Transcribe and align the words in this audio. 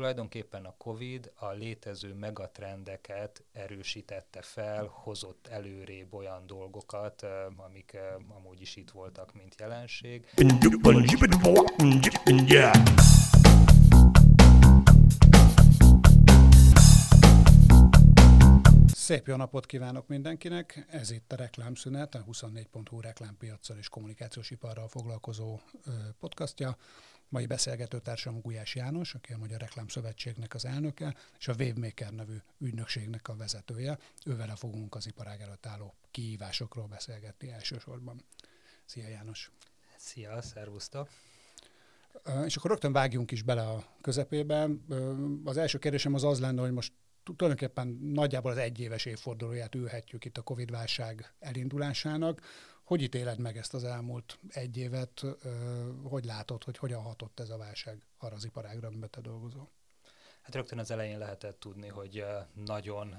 tulajdonképpen 0.00 0.64
a 0.64 0.74
COVID 0.78 1.32
a 1.34 1.50
létező 1.50 2.14
megatrendeket 2.14 3.42
erősítette 3.52 4.42
fel, 4.42 4.90
hozott 4.92 5.46
előrébb 5.50 6.14
olyan 6.14 6.46
dolgokat, 6.46 7.26
amik 7.56 7.96
amúgy 8.28 8.60
is 8.60 8.76
itt 8.76 8.90
voltak, 8.90 9.34
mint 9.34 9.54
jelenség. 9.58 10.26
Szép 19.10 19.26
jó 19.26 19.36
napot 19.36 19.66
kívánok 19.66 20.08
mindenkinek! 20.08 20.86
Ez 20.90 21.10
itt 21.10 21.32
a 21.32 21.36
Reklámszünet, 21.36 22.14
a 22.14 22.24
24.hu 22.24 23.00
reklámpiacsal 23.00 23.76
és 23.76 23.88
kommunikációs 23.88 24.50
iparral 24.50 24.88
foglalkozó 24.88 25.60
podcastja. 26.18 26.76
Mai 27.28 27.46
beszélgetőtársam 27.46 28.40
Gulyás 28.40 28.74
János, 28.74 29.14
aki 29.14 29.32
a 29.32 29.38
Magyar 29.38 29.60
Reklám 29.60 29.88
Szövetségnek 29.88 30.54
az 30.54 30.64
elnöke, 30.64 31.14
és 31.38 31.48
a 31.48 31.54
Wavemaker 31.58 32.12
nevű 32.12 32.36
ügynökségnek 32.58 33.28
a 33.28 33.36
vezetője. 33.36 33.98
Ővele 34.26 34.54
fogunk 34.56 34.94
az 34.94 35.06
iparág 35.06 35.40
előtt 35.40 35.66
álló 35.66 35.94
kihívásokról 36.10 36.86
beszélgetni 36.86 37.50
elsősorban. 37.50 38.24
Szia 38.84 39.08
János! 39.08 39.50
Szia, 39.96 40.42
szervusztok! 40.42 41.08
És 42.44 42.56
akkor 42.56 42.70
rögtön 42.70 42.92
vágjunk 42.92 43.30
is 43.30 43.42
bele 43.42 43.62
a 43.62 43.84
közepébe. 44.00 44.68
Az 45.44 45.56
első 45.56 45.78
kérdésem 45.78 46.14
az 46.14 46.24
az 46.24 46.40
lenne, 46.40 46.60
hogy 46.60 46.72
most 46.72 46.92
tulajdonképpen 47.36 47.88
nagyjából 48.02 48.50
az 48.50 48.56
egyéves 48.56 49.04
évfordulóját 49.04 49.74
ülhetjük 49.74 50.24
itt 50.24 50.36
a 50.36 50.42
Covid-válság 50.42 51.32
elindulásának. 51.38 52.40
Hogy 52.84 53.02
ítéled 53.02 53.38
meg 53.38 53.56
ezt 53.56 53.74
az 53.74 53.84
elmúlt 53.84 54.38
egy 54.48 54.76
évet? 54.76 55.22
Hogy 56.02 56.24
látod, 56.24 56.64
hogy 56.64 56.78
hogyan 56.78 57.02
hatott 57.02 57.40
ez 57.40 57.50
a 57.50 57.56
válság 57.56 58.02
arra 58.18 58.34
az 58.34 58.44
iparágra, 58.44 58.88
amiben 58.88 59.10
te 59.10 59.20
dolgozol? 59.20 59.70
Hát 60.42 60.54
rögtön 60.54 60.78
az 60.78 60.90
elején 60.90 61.18
lehetett 61.18 61.60
tudni, 61.60 61.88
hogy 61.88 62.24
nagyon 62.54 63.14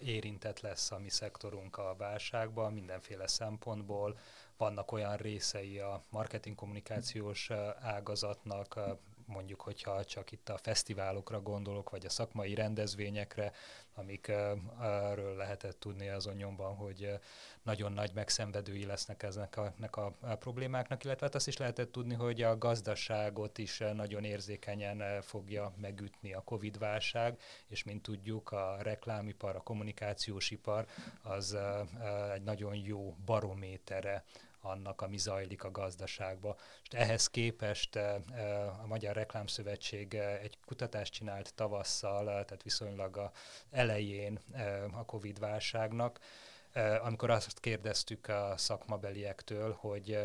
érintett 0.00 0.60
lesz 0.60 0.90
a 0.90 0.98
mi 0.98 1.08
szektorunk 1.08 1.76
a 1.76 1.94
válságban 1.98 2.72
mindenféle 2.72 3.26
szempontból. 3.26 4.18
Vannak 4.56 4.92
olyan 4.92 5.16
részei 5.16 5.78
a 5.78 6.04
marketing 6.10 6.56
kommunikációs 6.56 7.50
ágazatnak, 7.80 8.80
mondjuk, 9.26 9.60
hogyha 9.60 10.04
csak 10.04 10.32
itt 10.32 10.48
a 10.48 10.58
fesztiválokra 10.58 11.40
gondolok, 11.40 11.90
vagy 11.90 12.06
a 12.06 12.10
szakmai 12.10 12.54
rendezvényekre, 12.54 13.52
amikről 13.94 15.36
lehetett 15.36 15.80
tudni 15.80 16.08
azon 16.08 16.34
nyomban, 16.34 16.74
hogy 16.74 17.18
nagyon 17.62 17.92
nagy 17.92 18.10
megszenvedői 18.14 18.84
lesznek 18.84 19.22
eznek 19.22 19.56
a, 19.56 19.74
a, 19.90 20.00
a 20.20 20.34
problémáknak, 20.34 21.04
illetve 21.04 21.26
hát 21.26 21.34
azt 21.34 21.48
is 21.48 21.56
lehetett 21.56 21.92
tudni, 21.92 22.14
hogy 22.14 22.42
a 22.42 22.58
gazdaságot 22.58 23.58
is 23.58 23.78
nagyon 23.78 24.24
érzékenyen 24.24 25.22
fogja 25.22 25.72
megütni 25.76 26.32
a 26.32 26.40
Covid-válság, 26.40 27.40
és 27.66 27.84
mint 27.84 28.02
tudjuk, 28.02 28.50
a 28.52 28.76
reklámipar, 28.80 29.56
a 29.56 29.62
kommunikációs 29.62 30.50
ipar 30.50 30.86
az 31.22 31.56
egy 32.34 32.42
nagyon 32.42 32.74
jó 32.74 33.16
barométere 33.24 34.24
annak, 34.62 35.00
ami 35.00 35.18
zajlik 35.18 35.64
a 35.64 35.70
gazdaságba. 35.70 36.56
És 36.90 36.98
ehhez 36.98 37.26
képest 37.26 37.96
eh, 37.96 38.14
eh, 38.34 38.82
a 38.82 38.86
Magyar 38.86 39.14
Reklámszövetség 39.14 40.14
eh, 40.14 40.40
egy 40.42 40.58
kutatást 40.64 41.12
csinált 41.12 41.54
tavasszal, 41.54 42.24
tehát 42.24 42.62
viszonylag 42.62 43.16
a 43.16 43.32
elején 43.70 44.38
a 44.92 45.04
Covid-válságnak, 45.04 46.18
amikor 47.02 47.30
azt 47.30 47.60
kérdeztük 47.60 48.28
a 48.28 48.54
szakmabeliektől, 48.56 49.72
hogy 49.72 50.18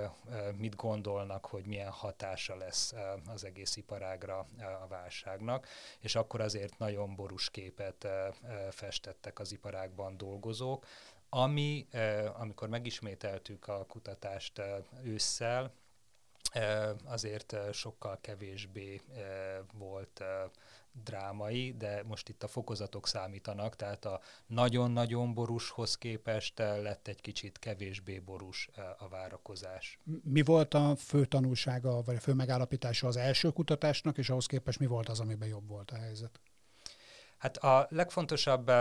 mit 0.58 0.76
gondolnak, 0.76 1.46
hogy 1.46 1.66
milyen 1.66 1.90
hatása 1.90 2.56
lesz 2.56 2.94
az 3.28 3.44
egész 3.44 3.76
iparágra 3.76 4.46
a 4.82 4.88
válságnak, 4.88 5.68
és 6.00 6.16
akkor 6.16 6.42
azért 6.42 6.78
nagyon 6.78 7.16
borús 7.16 7.50
képet 7.50 8.08
festettek 8.72 9.40
az 9.40 9.52
iparágban 9.52 10.18
dolgozók, 10.18 10.86
ami, 11.30 11.88
amikor 12.34 12.68
megismételtük 12.70 13.68
a 13.68 13.86
kutatást 13.86 14.62
ősszel, 15.04 15.74
azért 17.04 17.56
sokkal 17.74 18.18
kevésbé 18.22 19.02
volt 19.74 20.24
drámai, 21.04 21.76
de 21.78 22.04
most 22.04 22.30
itt 22.30 22.44
a 22.44 22.48
fokozatok 22.48 23.08
számítanak, 23.08 23.76
tehát 23.76 24.06
a 24.06 24.22
nagyon-nagyon 24.46 25.34
borúshoz 25.34 25.98
képest 25.98 26.58
lett 26.58 27.08
egy 27.08 27.22
kicsit 27.22 27.60
kevésbé 27.60 28.20
borús 28.20 28.70
a 28.98 29.08
várakozás. 29.08 30.00
Mi 30.24 30.42
volt 30.42 30.74
a 30.74 30.96
fő 30.96 31.26
tanulsága, 31.26 32.02
vagy 32.02 32.16
a 32.16 32.20
fő 32.20 32.34
megállapítása 32.34 33.08
az 33.08 33.18
első 33.18 33.50
kutatásnak, 33.50 34.18
és 34.18 34.30
ahhoz 34.30 34.46
képest 34.46 34.80
mi 34.80 34.86
volt 34.86 35.10
az, 35.10 35.20
amiben 35.20 35.48
jobb 35.48 35.68
volt 35.68 35.92
a 35.92 35.98
helyzet? 35.98 36.40
Hát 37.38 37.58
a 37.58 37.88
legfontosabb 37.90 38.72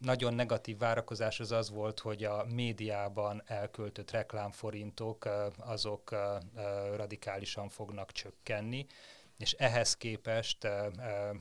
nagyon 0.00 0.34
negatív 0.34 0.78
várakozás 0.78 1.40
az 1.40 1.52
az 1.52 1.70
volt, 1.70 2.00
hogy 2.00 2.24
a 2.24 2.44
médiában 2.54 3.42
elköltött 3.46 4.10
reklámforintok 4.10 5.28
azok 5.58 6.10
radikálisan 6.96 7.68
fognak 7.68 8.12
csökkenni, 8.12 8.86
és 9.38 9.52
ehhez 9.52 9.96
képest 9.96 10.68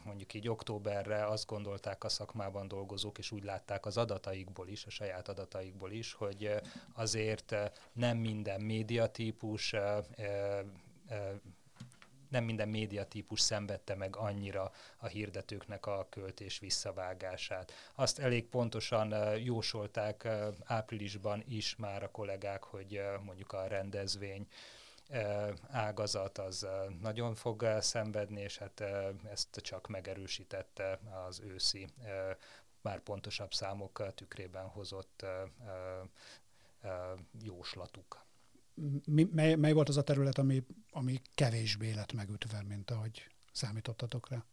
mondjuk 0.04 0.34
így 0.34 0.50
októberre 0.50 1.26
azt 1.26 1.46
gondolták 1.46 2.04
a 2.04 2.10
szakmában 2.10 2.68
dolgozók, 2.68 3.18
és 3.18 3.32
úgy 3.32 3.44
látták 3.44 3.86
az 3.86 3.98
adataikból 3.98 4.68
is, 4.68 4.86
a 4.86 4.90
saját 4.90 5.28
adataikból 5.28 5.92
is, 5.92 6.14
hogy 6.14 6.56
azért 6.94 7.56
nem 7.94 8.18
minden 8.18 8.62
médiatípus 8.62 9.76
nem 12.30 12.44
minden 12.44 12.70
médiatípus 12.70 13.42
szenvedte 13.42 13.96
meg 13.96 14.16
annyira 14.16 14.72
a 14.98 15.08
hirdetőknek 15.08 15.86
a 15.86 16.08
költés 16.10 16.60
visszavágását. 16.60 17.72
Azt 17.96 18.20
elég 18.20 18.46
pontosan 18.46 19.38
jósolták 19.38 20.28
áprilisban 20.64 21.44
is 21.48 21.76
már 21.76 22.04
a 22.04 22.12
kollégák, 22.12 22.64
hogy 22.64 23.02
mondjuk 23.24 23.54
a 23.54 23.68
rendezvény 23.68 24.48
ágazat 25.70 26.38
az 26.38 26.68
nagyon 27.02 27.36
fog 27.36 27.78
szenvedni, 27.80 28.42
és 28.42 28.58
hát 28.58 28.84
ezt 29.32 29.60
csak 29.62 29.88
megerősítette 29.88 31.00
az 31.28 31.40
őszi 31.40 31.88
már 32.82 33.00
pontosabb 33.00 33.54
számok 33.54 34.14
tükrében 34.16 34.68
hozott 34.68 35.26
jóslatuk 37.44 38.28
mi, 39.06 39.28
mely, 39.32 39.56
mely 39.56 39.72
volt 39.72 39.90
az 39.90 39.98
a 39.98 40.04
terület, 40.04 40.38
ami, 40.38 40.64
ami 40.92 41.22
kevésbé 41.36 41.94
lett 41.94 42.14
megütve, 42.14 42.64
mint 42.68 42.92
ahogy 42.92 43.28
számítottatok 43.52 44.30
rá? 44.30 44.44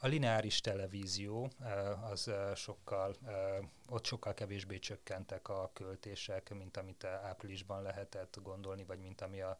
A 0.00 0.06
lineáris 0.06 0.60
televízió 0.60 1.50
eh, 1.60 2.10
az 2.10 2.28
eh, 2.28 2.54
sokkal, 2.54 3.14
eh, 3.26 3.58
ott 3.88 4.04
sokkal 4.04 4.34
kevésbé 4.34 4.78
csökkentek 4.78 5.48
a 5.48 5.70
költések, 5.72 6.54
mint 6.54 6.76
amit 6.76 7.04
áprilisban 7.04 7.82
lehetett 7.82 8.38
gondolni, 8.42 8.84
vagy 8.84 8.98
mint 8.98 9.20
ami 9.20 9.40
a 9.40 9.58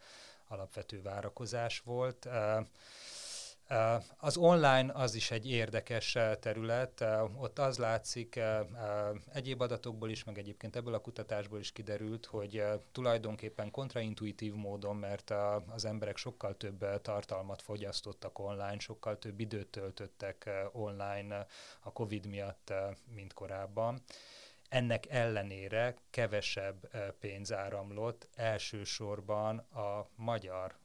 alapvető 0.49 1.03
várakozás 1.03 1.81
volt. 1.81 2.29
Az 4.17 4.37
online 4.37 4.93
az 4.93 5.15
is 5.15 5.31
egy 5.31 5.51
érdekes 5.51 6.19
terület, 6.41 7.05
ott 7.37 7.59
az 7.59 7.79
látszik, 7.79 8.41
egyéb 9.33 9.61
adatokból 9.61 10.11
is, 10.11 10.25
meg 10.25 10.39
egyébként 10.39 10.77
ebből 10.77 10.95
a 10.95 11.01
kutatásból 11.01 11.59
is 11.59 11.73
kiderült, 11.73 12.27
hogy 12.27 12.65
tulajdonképpen 12.93 13.71
kontraintuitív 13.71 14.55
módon, 14.55 14.97
mert 14.97 15.35
az 15.69 15.85
emberek 15.85 16.17
sokkal 16.17 16.57
több 16.57 17.01
tartalmat 17.03 17.63
fogyasztottak 17.63 18.39
online, 18.39 18.79
sokkal 18.79 19.19
több 19.19 19.41
időt 19.41 19.69
töltöttek 19.69 20.51
online 20.73 21.47
a 21.81 21.93
Covid 21.93 22.27
miatt, 22.27 22.73
mint 23.15 23.33
korábban 23.33 24.03
ennek 24.69 25.07
ellenére 25.07 25.95
kevesebb 26.11 26.91
pénz 27.21 27.53
áramlott 27.53 28.29
elsősorban 28.35 29.59
a 29.59 30.09
magyar 30.15 30.77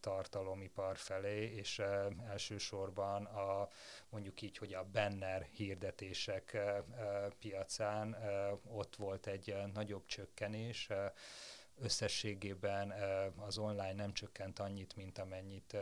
tartalomipar 0.00 0.96
felé, 0.96 1.54
és 1.54 1.78
elsősorban 2.28 3.24
a 3.24 3.68
mondjuk 4.08 4.42
így, 4.42 4.56
hogy 4.56 4.74
a 4.74 4.88
banner 4.92 5.48
hirdetések 5.52 6.56
piacán 7.38 8.16
ott 8.64 8.96
volt 8.96 9.26
egy 9.26 9.56
nagyobb 9.74 10.06
csökkenés, 10.06 10.88
összességében 11.82 12.94
az 13.36 13.58
online 13.58 13.92
nem 13.92 14.12
csökkent 14.12 14.58
annyit, 14.58 14.96
mint 14.96 15.18
amennyit 15.18 15.76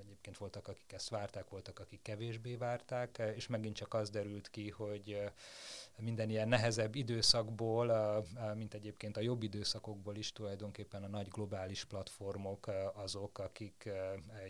egyébként 0.00 0.38
voltak, 0.38 0.68
akik 0.68 0.92
ezt 0.92 1.08
várták, 1.08 1.48
voltak, 1.48 1.78
akik 1.78 2.02
kevésbé 2.02 2.54
várták, 2.54 3.22
és 3.34 3.46
megint 3.46 3.76
csak 3.76 3.94
az 3.94 4.10
derült 4.10 4.50
ki, 4.50 4.70
hogy 4.70 5.30
minden 5.96 6.30
ilyen 6.30 6.48
nehezebb 6.48 6.94
időszakból, 6.94 8.24
mint 8.54 8.74
egyébként 8.74 9.16
a 9.16 9.20
jobb 9.20 9.42
időszakokból 9.42 10.16
is 10.16 10.32
tulajdonképpen 10.32 11.02
a 11.02 11.08
nagy 11.08 11.28
globális 11.28 11.84
platformok 11.84 12.70
azok, 12.94 13.38
akik 13.38 13.88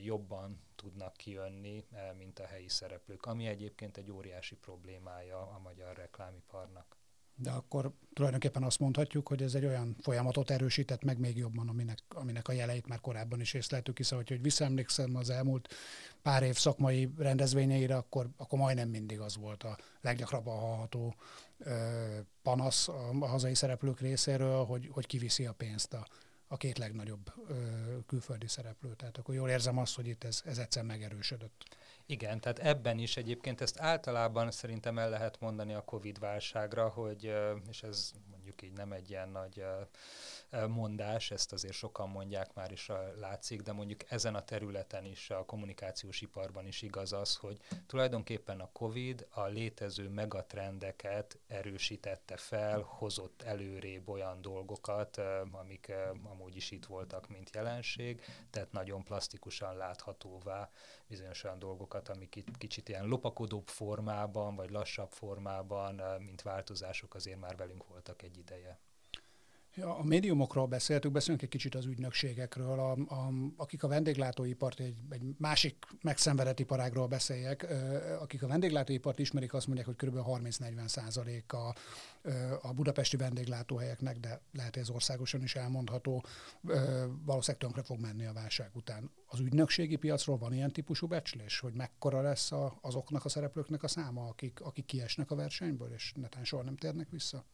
jobban 0.02 0.60
tudnak 0.76 1.16
kijönni, 1.16 1.84
mint 2.16 2.38
a 2.38 2.46
helyi 2.46 2.68
szereplők, 2.68 3.26
ami 3.26 3.46
egyébként 3.46 3.96
egy 3.96 4.10
óriási 4.10 4.56
problémája 4.56 5.40
a 5.40 5.58
magyar 5.58 5.96
reklámiparnak. 5.96 6.96
De 7.42 7.50
akkor 7.50 7.92
tulajdonképpen 8.12 8.62
azt 8.62 8.78
mondhatjuk, 8.78 9.28
hogy 9.28 9.42
ez 9.42 9.54
egy 9.54 9.64
olyan 9.64 9.96
folyamatot 10.00 10.50
erősített 10.50 11.02
meg 11.02 11.18
még 11.18 11.36
jobban, 11.36 11.68
aminek, 11.68 11.98
aminek 12.08 12.48
a 12.48 12.52
jeleit 12.52 12.86
már 12.86 13.00
korábban 13.00 13.40
is 13.40 13.54
észleltük, 13.54 13.96
hiszen 13.96 14.18
hogy, 14.18 14.28
hogy 14.28 14.42
visszaemlékszem 14.42 15.16
az 15.16 15.30
elmúlt 15.30 15.74
pár 16.22 16.42
év 16.42 16.56
szakmai 16.56 17.12
rendezvényeire, 17.18 17.96
akkor, 17.96 18.28
akkor 18.36 18.58
majdnem 18.58 18.88
mindig 18.88 19.20
az 19.20 19.36
volt 19.36 19.62
a 19.62 19.78
leggyakrabban 20.00 20.58
hallható 20.58 21.14
ö, 21.58 22.18
panasz 22.42 22.88
a, 22.88 23.10
a 23.20 23.26
hazai 23.26 23.54
szereplők 23.54 24.00
részéről, 24.00 24.64
hogy, 24.64 24.88
hogy 24.92 25.06
kiviszi 25.06 25.46
a 25.46 25.52
pénzt 25.52 25.92
a, 25.92 26.06
a 26.46 26.56
két 26.56 26.78
legnagyobb 26.78 27.32
ö, 27.48 27.54
külföldi 28.06 28.48
szereplő. 28.48 28.94
Tehát 28.94 29.18
akkor 29.18 29.34
jól 29.34 29.48
érzem 29.48 29.78
azt, 29.78 29.94
hogy 29.94 30.06
itt 30.06 30.24
ez, 30.24 30.42
ez 30.44 30.58
egyszer 30.58 30.82
megerősödött. 30.82 31.76
Igen, 32.06 32.40
tehát 32.40 32.58
ebben 32.58 32.98
is 32.98 33.16
egyébként 33.16 33.60
ezt 33.60 33.80
általában 33.80 34.50
szerintem 34.50 34.98
el 34.98 35.10
lehet 35.10 35.40
mondani 35.40 35.74
a 35.74 35.84
Covid 35.84 36.18
válságra, 36.18 36.88
hogy, 36.88 37.34
és 37.68 37.82
ez 37.82 38.12
mondjuk 38.30 38.62
így 38.62 38.72
nem 38.72 38.92
egy 38.92 39.10
ilyen 39.10 39.28
nagy 39.28 39.64
mondás, 40.68 41.30
ezt 41.30 41.52
azért 41.52 41.74
sokan 41.74 42.08
mondják 42.08 42.54
már 42.54 42.72
is 42.72 42.90
látszik, 43.18 43.62
de 43.62 43.72
mondjuk 43.72 44.00
ezen 44.10 44.34
a 44.34 44.44
területen 44.44 45.04
is, 45.04 45.30
a 45.30 45.44
kommunikációs 45.44 46.20
iparban 46.20 46.66
is 46.66 46.82
igaz 46.82 47.12
az, 47.12 47.36
hogy 47.36 47.58
tulajdonképpen 47.86 48.60
a 48.60 48.70
COVID 48.72 49.26
a 49.30 49.46
létező 49.46 50.08
megatrendeket 50.08 51.38
erősítette 51.46 52.36
fel, 52.36 52.80
hozott 52.80 53.42
előrébb 53.42 54.08
olyan 54.08 54.42
dolgokat, 54.42 55.20
amik 55.52 55.92
amúgy 56.22 56.56
is 56.56 56.70
itt 56.70 56.86
voltak, 56.86 57.28
mint 57.28 57.54
jelenség, 57.54 58.22
tehát 58.50 58.72
nagyon 58.72 59.04
plastikusan 59.04 59.76
láthatóvá 59.76 60.70
bizonyos 61.06 61.44
olyan 61.44 61.58
dolgokat, 61.58 62.08
amik 62.08 62.36
itt 62.36 62.58
kicsit 62.58 62.88
ilyen 62.88 63.06
lopakodóbb 63.06 63.68
formában, 63.68 64.54
vagy 64.54 64.70
lassabb 64.70 65.10
formában, 65.10 66.02
mint 66.18 66.42
változások 66.42 67.14
azért 67.14 67.40
már 67.40 67.56
velünk 67.56 67.86
voltak 67.86 68.22
egy 68.22 68.38
ideje. 68.38 68.78
A 69.80 70.04
médiumokról 70.04 70.66
beszéltük, 70.66 71.12
beszélünk 71.12 71.42
egy 71.42 71.48
kicsit 71.48 71.74
az 71.74 71.86
ügynökségekről, 71.86 72.78
a, 72.78 72.90
a, 72.92 73.32
akik 73.56 73.82
a 73.82 73.88
vendéglátóipart, 73.88 74.80
egy, 74.80 74.96
egy 75.10 75.22
másik 75.38 75.84
megszenvedett 76.02 76.58
iparágról 76.58 77.06
beszéljek, 77.06 77.66
akik 78.20 78.42
a 78.42 78.46
vendéglátóipart 78.46 79.18
ismerik, 79.18 79.54
azt 79.54 79.66
mondják, 79.66 79.86
hogy 79.86 80.08
kb. 80.08 80.18
30-40 80.26 80.86
százalék 80.86 81.52
a, 81.52 81.74
a 82.62 82.72
budapesti 82.72 83.16
vendéglátóhelyeknek, 83.16 84.18
de 84.18 84.40
lehet, 84.52 84.74
hogy 84.74 84.82
ez 84.82 84.90
országosan 84.90 85.42
is 85.42 85.54
elmondható, 85.54 86.24
valószínűleg 87.24 87.58
tönkre 87.58 87.82
fog 87.82 88.00
menni 88.00 88.24
a 88.24 88.32
válság 88.32 88.70
után. 88.74 89.10
Az 89.26 89.40
ügynökségi 89.40 89.96
piacról 89.96 90.38
van 90.38 90.52
ilyen 90.52 90.72
típusú 90.72 91.06
becslés, 91.06 91.58
hogy 91.58 91.74
mekkora 91.74 92.20
lesz 92.20 92.52
a, 92.52 92.78
azoknak 92.80 93.24
a 93.24 93.28
szereplőknek 93.28 93.82
a 93.82 93.88
száma, 93.88 94.26
akik, 94.26 94.60
akik 94.60 94.84
kiesnek 94.84 95.30
a 95.30 95.34
versenyből, 95.34 95.92
és 95.92 96.12
netán 96.16 96.44
soha 96.44 96.62
nem 96.62 96.76
térnek 96.76 97.10
vissza? 97.10 97.44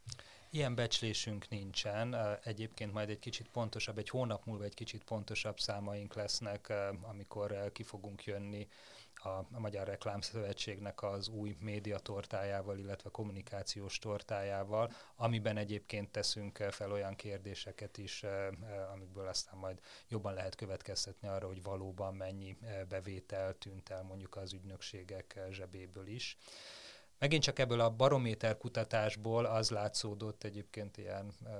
Ilyen 0.51 0.75
becslésünk 0.75 1.49
nincsen. 1.49 2.39
Egyébként 2.43 2.93
majd 2.93 3.09
egy 3.09 3.19
kicsit 3.19 3.49
pontosabb, 3.49 3.99
egy 3.99 4.09
hónap 4.09 4.45
múlva 4.45 4.65
egy 4.65 4.75
kicsit 4.75 5.05
pontosabb 5.05 5.61
számaink 5.61 6.15
lesznek, 6.15 6.73
amikor 7.03 7.71
ki 7.73 7.83
fogunk 7.83 8.25
jönni 8.25 8.69
a, 9.15 9.59
Magyar 9.59 9.87
Reklám 9.87 10.21
Szövetségnek 10.21 11.03
az 11.03 11.29
új 11.29 11.57
médiatortájával, 11.61 12.79
illetve 12.79 13.11
kommunikációs 13.11 13.99
tortájával, 13.99 14.93
amiben 15.17 15.57
egyébként 15.57 16.11
teszünk 16.11 16.57
fel 16.57 16.93
olyan 16.93 17.15
kérdéseket 17.15 17.99
is, 17.99 18.25
amikből 18.93 19.27
aztán 19.27 19.59
majd 19.59 19.81
jobban 20.09 20.35
lehet 20.35 20.55
következtetni 20.55 21.29
arra, 21.29 21.47
hogy 21.47 21.63
valóban 21.63 22.15
mennyi 22.15 22.57
bevétel 22.89 23.59
tűnt 23.59 23.89
el 23.89 24.03
mondjuk 24.03 24.37
az 24.37 24.53
ügynökségek 24.53 25.41
zsebéből 25.51 26.07
is. 26.07 26.39
Megint 27.19 27.43
csak 27.43 27.59
ebből 27.59 27.81
a 27.81 27.91
barométer 27.91 28.57
kutatásból 28.57 29.45
az 29.45 29.71
látszódott 29.71 30.45
egyébként 30.45 30.97
ilyen 30.97 31.33
e, 31.45 31.51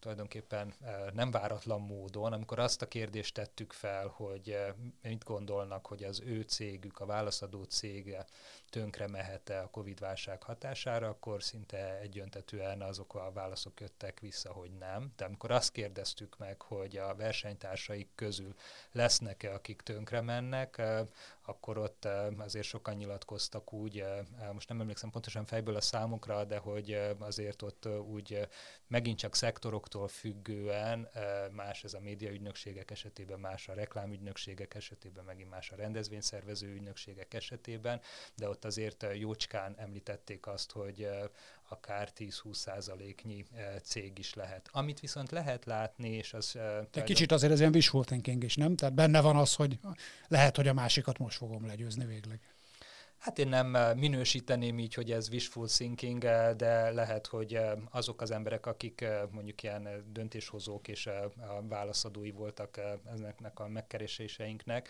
tulajdonképpen 0.00 0.74
nem 1.12 1.30
váratlan 1.30 1.80
módon, 1.80 2.32
amikor 2.32 2.58
azt 2.58 2.82
a 2.82 2.88
kérdést 2.88 3.34
tettük 3.34 3.72
fel, 3.72 4.06
hogy 4.06 4.50
e, 4.50 4.74
mit 5.02 5.24
gondolnak, 5.24 5.86
hogy 5.86 6.04
az 6.04 6.20
ő 6.20 6.40
cégük, 6.40 7.00
a 7.00 7.06
válaszadó 7.06 7.62
cége 7.62 8.24
tönkre 8.70 9.08
mehet-e 9.08 9.60
a 9.62 9.70
Covid-válság 9.70 10.42
hatására, 10.42 11.08
akkor 11.08 11.42
szinte 11.42 11.98
egyöntetően 11.98 12.82
azok 12.82 13.14
a 13.14 13.32
válaszok 13.32 13.80
jöttek 13.80 14.20
vissza, 14.20 14.52
hogy 14.52 14.70
nem. 14.78 15.12
De 15.16 15.24
amikor 15.24 15.50
azt 15.50 15.72
kérdeztük 15.72 16.38
meg, 16.38 16.62
hogy 16.62 16.96
a 16.96 17.14
versenytársaik 17.14 18.08
közül 18.14 18.54
lesznek-e, 18.92 19.54
akik 19.54 19.80
tönkre 19.80 20.20
mennek, 20.20 20.82
akkor 21.46 21.78
ott 21.78 22.08
azért 22.38 22.66
sokan 22.66 22.94
nyilatkoztak 22.94 23.72
úgy, 23.72 24.04
most 24.52 24.68
nem 24.68 24.80
emlékszem 24.80 25.10
pontosan 25.10 25.44
fejből 25.44 25.76
a 25.76 25.80
számokra, 25.80 26.44
de 26.44 26.58
hogy 26.58 26.98
azért 27.18 27.62
ott 27.62 27.86
úgy 27.86 28.48
megint 28.86 29.18
csak 29.18 29.34
szektoroktól 29.34 30.08
függően 30.08 31.08
más 31.52 31.84
ez 31.84 31.94
a 31.94 32.00
médiaügynökségek 32.00 32.90
esetében, 32.90 33.40
más 33.40 33.68
a 33.68 33.74
reklámügynökségek 33.74 34.74
esetében, 34.74 35.24
megint 35.24 35.50
más 35.50 35.70
a 35.70 35.76
rendezvényszervező 35.76 36.74
ügynökségek 36.74 37.34
esetében, 37.34 38.00
de 38.34 38.48
ott 38.48 38.64
azért 38.64 39.06
jócskán 39.14 39.74
említették 39.78 40.46
azt, 40.46 40.72
hogy 40.72 41.08
akár 41.68 42.08
10-20 42.18 42.52
százaléknyi 42.52 43.44
cég 43.82 44.18
is 44.18 44.34
lehet. 44.34 44.68
Amit 44.72 45.00
viszont 45.00 45.30
lehet 45.30 45.64
látni, 45.64 46.08
és 46.08 46.34
az... 46.34 46.58
Egy 46.92 47.02
kicsit 47.02 47.32
azért 47.32 47.52
ez 47.52 47.60
ilyen 47.60 47.74
wishful 47.74 48.04
thinking 48.04 48.44
is, 48.44 48.56
nem? 48.56 48.76
Tehát 48.76 48.94
benne 48.94 49.20
van 49.20 49.36
az, 49.36 49.54
hogy 49.54 49.78
lehet, 50.28 50.56
hogy 50.56 50.68
a 50.68 50.72
másikat 50.72 51.18
most 51.18 51.36
fogom 51.36 51.66
legyőzni 51.66 52.04
végleg. 52.04 52.40
Hát 53.18 53.38
én 53.38 53.48
nem 53.48 53.96
minősíteném 53.98 54.78
így, 54.78 54.94
hogy 54.94 55.12
ez 55.12 55.28
wishful 55.28 55.68
thinking, 55.68 56.22
de 56.56 56.90
lehet, 56.90 57.26
hogy 57.26 57.58
azok 57.90 58.20
az 58.20 58.30
emberek, 58.30 58.66
akik 58.66 59.04
mondjuk 59.30 59.62
ilyen 59.62 60.04
döntéshozók 60.12 60.88
és 60.88 61.08
válaszadói 61.68 62.30
voltak 62.30 62.80
ezeknek 63.12 63.60
a 63.60 63.68
megkereséseinknek, 63.68 64.88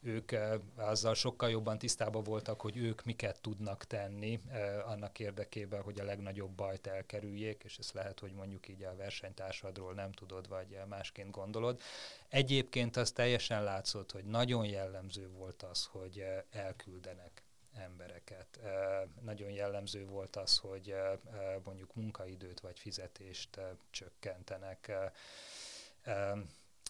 ők 0.00 0.32
azzal 0.76 1.14
sokkal 1.14 1.50
jobban 1.50 1.78
tisztában 1.78 2.22
voltak, 2.22 2.60
hogy 2.60 2.76
ők 2.76 3.04
miket 3.04 3.40
tudnak 3.40 3.84
tenni 3.84 4.40
annak 4.86 5.18
érdekében, 5.18 5.82
hogy 5.82 6.00
a 6.00 6.04
legnagyobb 6.04 6.50
bajt 6.50 6.86
elkerüljék, 6.86 7.62
és 7.64 7.78
ez 7.78 7.90
lehet, 7.92 8.20
hogy 8.20 8.32
mondjuk 8.32 8.68
így 8.68 8.82
a 8.82 8.96
versenytársadról 8.96 9.92
nem 9.92 10.12
tudod, 10.12 10.48
vagy 10.48 10.78
másként 10.88 11.30
gondolod. 11.30 11.80
Egyébként 12.28 12.96
az 12.96 13.12
teljesen 13.12 13.64
látszott, 13.64 14.12
hogy 14.12 14.24
nagyon 14.24 14.64
jellemző 14.64 15.28
volt 15.28 15.62
az, 15.62 15.88
hogy 15.90 16.24
elküldenek 16.50 17.42
embereket. 17.78 18.60
Nagyon 19.20 19.50
jellemző 19.50 20.06
volt 20.06 20.36
az, 20.36 20.58
hogy 20.58 20.94
mondjuk 21.64 21.94
munkaidőt 21.94 22.60
vagy 22.60 22.78
fizetést 22.78 23.60
csökkentenek. 23.90 24.92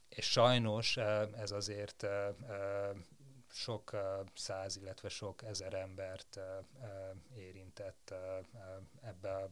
És 0.08 0.31
sajnos 0.31 0.96
ez 1.37 1.50
azért 1.50 2.06
sok 3.50 3.96
száz, 4.35 4.76
illetve 4.76 5.08
sok 5.08 5.43
ezer 5.43 5.75
embert 5.75 6.40
érintett 7.34 8.15
ebbe 9.03 9.34
a 9.34 9.48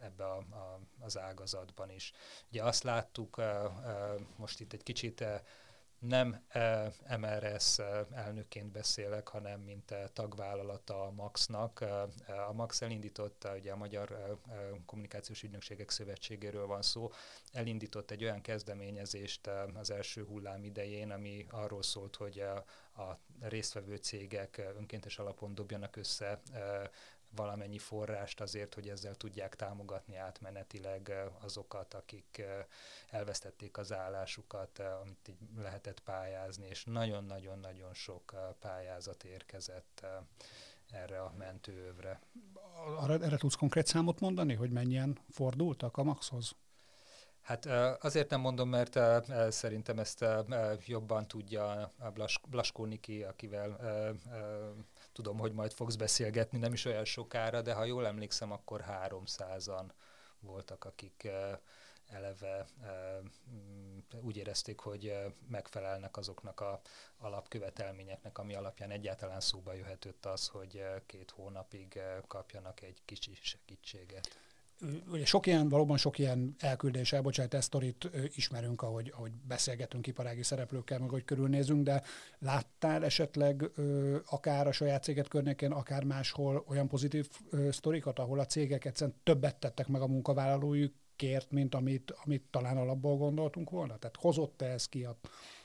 ebbe 0.00 0.24
a, 0.24 0.36
a, 0.36 0.80
az 0.98 1.18
ágazatban 1.18 1.90
is. 1.90 2.12
Ugye 2.48 2.62
azt 2.62 2.82
láttuk, 2.82 3.42
most 4.36 4.60
itt 4.60 4.72
egy 4.72 4.82
kicsit 4.82 5.24
nem 6.00 6.44
MRS 7.18 7.78
elnökként 8.14 8.72
beszélek, 8.72 9.28
hanem 9.28 9.60
mint 9.60 9.94
tagvállalata 10.12 11.02
a 11.02 11.10
MAX-nak. 11.10 11.80
A 12.48 12.52
MAX 12.52 12.82
elindította, 12.82 13.54
ugye 13.54 13.72
a 13.72 13.76
Magyar 13.76 14.38
Kommunikációs 14.86 15.42
Ügynökségek 15.42 15.90
Szövetségéről 15.90 16.66
van 16.66 16.82
szó, 16.82 17.10
elindított 17.52 18.10
egy 18.10 18.24
olyan 18.24 18.40
kezdeményezést 18.40 19.50
az 19.74 19.90
első 19.90 20.24
hullám 20.24 20.64
idején, 20.64 21.10
ami 21.10 21.46
arról 21.50 21.82
szólt, 21.82 22.16
hogy 22.16 22.40
a 22.96 23.18
résztvevő 23.40 23.96
cégek 23.96 24.62
önkéntes 24.76 25.18
alapon 25.18 25.54
dobjanak 25.54 25.96
össze 25.96 26.40
valamennyi 27.36 27.78
forrást 27.78 28.40
azért, 28.40 28.74
hogy 28.74 28.88
ezzel 28.88 29.14
tudják 29.14 29.56
támogatni 29.56 30.16
átmenetileg 30.16 31.12
azokat, 31.40 31.94
akik 31.94 32.42
elvesztették 33.10 33.78
az 33.78 33.92
állásukat, 33.92 34.78
amit 34.78 35.28
így 35.28 35.38
lehetett 35.56 36.00
pályázni, 36.00 36.66
és 36.66 36.84
nagyon-nagyon-nagyon 36.84 37.94
sok 37.94 38.54
pályázat 38.58 39.24
érkezett 39.24 40.06
erre 40.90 41.22
a 41.22 41.32
mentőövre. 41.38 42.20
Arra, 42.98 43.12
erre 43.12 43.36
tudsz 43.36 43.54
konkrét 43.54 43.86
számot 43.86 44.20
mondani, 44.20 44.54
hogy 44.54 44.70
mennyien 44.70 45.18
fordultak 45.30 45.96
a 45.96 46.02
Maxhoz? 46.02 46.54
Hát 47.50 47.66
azért 48.04 48.30
nem 48.30 48.40
mondom, 48.40 48.68
mert 48.68 48.98
szerintem 49.52 49.98
ezt 49.98 50.24
jobban 50.86 51.28
tudja 51.28 51.90
Blaskó 52.48 52.84
Niki, 52.84 53.22
akivel 53.22 53.78
tudom, 55.12 55.38
hogy 55.38 55.52
majd 55.52 55.72
fogsz 55.72 55.94
beszélgetni, 55.94 56.58
nem 56.58 56.72
is 56.72 56.84
olyan 56.84 57.04
sokára, 57.04 57.62
de 57.62 57.74
ha 57.74 57.84
jól 57.84 58.06
emlékszem, 58.06 58.52
akkor 58.52 58.84
300-an 58.88 59.84
voltak, 60.40 60.84
akik 60.84 61.28
eleve 62.06 62.66
úgy 64.20 64.36
érezték, 64.36 64.78
hogy 64.78 65.14
megfelelnek 65.48 66.16
azoknak 66.16 66.60
a 66.60 66.80
alapkövetelményeknek, 67.18 68.38
ami 68.38 68.54
alapján 68.54 68.90
egyáltalán 68.90 69.40
szóba 69.40 69.72
jöhetett 69.72 70.26
az, 70.26 70.48
hogy 70.48 70.84
két 71.06 71.30
hónapig 71.30 72.00
kapjanak 72.26 72.82
egy 72.82 73.02
kicsi 73.04 73.38
segítséget. 73.40 74.28
Ugye 75.10 75.24
sok 75.24 75.46
ilyen, 75.46 75.68
valóban 75.68 75.96
sok 75.96 76.18
ilyen 76.18 76.54
elküldés, 76.58 77.12
elbocsátás 77.12 77.64
sztorit 77.64 78.10
ismerünk, 78.34 78.82
ahogy, 78.82 79.12
ahogy 79.16 79.32
beszélgetünk 79.32 80.06
iparági 80.06 80.42
szereplőkkel, 80.42 80.98
meg 80.98 81.08
hogy 81.08 81.24
körülnézünk, 81.24 81.82
de 81.82 82.02
láttál 82.38 83.04
esetleg 83.04 83.70
akár 84.26 84.66
a 84.66 84.72
saját 84.72 85.02
céget 85.02 85.28
környékén, 85.28 85.72
akár 85.72 86.04
máshol 86.04 86.64
olyan 86.68 86.88
pozitív 86.88 87.28
sztorikat, 87.70 88.18
ahol 88.18 88.38
a 88.38 88.46
cégek 88.46 88.84
egyszerűen 88.84 89.16
többet 89.22 89.56
tettek 89.56 89.88
meg 89.88 90.00
a 90.00 90.06
munkavállalójukért, 90.06 91.50
mint 91.50 91.74
amit, 91.74 92.14
amit 92.24 92.42
talán 92.50 92.76
alapból 92.76 93.16
gondoltunk 93.16 93.70
volna? 93.70 93.96
Tehát 93.96 94.16
hozott-e 94.16 94.66
ez 94.66 94.86
ki 94.86 95.04
a, 95.04 95.16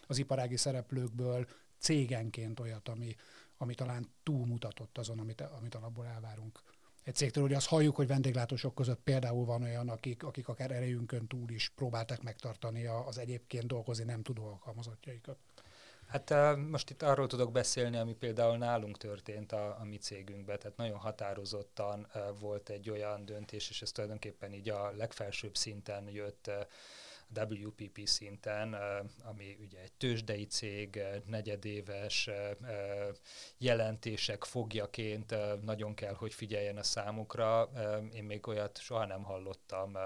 az 0.08 0.18
iparági 0.18 0.58
szereplőkből 0.58 1.48
cégenként 1.80 2.60
olyat, 2.60 2.90
ami, 2.90 3.16
ami 3.58 3.76
talán 3.76 4.08
túlmutatott 4.24 4.98
azon, 4.98 5.20
amit, 5.20 5.42
amit 5.42 5.76
alapból 5.76 6.06
elvárunk? 6.06 6.60
Egy 7.06 7.16
cégtől, 7.16 7.44
hogy 7.44 7.54
azt 7.54 7.68
halljuk, 7.68 7.96
hogy 7.96 8.08
vendéglátósok 8.08 8.76
között 8.76 9.00
például 9.04 9.46
van 9.46 9.64
olyan, 9.64 9.90
akik, 9.90 10.24
akik 10.24 10.48
akár 10.48 10.72
erejünkön 10.72 11.28
túl 11.28 11.50
is 11.50 11.72
próbáltak 11.76 12.24
megtartani 12.24 12.86
az 12.86 13.18
egyébként 13.18 13.68
dolgozni 13.68 14.04
nem 14.04 14.22
tudó 14.22 14.46
alkalmazottjaikat. 14.46 15.38
Hát 16.08 16.34
most 16.70 16.90
itt 16.90 17.02
arról 17.02 17.28
tudok 17.28 17.52
beszélni, 17.52 17.98
ami 17.98 18.14
például 18.14 18.58
nálunk 18.58 18.98
történt 18.98 19.52
a, 19.52 19.80
a 19.80 19.84
mi 19.84 19.98
cégünkben, 19.98 20.60
tehát 20.60 20.78
nagyon 20.78 20.98
határozottan 20.98 22.08
volt 22.40 22.70
egy 22.70 22.90
olyan 22.90 23.26
döntés, 23.26 23.70
és 23.70 23.82
ez 23.82 23.92
tulajdonképpen 23.92 24.54
így 24.54 24.70
a 24.70 24.92
legfelsőbb 24.98 25.56
szinten 25.56 26.10
jött 26.10 26.52
WPP 27.64 28.00
szinten, 28.04 28.76
ami 29.24 29.58
ugye 29.60 29.80
egy 29.80 29.92
tőzsdei 29.92 30.46
cég, 30.46 31.02
negyedéves 31.26 32.30
jelentések 33.58 34.44
fogjaként 34.44 35.36
nagyon 35.64 35.94
kell, 35.94 36.14
hogy 36.14 36.34
figyeljen 36.34 36.78
a 36.78 36.84
számukra. 36.84 37.70
Én 38.14 38.24
még 38.24 38.48
olyat 38.48 38.80
soha 38.80 39.06
nem 39.06 39.24
hallottam 39.24 39.98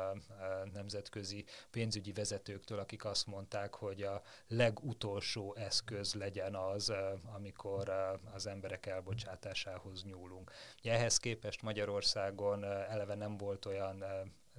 nemzetközi 0.74 1.46
pénzügyi 1.72 2.12
vezetőktől, 2.12 2.80
akik 2.80 3.06
azt 3.06 3.28
mondták, 3.28 3.74
hogy 3.76 4.02
a 4.02 4.22
legutolsó 4.48 5.56
eszköz 5.56 6.14
legyen 6.14 6.56
az, 6.56 6.94
amikor 7.36 7.90
az 8.34 8.48
emberek 8.48 8.86
elbocsátásához 8.86 10.04
nyúlunk. 10.04 10.52
Ehhez 10.84 11.18
képest 11.18 11.62
Magyarországon 11.62 12.64
eleve 12.64 13.16
nem 13.16 13.38
volt 13.38 13.66
olyan 13.66 14.04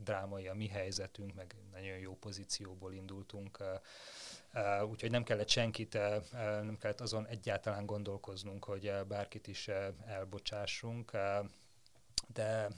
drámai 0.05 0.49
a 0.49 0.55
mi 0.55 0.69
helyzetünk, 0.69 1.35
meg 1.35 1.55
nagyon 1.73 1.99
jó 1.99 2.17
pozícióból 2.17 2.93
indultunk, 2.93 3.59
úgyhogy 4.91 5.11
nem 5.11 5.23
kellett 5.25 5.49
senkit, 5.49 5.99
nem 6.63 6.77
kellett 6.81 7.01
azon 7.01 7.27
egyáltalán 7.27 7.87
gondolkoznunk, 7.87 8.65
hogy 8.65 8.93
bárkit 9.09 9.47
is 9.47 9.69
elbocsássunk, 10.07 11.11
de 12.33 12.69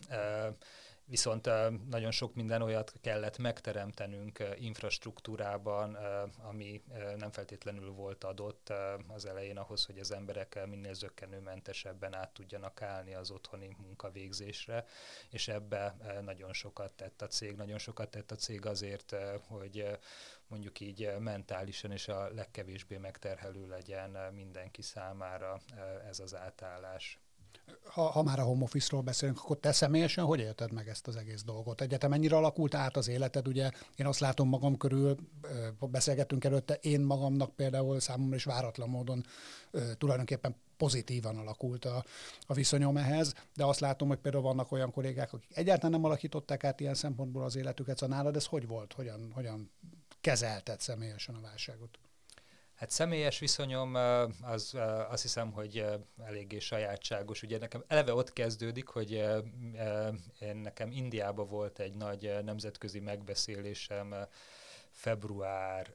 Viszont 1.13 1.51
nagyon 1.89 2.11
sok 2.11 2.35
minden 2.35 2.63
olyat 2.63 2.93
kellett 3.01 3.39
megteremtenünk 3.39 4.45
infrastruktúrában, 4.55 5.95
ami 6.43 6.83
nem 7.17 7.31
feltétlenül 7.31 7.91
volt 7.91 8.25
adott 8.25 8.73
az 9.07 9.27
elején 9.27 9.57
ahhoz, 9.57 9.85
hogy 9.85 9.99
az 9.99 10.11
emberek 10.11 10.67
minél 10.67 10.95
zöggenőmentesebben 10.95 12.15
át 12.15 12.33
tudjanak 12.33 12.83
állni 12.83 13.15
az 13.15 13.31
otthoni 13.31 13.77
munkavégzésre, 13.79 14.85
és 15.31 15.49
ebbe 15.49 15.97
nagyon 16.25 16.53
sokat 16.53 16.93
tett 16.93 17.23
a 17.23 17.27
cég. 17.27 17.57
Nagyon 17.57 17.79
sokat 17.79 18.11
tett 18.11 18.31
a 18.31 18.37
cég 18.37 18.67
azért, 18.67 19.17
hogy 19.49 19.99
mondjuk 20.47 20.81
így 20.81 21.13
mentálisan 21.19 21.93
és 21.93 22.09
a 22.09 22.29
legkevésbé 22.35 22.97
megterhelő 22.97 23.69
legyen 23.69 24.35
mindenki 24.35 24.83
számára 24.83 25.61
ez 26.09 26.21
az 26.21 26.35
átállás 26.35 27.22
ha, 27.85 28.03
ha 28.03 28.23
már 28.23 28.39
a 28.39 28.43
home 28.43 28.63
office-ról 28.63 29.03
beszélünk, 29.03 29.39
akkor 29.39 29.59
te 29.59 29.73
személyesen 29.73 30.25
hogy 30.25 30.41
élted 30.41 30.73
meg 30.73 30.89
ezt 30.89 31.07
az 31.07 31.17
egész 31.17 31.43
dolgot? 31.43 31.81
Egyetem 31.81 32.11
mennyire 32.11 32.37
alakult 32.37 32.75
át 32.75 32.97
az 32.97 33.09
életed? 33.09 33.49
Ugye 33.49 33.71
én 33.97 34.07
azt 34.07 34.21
látom 34.21 34.49
magam 34.49 34.77
körül, 34.77 35.17
beszélgettünk 35.81 36.45
előtte, 36.45 36.75
én 36.75 37.01
magamnak 37.01 37.55
például 37.57 38.01
számomra 38.01 38.37
is 38.37 38.45
váratlan 38.45 38.89
módon 38.89 39.25
tulajdonképpen 39.99 40.57
pozitívan 40.77 41.37
alakult 41.37 41.85
a, 41.85 42.05
a 42.47 42.55
viszonyom 42.55 42.97
ehhez, 42.97 43.35
de 43.57 43.65
azt 43.65 43.81
látom, 43.81 44.09
hogy 44.09 44.19
például 44.19 44.43
vannak 44.43 44.73
olyan 44.73 44.91
kollégák, 44.91 45.33
akik 45.33 45.51
egyáltalán 45.57 45.91
nem 45.91 46.05
alakították 46.05 46.65
át 46.65 46.81
ilyen 46.81 46.95
szempontból 46.95 47.43
az 47.43 47.57
életüket, 47.57 47.99
szóval 47.99 48.17
nálad 48.17 48.37
ez 48.37 48.47
hogy 48.47 48.67
volt? 48.67 48.93
Hogyan, 48.93 49.31
hogyan 49.35 49.71
kezelted 50.21 50.81
személyesen 50.81 51.35
a 51.35 51.41
válságot? 51.41 51.99
Hát 52.83 52.91
személyes 52.91 53.39
viszonyom 53.39 53.95
az 54.43 54.77
azt 55.09 55.23
hiszem, 55.23 55.53
hogy 55.53 55.85
eléggé 56.25 56.59
sajátságos. 56.59 57.43
Ugye 57.43 57.59
nekem 57.59 57.85
eleve 57.87 58.15
ott 58.15 58.33
kezdődik, 58.33 58.89
hogy 58.89 59.25
nekem 60.63 60.91
Indiában 60.91 61.49
volt 61.49 61.79
egy 61.79 61.95
nagy 61.95 62.39
nemzetközi 62.45 63.01
megbeszélésem, 63.01 64.15
február 64.91 65.95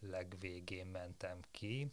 legvégén 0.00 0.86
mentem 0.86 1.38
ki, 1.50 1.92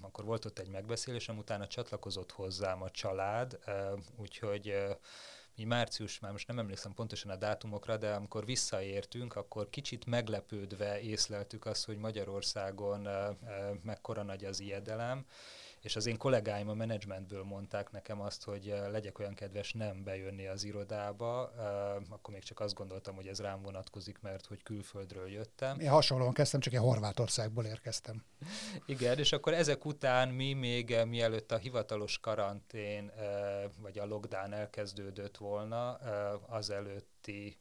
akkor 0.00 0.24
volt 0.24 0.44
ott 0.44 0.58
egy 0.58 0.68
megbeszélésem, 0.68 1.38
utána 1.38 1.66
csatlakozott 1.66 2.32
hozzám 2.32 2.82
a 2.82 2.90
család, 2.90 3.58
úgyhogy 4.16 4.74
mi 5.56 5.64
március, 5.64 6.18
már 6.18 6.32
most 6.32 6.48
nem 6.48 6.58
emlékszem 6.58 6.94
pontosan 6.94 7.30
a 7.30 7.36
dátumokra, 7.36 7.96
de 7.96 8.12
amikor 8.12 8.44
visszaértünk, 8.44 9.36
akkor 9.36 9.70
kicsit 9.70 10.06
meglepődve 10.06 11.00
észleltük 11.00 11.66
azt, 11.66 11.84
hogy 11.84 11.96
Magyarországon 11.96 13.08
mekkora 13.82 14.22
nagy 14.22 14.44
az 14.44 14.60
ijedelem, 14.60 15.26
és 15.86 15.96
az 15.96 16.06
én 16.06 16.16
kollégáim 16.16 16.68
a 16.68 16.74
menedzsmentből 16.74 17.42
mondták 17.42 17.90
nekem 17.90 18.20
azt, 18.20 18.44
hogy 18.44 18.74
legyek 18.90 19.18
olyan 19.18 19.34
kedves 19.34 19.72
nem 19.72 20.04
bejönni 20.04 20.46
az 20.46 20.64
irodába, 20.64 21.42
akkor 22.08 22.34
még 22.34 22.42
csak 22.42 22.60
azt 22.60 22.74
gondoltam, 22.74 23.14
hogy 23.14 23.26
ez 23.26 23.40
rám 23.40 23.62
vonatkozik, 23.62 24.18
mert 24.20 24.46
hogy 24.46 24.62
külföldről 24.62 25.28
jöttem. 25.28 25.80
Én 25.80 25.88
hasonlóan 25.88 26.32
kezdtem, 26.32 26.60
csak 26.60 26.72
én 26.72 26.80
Horvátországból 26.80 27.64
érkeztem. 27.64 28.24
Igen, 28.86 29.18
és 29.18 29.32
akkor 29.32 29.54
ezek 29.54 29.84
után 29.84 30.28
mi 30.28 30.52
még 30.52 30.96
mielőtt 31.06 31.52
a 31.52 31.56
hivatalos 31.56 32.18
karantén 32.18 33.12
vagy 33.80 33.98
a 33.98 34.06
lockdown 34.06 34.52
elkezdődött 34.52 35.36
volna, 35.36 35.92
az 36.46 36.70
előtti 36.70 37.58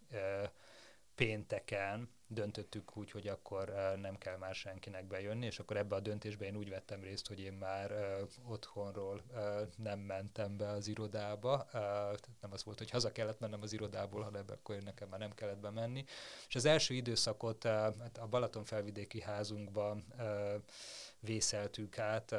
pénteken 1.15 2.14
döntöttük 2.27 2.98
úgy, 2.98 3.12
hogy 3.12 3.27
akkor 3.27 3.74
nem 4.01 4.17
kell 4.17 4.38
már 4.38 4.55
senkinek 4.55 5.05
bejönni, 5.05 5.46
és 5.46 5.60
akkor 5.60 5.77
ebbe 5.77 5.96
a 5.96 6.00
döntésbe 6.00 6.46
én 6.46 6.55
úgy 6.55 6.70
vettem 6.70 7.01
részt, 7.01 7.27
hogy 7.27 7.39
én 7.39 7.53
már 7.53 7.91
otthonról 8.48 9.22
nem 9.77 10.00
mentem 10.00 10.58
be 10.58 10.67
az 10.67 10.88
irodába, 10.88 11.67
tehát 11.72 12.29
nem 12.41 12.51
az 12.51 12.63
volt, 12.63 12.77
hogy 12.77 12.89
haza 12.89 13.12
kellett 13.12 13.39
mennem 13.39 13.62
az 13.62 13.74
irodából, 13.74 14.22
hanem 14.22 14.44
akkor 14.48 14.75
nekem 14.84 15.10
már 15.10 15.20
nem 15.20 15.34
kellett 15.34 15.60
bemenni. 15.60 16.05
És 16.48 16.55
az 16.55 16.65
első 16.65 16.94
időszakot 16.94 17.63
hát 17.63 18.17
a 18.17 18.27
Balaton 18.27 18.63
felvidéki 18.63 19.22
házunkban 19.22 20.05
vészeltük 21.20 21.98
át 21.98 22.36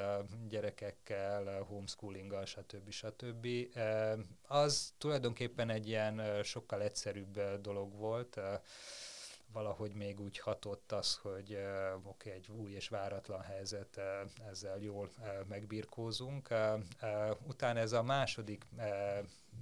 gyerekekkel, 0.48 1.62
homeschoolinggal, 1.62 2.44
stb. 2.44 2.90
stb. 2.90 3.46
Az 4.46 4.94
tulajdonképpen 4.98 5.70
egy 5.70 5.88
ilyen 5.88 6.42
sokkal 6.42 6.82
egyszerűbb 6.82 7.60
dolog 7.60 7.94
volt, 7.94 8.40
valahogy 9.56 9.94
még 9.94 10.20
úgy 10.20 10.38
hatott 10.38 10.92
az, 10.92 11.16
hogy 11.22 11.58
oké, 12.02 12.30
egy 12.30 12.50
új 12.50 12.72
és 12.72 12.88
váratlan 12.88 13.40
helyzet, 13.40 14.00
ezzel 14.50 14.78
jól 14.78 15.10
megbirkózunk. 15.48 16.48
Utána 17.46 17.78
ez 17.78 17.92
a 17.92 18.02
második 18.02 18.66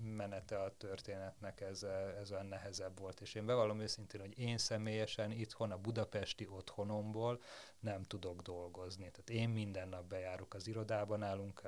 menete 0.03 0.63
a 0.63 0.77
történetnek 0.77 1.61
ez, 1.61 1.83
ez 2.21 2.33
olyan 2.33 2.47
nehezebb 2.47 2.99
volt, 2.99 3.21
és 3.21 3.35
én 3.35 3.47
bevallom 3.47 3.81
őszintén, 3.81 4.21
hogy 4.21 4.39
én 4.39 4.59
személyesen 4.59 5.31
itthon 5.31 5.71
a 5.71 5.79
budapesti 5.79 6.49
otthonomból 6.51 7.41
nem 7.81 8.03
tudok 8.03 8.43
dolgozni. 8.43 9.11
Tehát 9.11 9.31
én 9.31 9.49
minden 9.49 9.89
nap 9.89 10.05
bejárok 10.05 10.55
az 10.55 10.67
irodában, 10.67 11.19
nálunk 11.19 11.63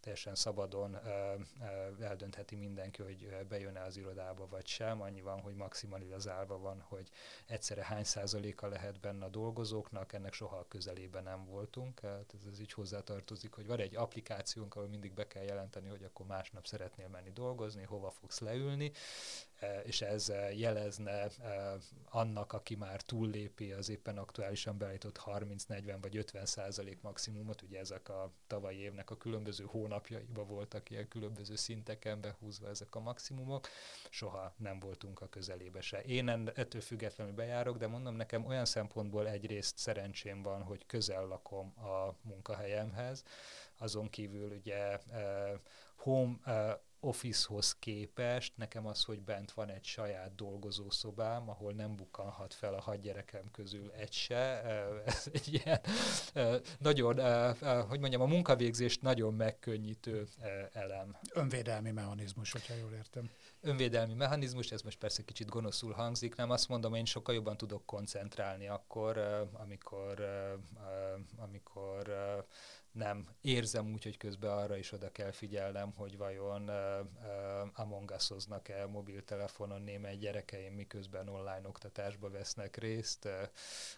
teljesen 0.00 0.34
szabadon 0.34 0.98
eldöntheti 2.00 2.54
mindenki, 2.56 3.02
hogy 3.02 3.46
bejön-e 3.48 3.82
az 3.82 3.96
irodába 3.96 4.46
vagy 4.46 4.66
sem. 4.66 5.00
Annyi 5.00 5.20
van, 5.20 5.40
hogy 5.40 5.54
maximalizálva 5.54 6.58
van, 6.58 6.80
hogy 6.80 7.10
egyszerre 7.46 7.84
hány 7.84 8.04
százaléka 8.04 8.66
lehet 8.68 9.00
benne 9.00 9.24
a 9.24 9.28
dolgozóknak, 9.28 10.12
ennek 10.12 10.32
soha 10.32 10.56
a 10.56 10.68
közelében 10.68 11.22
nem 11.22 11.44
voltunk. 11.44 12.00
Tehát 12.00 12.34
ez 12.52 12.60
így 12.60 12.72
hozzátartozik, 12.72 13.52
hogy 13.52 13.66
van 13.66 13.78
egy 13.78 13.96
applikációnk, 13.96 14.74
ahol 14.74 14.88
mindig 14.88 15.12
be 15.12 15.26
kell 15.26 15.42
jelenteni, 15.42 15.88
hogy 15.88 16.04
akkor 16.04 16.26
másnap 16.26 16.66
szeretnél 16.66 17.08
menni 17.08 17.30
dolgozni, 17.30 17.60
hova 17.86 18.10
fogsz 18.10 18.40
leülni, 18.40 18.92
és 19.82 20.00
ez 20.00 20.32
jelezne 20.56 21.26
annak, 22.10 22.52
aki 22.52 22.74
már 22.74 23.00
túllépi 23.00 23.72
az 23.72 23.88
éppen 23.88 24.18
aktuálisan 24.18 24.78
beállított 24.78 25.20
30-40 25.26 25.98
vagy 26.00 26.16
50 26.16 26.46
százalék 26.46 27.00
maximumot, 27.00 27.62
ugye 27.62 27.78
ezek 27.78 28.08
a 28.08 28.32
tavalyi 28.46 28.78
évnek 28.78 29.10
a 29.10 29.16
különböző 29.16 29.64
hónapjaiban 29.64 30.46
voltak 30.46 30.90
ilyen 30.90 31.08
különböző 31.08 31.56
szinteken 31.56 32.20
behúzva 32.20 32.68
ezek 32.68 32.94
a 32.94 33.00
maximumok, 33.00 33.68
soha 34.10 34.54
nem 34.56 34.78
voltunk 34.78 35.20
a 35.20 35.28
közelébe 35.28 35.80
se. 35.80 36.02
Én 36.02 36.28
ettől 36.54 36.80
függetlenül 36.80 37.34
bejárok, 37.34 37.76
de 37.76 37.86
mondom 37.86 38.14
nekem 38.14 38.46
olyan 38.46 38.64
szempontból 38.64 39.28
egyrészt 39.28 39.78
szerencsém 39.78 40.42
van, 40.42 40.62
hogy 40.62 40.86
közel 40.86 41.26
lakom 41.26 41.74
a 41.78 42.14
munkahelyemhez, 42.22 43.22
azon 43.78 44.10
kívül 44.10 44.50
ugye 44.50 44.98
home 45.96 46.38
Office-hoz 47.04 47.76
képest 47.78 48.52
nekem 48.56 48.86
az, 48.86 49.04
hogy 49.04 49.20
bent 49.20 49.52
van 49.52 49.68
egy 49.68 49.84
saját 49.84 50.34
dolgozószobám, 50.34 51.48
ahol 51.48 51.72
nem 51.72 51.96
bukkanhat 51.96 52.54
fel 52.54 52.74
a 52.74 52.80
hat 52.80 53.00
gyerekem 53.00 53.50
közül 53.50 53.90
egy 53.90 54.12
se, 54.12 54.62
ez 55.04 55.28
egy 55.32 55.52
ilyen 55.52 55.80
nagyon, 56.78 57.14
hogy 57.88 58.00
mondjam, 58.00 58.22
a 58.22 58.26
munkavégzést 58.26 59.02
nagyon 59.02 59.34
megkönnyítő 59.34 60.28
elem. 60.72 61.16
Önvédelmi 61.32 61.90
mechanizmus, 61.90 62.52
hogyha 62.52 62.74
jól 62.74 62.92
értem. 62.92 63.30
Önvédelmi 63.60 64.14
mechanizmus, 64.14 64.70
ez 64.70 64.82
most 64.82 64.98
persze 64.98 65.22
kicsit 65.24 65.48
gonoszul 65.48 65.92
hangzik, 65.92 66.34
nem 66.34 66.50
azt 66.50 66.68
mondom, 66.68 66.94
én 66.94 67.04
sokkal 67.04 67.34
jobban 67.34 67.56
tudok 67.56 67.86
koncentrálni 67.86 68.68
akkor, 68.68 69.18
amikor, 69.52 70.24
amikor 71.36 72.12
nem 72.92 73.28
érzem 73.40 73.92
úgy, 73.92 74.02
hogy 74.02 74.16
közben 74.16 74.50
arra 74.50 74.76
is 74.76 74.92
oda 74.92 75.12
kell 75.12 75.30
figyelnem, 75.30 75.92
hogy 75.96 76.16
vajon 76.16 76.68
uh, 76.68 76.76
uh, 77.00 77.80
Among 77.80 78.12
Us-oznak-e 78.16 78.86
mobiltelefonon 78.86 79.82
némely 79.82 80.16
gyerekeim, 80.16 80.74
miközben 80.74 81.28
online 81.28 81.62
oktatásba 81.68 82.30
vesznek 82.30 82.76
részt, 82.76 83.24
uh, 83.24 83.32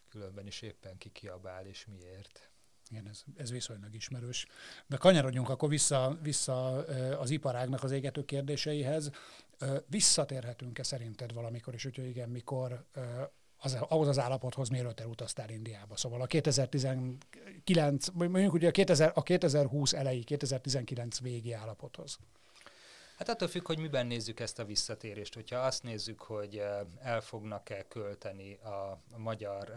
különben 0.08 0.46
is 0.46 0.62
éppen 0.62 0.98
kikiabál 0.98 1.66
és 1.66 1.86
miért. 1.86 2.48
Igen, 2.90 3.08
ez, 3.08 3.24
ez 3.36 3.50
viszonylag 3.50 3.94
ismerős. 3.94 4.46
De 4.86 4.96
kanyarodjunk 4.96 5.48
akkor 5.48 5.68
vissza, 5.68 6.18
vissza 6.22 6.72
az 7.18 7.30
iparágnak 7.30 7.82
az 7.82 7.90
égető 7.90 8.24
kérdéseihez. 8.24 9.10
Visszatérhetünk-e 9.86 10.82
szerinted 10.82 11.32
valamikor, 11.32 11.74
és 11.74 11.82
hogyha 11.82 12.02
igen, 12.02 12.28
mikor 12.28 12.84
az, 13.64 13.76
ahhoz 13.88 14.08
az 14.08 14.18
állapothoz, 14.18 14.68
mielőtt 14.68 15.00
elutaztál 15.00 15.50
Indiába. 15.50 15.96
Szóval 15.96 16.20
a 16.20 16.26
2019, 16.26 18.08
mondjuk 18.08 18.52
ugye 18.52 18.68
a, 18.68 18.70
2000, 18.70 19.12
a 19.14 19.22
2020 19.22 19.92
elejé, 19.92 20.20
2019 20.20 21.20
végi 21.20 21.52
állapothoz. 21.52 22.18
Hát 23.16 23.28
attól 23.28 23.48
függ, 23.48 23.66
hogy 23.66 23.78
miben 23.78 24.06
nézzük 24.06 24.40
ezt 24.40 24.58
a 24.58 24.64
visszatérést. 24.64 25.34
Hogyha 25.34 25.58
azt 25.58 25.82
nézzük, 25.82 26.20
hogy 26.20 26.62
el 27.00 27.20
fognak-e 27.20 27.88
költeni 27.88 28.54
a 28.54 29.02
magyar 29.16 29.72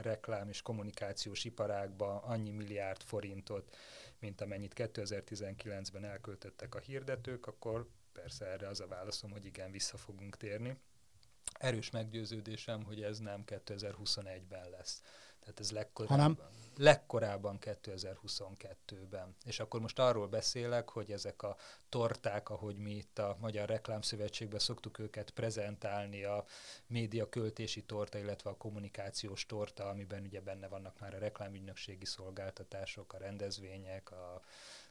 reklám 0.00 0.48
és 0.48 0.62
kommunikációs 0.62 1.44
iparágba 1.44 2.20
annyi 2.20 2.50
milliárd 2.50 3.02
forintot, 3.02 3.76
mint 4.18 4.40
amennyit 4.40 4.72
2019-ben 4.76 6.04
elköltöttek 6.04 6.74
a 6.74 6.78
hirdetők, 6.78 7.46
akkor 7.46 7.88
persze 8.12 8.44
erre 8.44 8.68
az 8.68 8.80
a 8.80 8.86
válaszom, 8.86 9.30
hogy 9.30 9.44
igen, 9.44 9.70
vissza 9.70 9.96
fogunk 9.96 10.36
térni 10.36 10.76
erős 11.58 11.90
meggyőződésem, 11.90 12.84
hogy 12.84 13.02
ez 13.02 13.18
nem 13.18 13.42
2021-ben 13.46 14.70
lesz. 14.70 15.02
Tehát 15.46 15.60
ez 15.60 15.70
legkorábban, 15.70 16.18
Hanem? 16.18 16.38
legkorábban 16.76 17.58
2022-ben. 17.60 19.36
És 19.44 19.60
akkor 19.60 19.80
most 19.80 19.98
arról 19.98 20.28
beszélek, 20.28 20.88
hogy 20.90 21.12
ezek 21.12 21.42
a 21.42 21.56
torták, 21.88 22.48
ahogy 22.48 22.76
mi 22.76 22.90
itt 22.90 23.18
a 23.18 23.36
Magyar 23.40 23.68
Reklámszövetségben 23.68 24.58
szoktuk 24.58 24.98
őket 24.98 25.30
prezentálni, 25.30 26.24
a 26.24 26.44
média 26.86 27.28
költési 27.28 27.82
torta, 27.84 28.18
illetve 28.18 28.50
a 28.50 28.56
kommunikációs 28.56 29.46
torta, 29.46 29.88
amiben 29.88 30.22
ugye 30.22 30.40
benne 30.40 30.68
vannak 30.68 31.00
már 31.00 31.14
a 31.14 31.18
reklámügynökségi 31.18 32.04
szolgáltatások, 32.04 33.12
a 33.12 33.18
rendezvények, 33.18 34.10
a 34.10 34.42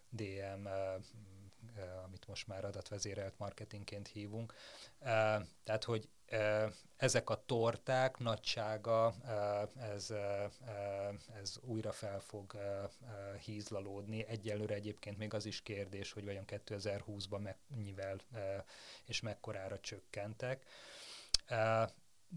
DM, 0.09 0.67
amit 2.05 2.27
most 2.27 2.47
már 2.47 2.65
adatvezérelt 2.65 3.37
marketingként 3.37 4.07
hívunk. 4.07 4.53
Tehát, 5.63 5.83
hogy 5.83 6.09
ezek 6.97 7.29
a 7.29 7.43
torták 7.45 8.17
nagysága, 8.17 9.13
ez, 9.79 10.13
ez 11.41 11.57
újra 11.61 11.91
fel 11.91 12.19
fog 12.19 12.57
hízlalódni. 13.45 14.25
Egyelőre 14.25 14.73
egyébként 14.73 15.17
még 15.17 15.33
az 15.33 15.45
is 15.45 15.61
kérdés, 15.61 16.11
hogy 16.11 16.25
vajon 16.25 16.45
2020-ban 16.47 17.55
mennyivel 17.69 18.17
és 19.05 19.21
mekkorára 19.21 19.79
csökkentek 19.79 20.65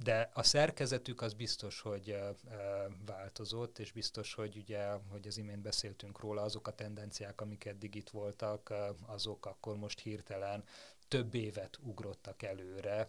de 0.02 0.30
a 0.34 0.42
szerkezetük 0.42 1.20
az 1.22 1.34
biztos, 1.34 1.80
hogy 1.80 2.18
változott, 3.06 3.78
és 3.78 3.92
biztos, 3.92 4.34
hogy 4.34 4.56
ugye, 4.56 4.86
hogy 5.10 5.26
az 5.26 5.38
imént 5.38 5.62
beszéltünk 5.62 6.20
róla, 6.20 6.42
azok 6.42 6.66
a 6.66 6.74
tendenciák, 6.74 7.40
amik 7.40 7.64
eddig 7.64 7.94
itt 7.94 8.10
voltak, 8.10 8.74
azok 9.06 9.46
akkor 9.46 9.76
most 9.76 10.00
hirtelen 10.00 10.64
több 11.08 11.34
évet 11.34 11.78
ugrottak 11.82 12.42
előre, 12.42 13.08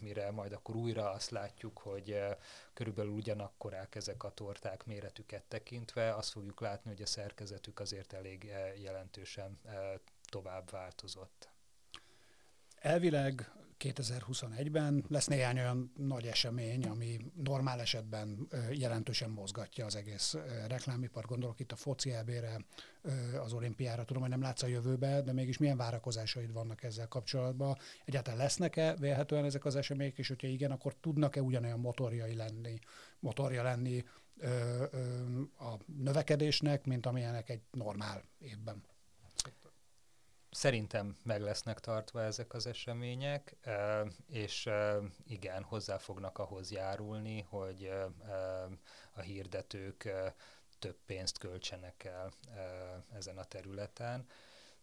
mire 0.00 0.30
majd 0.30 0.52
akkor 0.52 0.76
újra 0.76 1.10
azt 1.10 1.30
látjuk, 1.30 1.78
hogy 1.78 2.18
körülbelül 2.72 3.12
ugyanakkorák 3.12 3.94
ezek 3.94 4.22
a 4.22 4.30
torták 4.30 4.84
méretüket 4.84 5.44
tekintve, 5.48 6.14
azt 6.14 6.30
fogjuk 6.30 6.60
látni, 6.60 6.90
hogy 6.90 7.02
a 7.02 7.06
szerkezetük 7.06 7.80
azért 7.80 8.12
elég 8.12 8.52
jelentősen 8.82 9.60
tovább 10.30 10.70
változott. 10.70 11.48
Elvileg 12.78 13.52
2021-ben 13.82 15.04
lesz 15.08 15.26
néhány 15.26 15.58
olyan 15.58 15.92
nagy 15.96 16.26
esemény, 16.26 16.84
ami 16.84 17.20
normál 17.34 17.80
esetben 17.80 18.48
jelentősen 18.72 19.30
mozgatja 19.30 19.86
az 19.86 19.96
egész 19.96 20.36
reklámipar. 20.68 21.24
Gondolok 21.24 21.60
itt 21.60 21.72
a 21.72 21.76
foci 21.76 22.12
EB-re, 22.12 22.64
az 23.42 23.52
olimpiára. 23.52 24.04
Tudom, 24.04 24.22
hogy 24.22 24.30
nem 24.30 24.42
látsz 24.42 24.62
a 24.62 24.66
jövőbe, 24.66 25.22
de 25.22 25.32
mégis 25.32 25.58
milyen 25.58 25.76
várakozásaid 25.76 26.52
vannak 26.52 26.82
ezzel 26.82 27.08
kapcsolatban? 27.08 27.76
Egyáltalán 28.04 28.38
lesznek-e 28.38 28.96
vélhetően 28.96 29.44
ezek 29.44 29.64
az 29.64 29.76
események, 29.76 30.18
és 30.18 30.28
hogyha 30.28 30.46
igen, 30.46 30.70
akkor 30.70 30.94
tudnak-e 31.00 31.42
ugyanolyan 31.42 31.80
motorjai 31.80 32.34
lenni, 32.34 32.78
motorja 33.18 33.62
lenni 33.62 34.04
a 35.58 35.74
növekedésnek, 35.98 36.84
mint 36.84 37.06
amilyenek 37.06 37.48
egy 37.48 37.62
normál 37.70 38.22
évben? 38.38 38.82
Szerintem 40.54 41.16
meg 41.22 41.40
lesznek 41.40 41.80
tartva 41.80 42.22
ezek 42.22 42.54
az 42.54 42.66
események, 42.66 43.56
és 44.28 44.68
igen, 45.26 45.62
hozzá 45.62 45.98
fognak 45.98 46.38
ahhoz 46.38 46.70
járulni, 46.70 47.40
hogy 47.40 47.90
a 49.12 49.20
hirdetők 49.20 50.12
több 50.78 50.96
pénzt 51.06 51.38
költsenek 51.38 52.04
el 52.04 52.32
ezen 53.12 53.38
a 53.38 53.44
területen, 53.44 54.26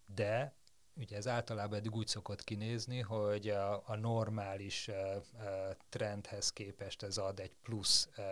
de 0.05 0.53
ugye 0.99 1.17
ez 1.17 1.27
általában 1.27 1.77
eddig 1.77 1.95
úgy 1.95 2.07
szokott 2.07 2.43
kinézni, 2.43 2.99
hogy 2.99 3.49
a, 3.49 3.83
a 3.85 3.95
normális 3.95 4.88
uh, 4.88 4.95
trendhez 5.89 6.53
képest 6.53 7.03
ez 7.03 7.17
ad 7.17 7.39
egy 7.39 7.51
plusz 7.62 8.09
uh, 8.17 8.25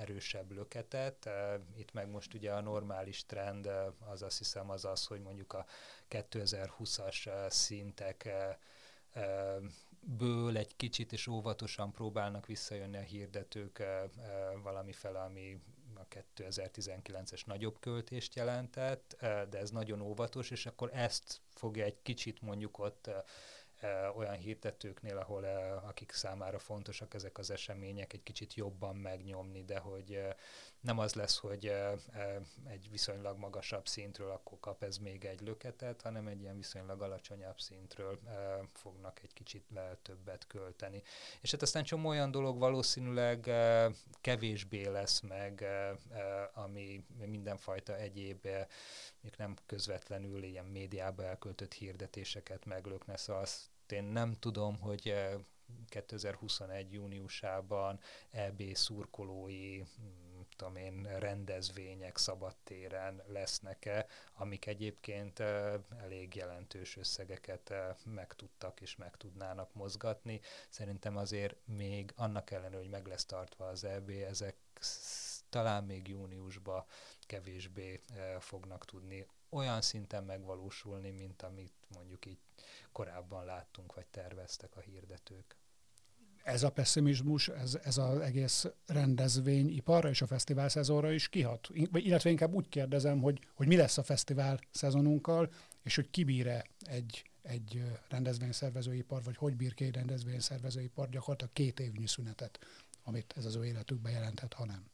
erősebb 0.00 0.50
löketet. 0.50 1.26
Uh, 1.26 1.60
itt 1.76 1.92
meg 1.92 2.08
most 2.08 2.34
ugye 2.34 2.52
a 2.52 2.60
normális 2.60 3.26
trend 3.26 3.66
uh, 3.66 4.10
az 4.10 4.22
azt 4.22 4.38
hiszem 4.38 4.70
az 4.70 4.84
az, 4.84 5.06
hogy 5.06 5.20
mondjuk 5.20 5.52
a 5.52 5.66
2020-as 6.10 7.26
uh, 7.26 7.50
szintek 7.50 8.28
uh, 9.14 9.62
ből 10.00 10.56
egy 10.56 10.76
kicsit 10.76 11.12
és 11.12 11.26
óvatosan 11.26 11.92
próbálnak 11.92 12.46
visszajönni 12.46 12.96
a 12.96 13.00
hirdetők 13.00 13.78
uh, 13.80 14.62
valamifele, 14.62 15.20
ami 15.20 15.60
2019-es 16.14 17.44
nagyobb 17.46 17.78
költést 17.80 18.34
jelentett, 18.34 19.16
de 19.20 19.58
ez 19.58 19.70
nagyon 19.70 20.00
óvatos, 20.00 20.50
és 20.50 20.66
akkor 20.66 20.90
ezt 20.92 21.40
fogja 21.48 21.84
egy 21.84 22.02
kicsit 22.02 22.40
mondjuk 22.40 22.78
ott 22.78 23.10
olyan 24.16 24.36
hirdetőknél, 24.36 25.16
ahol 25.16 25.44
akik 25.84 26.12
számára 26.12 26.58
fontosak 26.58 27.14
ezek 27.14 27.38
az 27.38 27.50
események, 27.50 28.12
egy 28.12 28.22
kicsit 28.22 28.54
jobban 28.54 28.96
megnyomni, 28.96 29.64
de 29.64 29.78
hogy 29.78 30.20
nem 30.80 30.98
az 30.98 31.14
lesz, 31.14 31.38
hogy 31.38 31.72
egy 32.66 32.90
viszonylag 32.90 33.38
magasabb 33.38 33.86
szintről 33.88 34.30
akkor 34.30 34.60
kap 34.60 34.82
ez 34.82 34.96
még 34.96 35.24
egy 35.24 35.40
löketet, 35.40 36.02
hanem 36.02 36.26
egy 36.26 36.40
ilyen 36.40 36.56
viszonylag 36.56 37.02
alacsonyabb 37.02 37.60
szintről 37.60 38.18
fognak 38.72 39.20
egy 39.22 39.32
kicsit 39.32 39.64
többet 40.02 40.46
költeni. 40.46 41.02
És 41.40 41.50
hát 41.50 41.62
aztán 41.62 41.84
csomó 41.84 42.08
olyan 42.08 42.30
dolog 42.30 42.58
valószínűleg 42.58 43.50
kevésbé 44.20 44.86
lesz 44.86 45.20
meg, 45.20 45.64
ami 46.54 47.04
mindenfajta 47.26 47.96
egyéb 47.96 48.48
még 49.20 49.34
nem 49.36 49.56
közvetlenül 49.66 50.42
ilyen 50.42 50.64
médiába 50.66 51.24
elköltött 51.24 51.72
hirdetéseket 51.72 52.64
meglökne, 52.64 53.16
szóval 53.16 53.42
azt 53.42 53.70
én 53.92 54.04
nem 54.04 54.34
tudom, 54.38 54.78
hogy 54.78 55.14
2021. 55.88 56.92
júniusában 56.92 58.00
EB 58.30 58.62
szurkolói 58.74 59.82
tudom 60.56 60.76
én, 60.76 61.18
rendezvények 61.18 62.16
szabadtéren 62.16 63.22
lesznek-e, 63.26 64.06
amik 64.34 64.66
egyébként 64.66 65.40
elég 66.00 66.34
jelentős 66.34 66.96
összegeket 66.96 67.72
meg 68.04 68.32
tudtak 68.32 68.80
és 68.80 68.96
meg 68.96 69.16
tudnának 69.16 69.74
mozgatni. 69.74 70.40
Szerintem 70.68 71.16
azért 71.16 71.56
még 71.64 72.12
annak 72.16 72.50
ellenőre, 72.50 72.78
hogy 72.78 72.90
meg 72.90 73.06
lesz 73.06 73.24
tartva 73.24 73.66
az 73.66 73.84
EB, 73.84 74.10
ezek 74.10 74.56
talán 75.48 75.84
még 75.84 76.08
júniusban 76.08 76.84
kevésbé 77.20 78.00
fognak 78.38 78.84
tudni 78.84 79.26
olyan 79.52 79.80
szinten 79.80 80.24
megvalósulni, 80.24 81.10
mint 81.10 81.42
amit 81.42 81.72
mondjuk 81.94 82.26
így 82.26 82.38
korábban 82.92 83.44
láttunk, 83.44 83.94
vagy 83.94 84.06
terveztek 84.06 84.76
a 84.76 84.80
hirdetők 84.80 85.56
ez 86.42 86.62
a 86.62 86.70
pessimizmus, 86.70 87.48
ez, 87.48 87.78
ez 87.82 87.98
az 87.98 88.18
egész 88.18 88.66
rendezvényiparra 88.86 90.08
és 90.08 90.22
a 90.22 90.26
fesztivál 90.26 90.68
szezonra 90.68 91.12
is 91.12 91.28
kihat? 91.28 91.68
Illetve 91.92 92.30
inkább 92.30 92.52
úgy 92.52 92.68
kérdezem, 92.68 93.20
hogy, 93.20 93.40
hogy 93.54 93.66
mi 93.66 93.76
lesz 93.76 93.98
a 93.98 94.02
fesztivál 94.02 94.58
szezonunkkal, 94.70 95.50
és 95.82 95.94
hogy 95.94 96.10
kibír-e 96.10 96.64
egy, 96.80 97.30
egy 97.42 97.82
rendezvényszervezőipar, 98.08 99.22
vagy 99.22 99.36
hogy 99.36 99.56
bír 99.56 99.74
ki 99.74 99.84
egy 99.84 99.94
rendezvényszervezőipar 99.94 101.08
gyakorlatilag 101.08 101.52
két 101.52 101.80
évnyi 101.80 102.06
szünetet, 102.06 102.58
amit 103.04 103.34
ez 103.36 103.44
az 103.44 103.56
ő 103.56 103.64
életükben 103.64 104.12
jelentett, 104.12 104.52
ha 104.52 104.64
nem. 104.64 104.90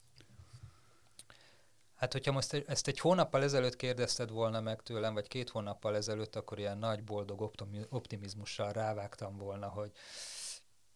Hát, 1.99 2.13
hogyha 2.13 2.33
most 2.33 2.53
ezt 2.53 2.89
egy 2.89 2.99
hónappal 2.99 3.43
ezelőtt 3.43 3.77
kérdezted 3.77 4.31
volna 4.31 4.61
meg 4.61 4.83
tőlem, 4.83 5.15
vagy 5.15 5.29
két 5.29 5.49
hónappal 5.49 5.97
ezelőtt, 5.97 6.37
akkor 6.37 6.59
ilyen 6.59 6.79
nagy, 6.79 7.05
boldog 7.05 7.53
optimizmussal 7.89 8.73
rávágtam 8.73 9.37
volna, 9.37 9.69
hogy 9.69 9.93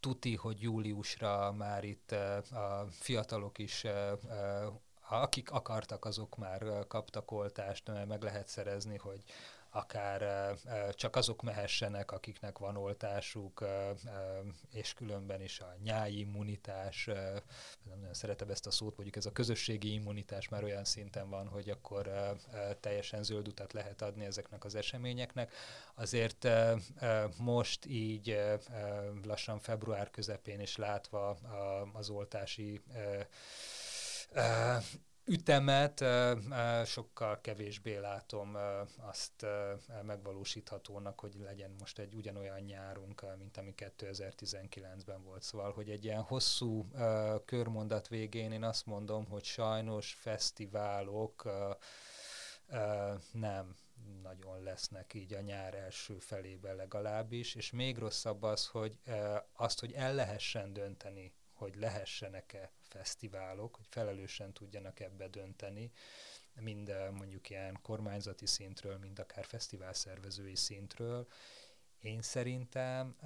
tuti, 0.00 0.36
hogy 0.36 0.62
júliusra 0.62 1.52
már 1.52 1.84
itt 1.84 2.12
a 2.50 2.86
fiatalok 2.90 3.58
is 3.58 3.86
akik 5.08 5.50
akartak, 5.50 6.04
azok 6.04 6.36
már 6.36 6.86
kaptak 6.88 7.30
oltást, 7.30 7.90
meg 8.06 8.22
lehet 8.22 8.48
szerezni, 8.48 8.96
hogy 8.96 9.22
akár 9.74 10.52
csak 10.90 11.16
azok 11.16 11.42
mehessenek, 11.42 12.12
akiknek 12.12 12.58
van 12.58 12.76
oltásuk, 12.76 13.64
és 14.72 14.94
különben 14.94 15.40
is 15.40 15.60
a 15.60 15.74
nyári 15.82 16.18
immunitás, 16.18 17.04
nem 17.82 17.98
nagyon 17.98 18.14
szeretem 18.14 18.50
ezt 18.50 18.66
a 18.66 18.70
szót, 18.70 18.94
mondjuk 18.94 19.16
ez 19.16 19.26
a 19.26 19.32
közösségi 19.32 19.92
immunitás 19.92 20.48
már 20.48 20.64
olyan 20.64 20.84
szinten 20.84 21.28
van, 21.28 21.48
hogy 21.48 21.70
akkor 21.70 22.10
teljesen 22.80 23.22
zöld 23.22 23.48
utat 23.48 23.72
lehet 23.72 24.02
adni 24.02 24.24
ezeknek 24.24 24.64
az 24.64 24.74
eseményeknek. 24.74 25.52
Azért 25.94 26.48
most 27.38 27.86
így 27.86 28.40
lassan 29.24 29.58
február 29.58 30.10
közepén 30.10 30.60
is 30.60 30.76
látva 30.76 31.36
az 31.92 32.10
oltási 32.10 32.82
ütemet 35.24 36.04
sokkal 36.84 37.40
kevésbé 37.40 37.96
látom 37.96 38.56
azt 38.96 39.46
megvalósíthatónak, 40.02 41.20
hogy 41.20 41.34
legyen 41.44 41.74
most 41.78 41.98
egy 41.98 42.14
ugyanolyan 42.14 42.60
nyárunk, 42.60 43.24
mint 43.38 43.56
ami 43.56 43.74
2019-ben 43.76 45.22
volt. 45.22 45.42
Szóval, 45.42 45.72
hogy 45.72 45.90
egy 45.90 46.04
ilyen 46.04 46.22
hosszú 46.22 46.88
körmondat 47.44 48.08
végén 48.08 48.52
én 48.52 48.64
azt 48.64 48.86
mondom, 48.86 49.26
hogy 49.26 49.44
sajnos 49.44 50.14
fesztiválok 50.14 51.50
nem 53.32 53.76
nagyon 54.22 54.62
lesznek 54.62 55.14
így 55.14 55.32
a 55.32 55.40
nyár 55.40 55.74
első 55.74 56.18
felében 56.18 56.76
legalábbis, 56.76 57.54
és 57.54 57.70
még 57.70 57.98
rosszabb 57.98 58.42
az, 58.42 58.66
hogy 58.66 58.98
azt, 59.52 59.80
hogy 59.80 59.92
el 59.92 60.14
lehessen 60.14 60.72
dönteni, 60.72 61.34
hogy 61.54 61.74
lehessenek-e 61.74 62.72
fesztiválok, 62.92 63.76
hogy 63.76 63.86
felelősen 63.88 64.52
tudjanak 64.52 65.00
ebbe 65.00 65.28
dönteni, 65.28 65.92
mind 66.60 66.94
mondjuk 67.12 67.50
ilyen 67.50 67.78
kormányzati 67.82 68.46
szintről, 68.46 68.98
mind 68.98 69.18
akár 69.18 69.44
fesztivál 69.44 69.92
szervezői 69.92 70.56
szintről. 70.56 71.26
Én 72.00 72.22
szerintem 72.22 73.16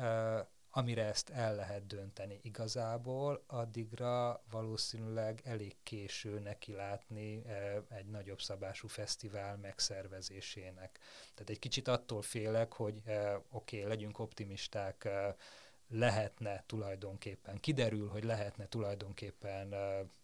amire 0.76 1.05
ezt 1.05 1.31
el 1.31 1.55
lehet 1.55 1.87
dönteni 1.87 2.40
igazából, 2.42 3.44
addigra 3.46 4.42
valószínűleg 4.50 5.40
elég 5.44 5.76
késő 5.83 6.38
neki 6.38 6.72
látni 6.72 7.42
egy 7.88 8.07
nagyobb 8.07 8.40
szabású 8.40 8.88
fesztivál 8.88 9.57
megszervezésének. 9.57 10.98
Tehát 11.35 11.50
egy 11.50 11.59
kicsit 11.59 11.88
attól 11.88 12.22
félek, 12.22 12.72
hogy 12.72 13.02
oké, 13.50 13.76
okay, 13.79 13.88
legyünk 13.88 14.18
optimisták, 14.18 15.09
lehetne 15.88 16.62
tulajdonképpen, 16.66 17.61
kiderül, 17.61 18.09
hogy 18.09 18.25
lehetne 18.25 18.66
tulajdonképpen 18.66 19.75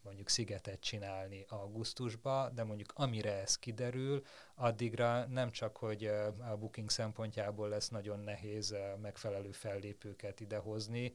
mondjuk 0.02 0.28
szigetet 0.28 0.80
csinálni 0.80 1.44
augusztusba, 1.48 2.50
de 2.54 2.64
mondjuk 2.64 2.92
amire 2.94 3.32
ez 3.32 3.58
kiderül, 3.58 4.22
addigra 4.54 5.26
nem 5.26 5.50
csak, 5.50 5.76
hogy 5.76 6.04
a 6.50 6.56
booking 6.58 6.90
szempontjából 6.90 7.68
lesz 7.68 7.88
nagyon 7.88 8.18
nehéz 8.18 8.74
megfelelő 9.02 9.50
fellépőket 9.52 10.40
idehozni, 10.40 11.12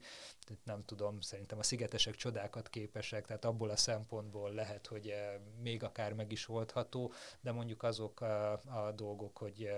nem 0.64 0.84
tudom, 0.84 1.20
szerintem 1.20 1.58
a 1.58 1.62
szigetesek 1.62 2.14
csodákat 2.14 2.68
képesek, 2.68 3.26
tehát 3.26 3.44
abból 3.44 3.70
a 3.70 3.76
szempontból 3.76 4.52
lehet, 4.52 4.86
hogy 4.86 5.14
még 5.62 5.82
akár 5.82 6.12
meg 6.12 6.32
is 6.32 6.48
oldható, 6.48 7.12
de 7.40 7.52
mondjuk 7.52 7.82
azok 7.82 8.20
a, 8.20 8.52
a 8.52 8.92
dolgok, 8.94 9.38
hogy 9.38 9.70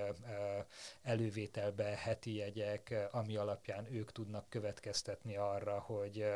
elővételbe 1.02 1.84
heti 1.84 2.34
jegyek, 2.34 3.08
ami 3.10 3.36
alapján 3.36 3.94
ők 3.94 4.12
tudnak 4.12 4.48
következtetni 4.48 5.36
arra, 5.36 5.78
hogy 5.78 6.26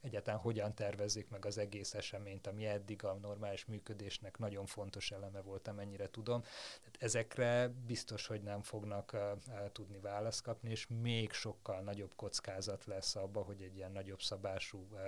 egyáltalán 0.00 0.40
hogyan 0.40 0.74
tervezik 0.74 1.28
meg 1.28 1.44
az 1.44 1.58
egész 1.58 1.94
eseményt, 1.94 2.46
ami 2.46 2.66
eddig 2.66 3.04
a 3.04 3.14
normális 3.14 3.64
működésnek 3.64 4.38
nagyon 4.38 4.66
fontos 4.66 5.10
eleme 5.10 5.40
volt, 5.40 5.68
amennyire 5.68 6.10
tudom. 6.10 6.40
Tehát 6.40 6.96
ezekre 6.98 7.68
biztos, 7.86 8.26
hogy 8.26 8.42
nem 8.42 8.62
fognak 8.62 9.12
uh, 9.12 9.70
tudni 9.72 9.98
választ 9.98 10.42
kapni, 10.42 10.70
és 10.70 10.86
még 11.02 11.32
sokkal 11.32 11.80
nagyobb 11.80 12.12
kockázat 12.16 12.84
lesz 12.84 13.16
abba, 13.16 13.42
hogy 13.42 13.62
egy 13.62 13.76
ilyen 13.76 13.92
nagyobb 13.92 14.20
szabású 14.20 14.86
uh, 14.90 15.00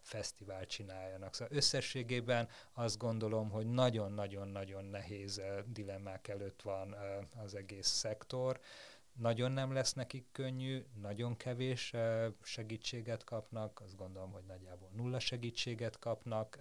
fesztivál 0.00 0.66
csináljanak. 0.66 1.34
Szóval 1.34 1.56
összességében 1.56 2.48
azt 2.72 2.98
gondolom, 2.98 3.50
hogy 3.50 3.66
nagyon-nagyon-nagyon 3.66 4.84
nehéz 4.84 5.38
uh, 5.38 5.60
dilemmák 5.66 6.28
előtt 6.28 6.62
van 6.62 6.88
uh, 6.88 7.42
az 7.44 7.54
egész 7.54 7.88
szektor. 7.88 8.58
Uh, 8.58 8.91
nagyon 9.12 9.52
nem 9.52 9.72
lesz 9.72 9.92
nekik 9.92 10.26
könnyű, 10.32 10.84
nagyon 11.00 11.36
kevés 11.36 11.94
segítséget 12.42 13.24
kapnak, 13.24 13.80
azt 13.80 13.96
gondolom, 13.96 14.32
hogy 14.32 14.44
nagyjából 14.44 14.90
nulla 14.94 15.18
segítséget 15.18 15.98
kapnak 15.98 16.58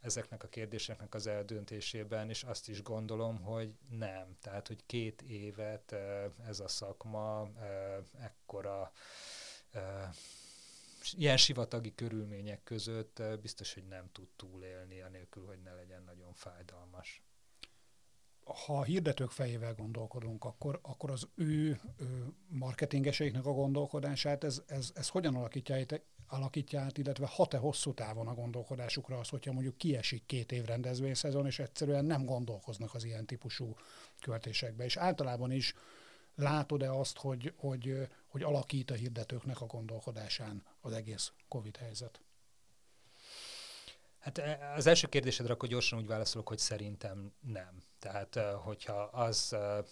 ezeknek 0.00 0.42
a 0.42 0.48
kérdéseknek 0.48 1.14
az 1.14 1.26
eldöntésében, 1.26 2.28
és 2.28 2.42
azt 2.42 2.68
is 2.68 2.82
gondolom, 2.82 3.40
hogy 3.40 3.76
nem. 3.88 4.36
Tehát, 4.40 4.66
hogy 4.66 4.86
két 4.86 5.22
évet 5.22 5.92
ez 6.46 6.60
a 6.60 6.68
szakma 6.68 7.48
ekkora 8.20 8.92
ilyen 11.12 11.36
sivatagi 11.36 11.94
körülmények 11.94 12.62
között 12.62 13.22
biztos, 13.40 13.74
hogy 13.74 13.86
nem 13.86 14.08
tud 14.12 14.28
túlélni, 14.36 15.00
anélkül, 15.00 15.46
hogy 15.46 15.62
ne 15.62 15.74
legyen 15.74 16.02
nagyon 16.02 16.32
fájdalmas 16.32 17.22
ha 18.66 18.78
a 18.78 18.84
hirdetők 18.84 19.30
fejével 19.30 19.74
gondolkodunk, 19.74 20.44
akkor, 20.44 20.78
akkor 20.82 21.10
az 21.10 21.28
ő, 21.34 21.80
marketingeseiknek 22.48 23.46
a 23.46 23.52
gondolkodását, 23.52 24.44
ez, 24.44 24.62
ez, 24.66 24.90
ez 24.94 25.08
hogyan 25.08 25.34
alakítja, 25.34 25.76
alakítja 26.28 26.80
át, 26.80 26.98
illetve 26.98 27.26
hat-e 27.26 27.56
hosszú 27.56 27.94
távon 27.94 28.26
a 28.26 28.34
gondolkodásukra 28.34 29.18
az, 29.18 29.28
hogyha 29.28 29.52
mondjuk 29.52 29.76
kiesik 29.76 30.26
két 30.26 30.52
év 30.52 30.64
rendezvényszezon, 30.64 31.46
és 31.46 31.58
egyszerűen 31.58 32.04
nem 32.04 32.24
gondolkoznak 32.24 32.94
az 32.94 33.04
ilyen 33.04 33.26
típusú 33.26 33.76
költésekbe. 34.20 34.84
És 34.84 34.96
általában 34.96 35.50
is 35.50 35.74
látod-e 36.34 36.92
azt, 36.92 37.16
hogy, 37.16 37.52
hogy, 37.56 38.08
hogy 38.26 38.42
alakít 38.42 38.90
a 38.90 38.94
hirdetőknek 38.94 39.60
a 39.60 39.66
gondolkodásán 39.66 40.62
az 40.80 40.92
egész 40.92 41.32
COVID 41.48 41.76
helyzet? 41.76 42.20
Hát 44.28 44.38
e, 44.38 44.72
az 44.76 44.86
első 44.86 45.06
kérdésedre 45.06 45.52
akkor 45.52 45.68
gyorsan 45.68 45.98
úgy 45.98 46.06
válaszolok, 46.06 46.48
hogy 46.48 46.58
szerintem 46.58 47.32
nem. 47.40 47.82
Tehát, 47.98 48.36
e, 48.36 48.50
hogyha 48.50 49.02
az 49.02 49.52
e, 49.52 49.84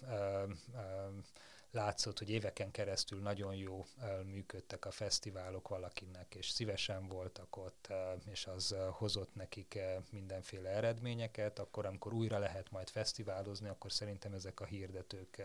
látszott, 1.71 2.17
hogy 2.17 2.29
éveken 2.29 2.71
keresztül 2.71 3.21
nagyon 3.21 3.55
jó 3.55 3.85
működtek 4.25 4.85
a 4.85 4.91
fesztiválok 4.91 5.67
valakinek, 5.67 6.35
és 6.35 6.49
szívesen 6.49 7.07
voltak 7.07 7.57
ott, 7.57 7.87
és 8.31 8.45
az 8.45 8.75
hozott 8.91 9.35
nekik 9.35 9.79
mindenféle 10.11 10.69
eredményeket, 10.69 11.59
akkor 11.59 11.85
amikor 11.85 12.13
újra 12.13 12.39
lehet 12.39 12.71
majd 12.71 12.89
fesztiválozni, 12.89 13.69
akkor 13.69 13.91
szerintem 13.91 14.33
ezek 14.33 14.59
a 14.59 14.65
hirdetők 14.65 15.41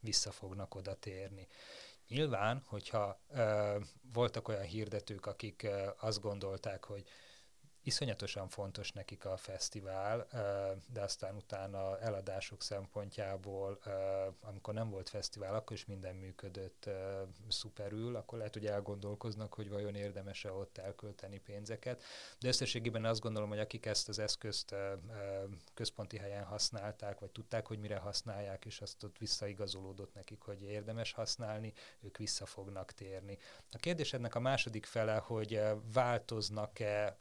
vissza 0.00 0.30
fognak 0.30 0.74
oda 0.74 0.94
térni. 0.94 1.46
Nyilván, 2.08 2.62
hogyha 2.66 3.20
voltak 4.12 4.48
olyan 4.48 4.62
hirdetők, 4.62 5.26
akik 5.26 5.66
azt 6.00 6.20
gondolták, 6.20 6.84
hogy 6.84 7.04
iszonyatosan 7.82 8.48
fontos 8.48 8.92
nekik 8.92 9.24
a 9.24 9.36
fesztivál, 9.36 10.26
de 10.92 11.00
aztán 11.00 11.36
utána 11.36 11.98
eladások 11.98 12.62
szempontjából, 12.62 13.78
amikor 14.40 14.74
nem 14.74 14.90
volt 14.90 15.08
fesztivál, 15.08 15.54
akkor 15.54 15.76
is 15.76 15.86
minden 15.86 16.14
működött 16.14 16.90
szuperül, 17.48 18.16
akkor 18.16 18.38
lehet, 18.38 18.54
hogy 18.54 18.66
elgondolkoznak, 18.66 19.54
hogy 19.54 19.68
vajon 19.68 19.94
érdemes-e 19.94 20.52
ott 20.52 20.78
elkölteni 20.78 21.38
pénzeket. 21.38 22.02
De 22.38 22.48
összességében 22.48 23.04
azt 23.04 23.20
gondolom, 23.20 23.48
hogy 23.48 23.58
akik 23.58 23.86
ezt 23.86 24.08
az 24.08 24.18
eszközt 24.18 24.74
központi 25.74 26.18
helyen 26.18 26.44
használták, 26.44 27.18
vagy 27.18 27.30
tudták, 27.30 27.66
hogy 27.66 27.78
mire 27.78 27.96
használják, 27.96 28.64
és 28.64 28.80
azt 28.80 29.02
ott 29.02 29.18
visszaigazolódott 29.18 30.14
nekik, 30.14 30.40
hogy 30.40 30.62
érdemes 30.62 31.12
használni, 31.12 31.72
ők 32.00 32.16
vissza 32.16 32.46
fognak 32.46 32.92
térni. 32.92 33.38
A 33.72 33.76
kérdésednek 33.78 34.34
a 34.34 34.40
második 34.40 34.86
fele, 34.86 35.16
hogy 35.16 35.60
változnak-e 35.92 37.18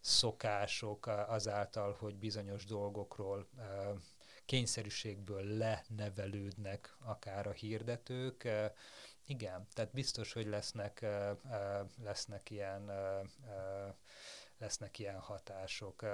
szokások 0.00 1.06
azáltal, 1.06 1.96
hogy 1.98 2.16
bizonyos 2.16 2.64
dolgokról 2.64 3.48
kényszerűségből 4.44 5.42
lenevelődnek 5.42 6.96
akár 7.04 7.46
a 7.46 7.52
hirdetők. 7.52 8.48
Igen, 9.26 9.66
tehát 9.72 9.92
biztos, 9.92 10.32
hogy 10.32 10.46
lesznek, 10.46 11.06
lesznek 12.02 12.50
ilyen 12.50 12.90
lesznek 14.58 14.98
ilyen 14.98 15.18
hatások 15.18 16.04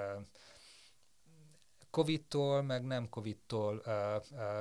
Covid-tól, 1.89 2.61
meg 2.61 2.83
nem 2.83 3.09
Covid-tól 3.09 3.83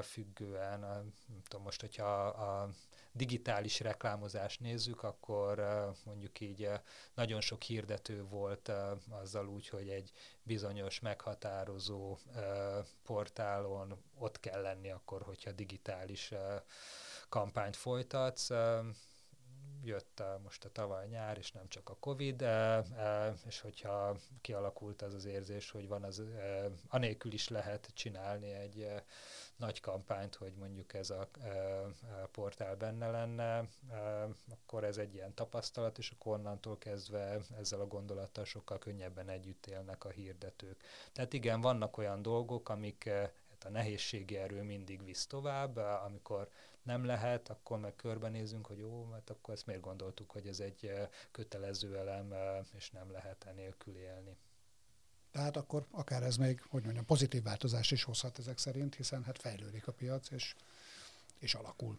függően, 0.02 0.80
nem 0.80 1.42
tudom, 1.48 1.64
most, 1.64 1.80
hogyha 1.80 2.26
a, 2.26 2.62
a 2.62 2.70
digitális 3.12 3.80
reklámozást 3.80 4.60
nézzük, 4.60 5.02
akkor 5.02 5.62
mondjuk 6.04 6.40
így 6.40 6.70
nagyon 7.14 7.40
sok 7.40 7.62
hirdető 7.62 8.24
volt 8.24 8.72
azzal 9.10 9.48
úgy, 9.48 9.68
hogy 9.68 9.88
egy 9.88 10.12
bizonyos 10.42 11.00
meghatározó 11.00 12.18
portálon 13.02 14.02
ott 14.18 14.40
kell 14.40 14.62
lenni 14.62 14.90
akkor, 14.90 15.22
hogyha 15.22 15.52
digitális 15.52 16.32
kampányt 17.28 17.76
folytatsz 17.76 18.50
jött 19.84 20.22
most 20.42 20.64
a 20.64 20.72
tavaly 20.72 21.06
nyár, 21.06 21.38
és 21.38 21.52
nem 21.52 21.68
csak 21.68 21.88
a 21.88 21.96
Covid, 22.00 22.42
e, 22.42 22.46
e, 22.96 23.34
és 23.46 23.60
hogyha 23.60 24.16
kialakult 24.40 25.02
az 25.02 25.14
az 25.14 25.24
érzés, 25.24 25.70
hogy 25.70 25.88
van 25.88 26.02
az, 26.02 26.18
e, 26.18 26.70
anélkül 26.88 27.32
is 27.32 27.48
lehet 27.48 27.90
csinálni 27.94 28.52
egy 28.52 28.88
nagy 29.56 29.80
kampányt, 29.80 30.34
hogy 30.34 30.52
mondjuk 30.54 30.94
ez 30.94 31.10
a 31.10 31.28
portál 32.32 32.76
benne 32.76 33.10
lenne, 33.10 33.68
akkor 34.50 34.84
ez 34.84 34.96
egy 34.96 35.14
ilyen 35.14 35.34
tapasztalat, 35.34 35.98
és 35.98 36.10
akkor 36.10 36.38
onnantól 36.38 36.78
kezdve 36.78 37.38
ezzel 37.58 37.80
a 37.80 37.86
gondolattal 37.86 38.44
sokkal 38.44 38.78
könnyebben 38.78 39.28
együtt 39.28 39.66
élnek 39.66 40.04
a 40.04 40.10
hirdetők. 40.10 40.82
Tehát 41.12 41.32
igen, 41.32 41.60
vannak 41.60 41.96
olyan 41.96 42.22
dolgok, 42.22 42.68
amik 42.68 43.10
a 43.64 43.68
nehézségi 43.68 44.36
erő 44.36 44.62
mindig 44.62 45.04
visz 45.04 45.26
tovább, 45.26 45.76
amikor 45.76 46.48
nem 46.82 47.04
lehet, 47.04 47.48
akkor 47.48 47.78
meg 47.78 47.96
körbenézünk, 47.96 48.66
hogy 48.66 48.78
jó, 48.78 49.04
mert 49.04 49.30
akkor 49.30 49.54
ezt 49.54 49.66
miért 49.66 49.80
gondoltuk, 49.80 50.30
hogy 50.30 50.46
ez 50.46 50.60
egy 50.60 50.90
kötelező 51.30 51.96
elem, 51.96 52.34
és 52.76 52.90
nem 52.90 53.10
lehet 53.10 53.44
enélkül 53.44 53.96
élni. 53.96 54.36
Tehát 55.30 55.56
akkor 55.56 55.86
akár 55.90 56.22
ez 56.22 56.36
még, 56.36 56.62
hogy 56.68 56.82
mondjam, 56.82 57.04
pozitív 57.04 57.42
változást 57.42 57.92
is 57.92 58.04
hozhat 58.04 58.38
ezek 58.38 58.58
szerint, 58.58 58.94
hiszen 58.94 59.24
hát 59.24 59.38
fejlődik 59.38 59.86
a 59.86 59.92
piac, 59.92 60.30
és, 60.30 60.54
és 61.38 61.54
alakul. 61.54 61.96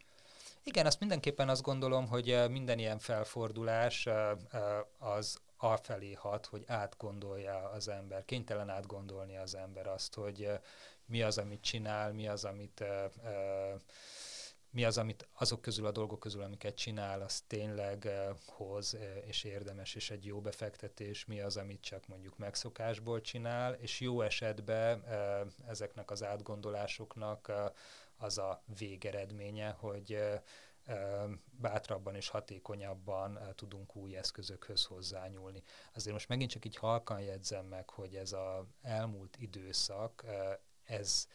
Igen, 0.63 0.85
azt 0.85 0.99
mindenképpen 0.99 1.49
azt 1.49 1.61
gondolom, 1.61 2.07
hogy 2.07 2.43
minden 2.49 2.79
ilyen 2.79 2.99
felfordulás 2.99 4.07
az 4.97 5.39
afelé 5.57 6.13
hat, 6.13 6.45
hogy 6.45 6.63
átgondolja 6.67 7.69
az 7.69 7.87
ember, 7.87 8.25
kénytelen 8.25 8.69
átgondolni 8.69 9.37
az 9.37 9.55
ember 9.55 9.87
azt, 9.87 10.13
hogy 10.13 10.49
mi 11.05 11.21
az, 11.21 11.37
amit 11.37 11.61
csinál, 11.61 12.13
mi 12.13 12.27
az, 12.27 12.45
amit 12.45 12.83
mi 14.73 14.83
az, 14.83 14.97
amit 14.97 15.27
azok 15.33 15.61
közül 15.61 15.85
a 15.85 15.91
dolgok 15.91 16.19
közül, 16.19 16.41
amiket 16.41 16.75
csinál, 16.75 17.21
az 17.21 17.41
tényleg 17.47 18.03
uh, 18.05 18.37
hoz 18.45 18.97
és 19.25 19.43
érdemes, 19.43 19.95
és 19.95 20.11
egy 20.11 20.25
jó 20.25 20.41
befektetés, 20.41 21.25
mi 21.25 21.41
az, 21.41 21.57
amit 21.57 21.81
csak 21.81 22.07
mondjuk 22.07 22.37
megszokásból 22.37 23.21
csinál, 23.21 23.73
és 23.73 23.99
jó 23.99 24.21
esetben 24.21 25.03
ezeknek 25.67 26.11
az 26.11 26.23
átgondolásoknak 26.23 27.51
az 28.17 28.37
a 28.37 28.63
végeredménye, 28.77 29.69
hogy 29.69 30.19
bátrabban 31.51 32.15
és 32.15 32.29
hatékonyabban 32.29 33.39
tudunk 33.55 33.95
új 33.95 34.15
eszközökhöz 34.15 34.85
hozzányúlni. 34.85 35.63
Azért 35.93 36.13
most 36.13 36.27
megint 36.27 36.49
csak 36.49 36.65
így 36.65 36.75
halkan 36.75 37.19
jegyzem 37.19 37.65
meg, 37.65 37.89
hogy 37.89 38.15
ez 38.15 38.31
az 38.31 38.65
elmúlt 38.81 39.37
időszak, 39.37 40.25
ez 40.83 41.27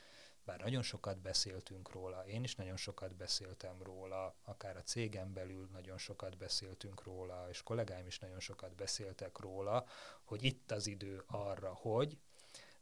bár 0.49 0.61
nagyon 0.61 0.83
sokat 0.83 1.19
beszéltünk 1.19 1.91
róla, 1.91 2.27
én 2.27 2.45
is 2.45 2.55
nagyon 2.55 2.77
sokat 2.77 3.15
beszéltem 3.15 3.83
róla, 3.83 4.35
akár 4.45 4.77
a 4.77 4.83
cégem 4.83 5.33
belül 5.33 5.69
nagyon 5.73 5.99
sokat 5.99 6.37
beszéltünk 6.37 7.03
róla, 7.03 7.47
és 7.51 7.63
kollégáim 7.63 8.07
is 8.07 8.19
nagyon 8.19 8.41
sokat 8.41 8.75
beszéltek 8.75 9.39
róla, 9.39 9.87
hogy 10.25 10.45
itt 10.45 10.71
az 10.71 10.87
idő 10.87 11.23
arra, 11.27 11.75
hogy, 11.75 12.19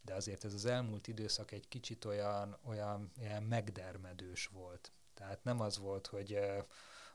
de 0.00 0.14
azért 0.14 0.44
ez 0.44 0.54
az 0.54 0.64
elmúlt 0.64 1.06
időszak 1.06 1.50
egy 1.50 1.68
kicsit 1.68 2.04
olyan, 2.04 2.58
olyan 2.64 3.10
ilyen 3.16 3.42
megdermedős 3.42 4.46
volt. 4.46 4.92
Tehát 5.14 5.44
nem 5.44 5.60
az 5.60 5.78
volt, 5.78 6.06
hogy 6.06 6.38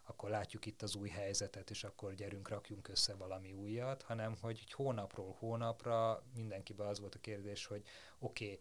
akkor 0.04 0.30
látjuk 0.30 0.66
itt 0.66 0.82
az 0.82 0.96
új 0.96 1.10
helyzetet, 1.10 1.70
és 1.70 1.84
akkor 1.84 2.14
gyerünk, 2.14 2.50
rakjunk 2.50 2.88
össze 2.88 3.16
valami 3.16 3.52
újat, 3.52 4.02
hanem 4.02 4.36
hogy 4.42 4.72
hónapról 4.72 5.36
hónapra 5.40 6.24
mindenkiben 6.36 6.88
az 6.88 7.00
volt 7.00 7.16
a 7.16 7.20
kérdés, 7.20 7.66
hogy 7.66 7.84
oké, 8.20 8.46
okay, 8.46 8.60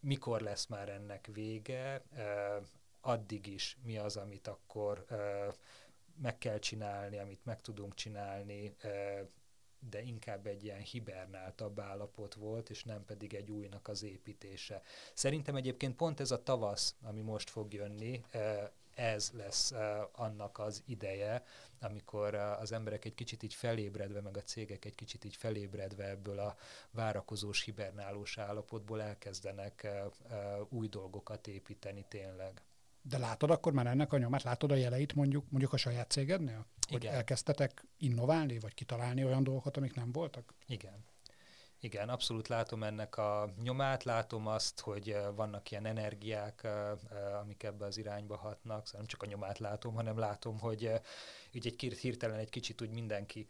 mikor 0.00 0.40
lesz 0.40 0.66
már 0.66 0.88
ennek 0.88 1.28
vége, 1.32 2.02
addig 3.00 3.46
is 3.46 3.78
mi 3.82 3.98
az, 3.98 4.16
amit 4.16 4.46
akkor 4.46 5.04
meg 6.22 6.38
kell 6.38 6.58
csinálni, 6.58 7.18
amit 7.18 7.44
meg 7.44 7.60
tudunk 7.60 7.94
csinálni, 7.94 8.76
de 9.90 10.02
inkább 10.02 10.46
egy 10.46 10.64
ilyen 10.64 10.80
hibernáltabb 10.80 11.80
állapot 11.80 12.34
volt, 12.34 12.70
és 12.70 12.84
nem 12.84 13.04
pedig 13.04 13.34
egy 13.34 13.50
újnak 13.50 13.88
az 13.88 14.02
építése. 14.02 14.82
Szerintem 15.14 15.56
egyébként 15.56 15.96
pont 15.96 16.20
ez 16.20 16.30
a 16.30 16.42
tavasz, 16.42 16.94
ami 17.02 17.20
most 17.20 17.50
fog 17.50 17.72
jönni, 17.72 18.24
ez 19.00 19.30
lesz 19.32 19.72
annak 20.12 20.58
az 20.58 20.82
ideje, 20.86 21.44
amikor 21.80 22.34
az 22.34 22.72
emberek 22.72 23.04
egy 23.04 23.14
kicsit 23.14 23.42
így 23.42 23.54
felébredve, 23.54 24.20
meg 24.20 24.36
a 24.36 24.42
cégek 24.42 24.84
egy 24.84 24.94
kicsit 24.94 25.24
így 25.24 25.36
felébredve 25.36 26.08
ebből 26.08 26.38
a 26.38 26.56
várakozós, 26.90 27.62
hibernálós 27.62 28.38
állapotból 28.38 29.02
elkezdenek 29.02 29.88
új 30.68 30.88
dolgokat 30.88 31.46
építeni 31.46 32.04
tényleg. 32.08 32.62
De 33.02 33.18
látod 33.18 33.50
akkor 33.50 33.72
már 33.72 33.86
ennek 33.86 34.12
a 34.12 34.18
nyomát, 34.18 34.42
látod 34.42 34.72
a 34.72 34.74
jeleit 34.74 35.14
mondjuk, 35.14 35.50
mondjuk 35.50 35.72
a 35.72 35.76
saját 35.76 36.10
cégednél? 36.10 36.66
Hogy 36.88 37.02
Igen. 37.02 37.14
elkezdtetek 37.14 37.84
innoválni, 37.98 38.58
vagy 38.58 38.74
kitalálni 38.74 39.24
olyan 39.24 39.44
dolgokat, 39.44 39.76
amik 39.76 39.94
nem 39.94 40.12
voltak? 40.12 40.54
Igen. 40.66 41.04
Igen, 41.82 42.08
abszolút 42.08 42.48
látom 42.48 42.82
ennek 42.82 43.16
a 43.16 43.52
nyomát, 43.62 44.04
látom 44.04 44.46
azt, 44.46 44.80
hogy 44.80 45.16
vannak 45.34 45.70
ilyen 45.70 45.86
energiák, 45.86 46.68
amik 47.40 47.62
ebbe 47.62 47.84
az 47.84 47.96
irányba 47.96 48.36
hatnak, 48.36 48.86
szóval 48.86 49.00
nem 49.00 49.06
csak 49.06 49.22
a 49.22 49.26
nyomát 49.26 49.58
látom, 49.58 49.94
hanem 49.94 50.18
látom, 50.18 50.58
hogy 50.58 50.90
így 51.52 51.66
egy 51.66 51.98
hirtelen 52.00 52.38
egy 52.38 52.50
kicsit 52.50 52.82
úgy 52.82 52.90
mindenki 52.90 53.46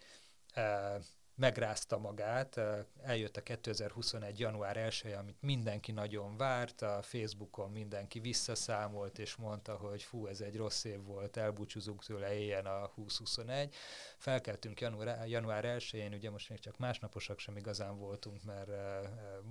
megrázta 1.41 1.99
magát. 1.99 2.61
Eljött 3.03 3.37
a 3.37 3.43
2021. 3.43 4.39
január 4.39 4.77
1 4.77 5.15
amit 5.19 5.37
mindenki 5.41 5.93
nagyon 5.93 6.37
várt, 6.37 6.83
a 6.83 7.03
Facebookon 7.03 7.71
mindenki 7.71 8.21
visszaszámolt, 8.21 9.19
és 9.19 9.37
mondta, 9.37 9.77
hogy 9.77 10.03
fú, 10.03 10.27
ez 10.27 10.41
egy 10.41 10.57
rossz 10.57 10.85
év 10.85 11.03
volt, 11.03 11.37
elbúcsúzunk 11.37 12.05
tőle, 12.05 12.33
éljen 12.33 12.67
a 12.67 12.91
2021. 12.95 13.75
Felkeltünk 14.19 14.81
január, 14.81 15.29
január 15.29 15.65
1-én, 15.79 16.15
ugye 16.15 16.31
most 16.31 16.49
még 16.49 16.59
csak 16.59 16.79
másnaposak 16.79 17.39
sem 17.39 17.57
igazán 17.57 17.99
voltunk, 17.99 18.45
mert 18.45 18.71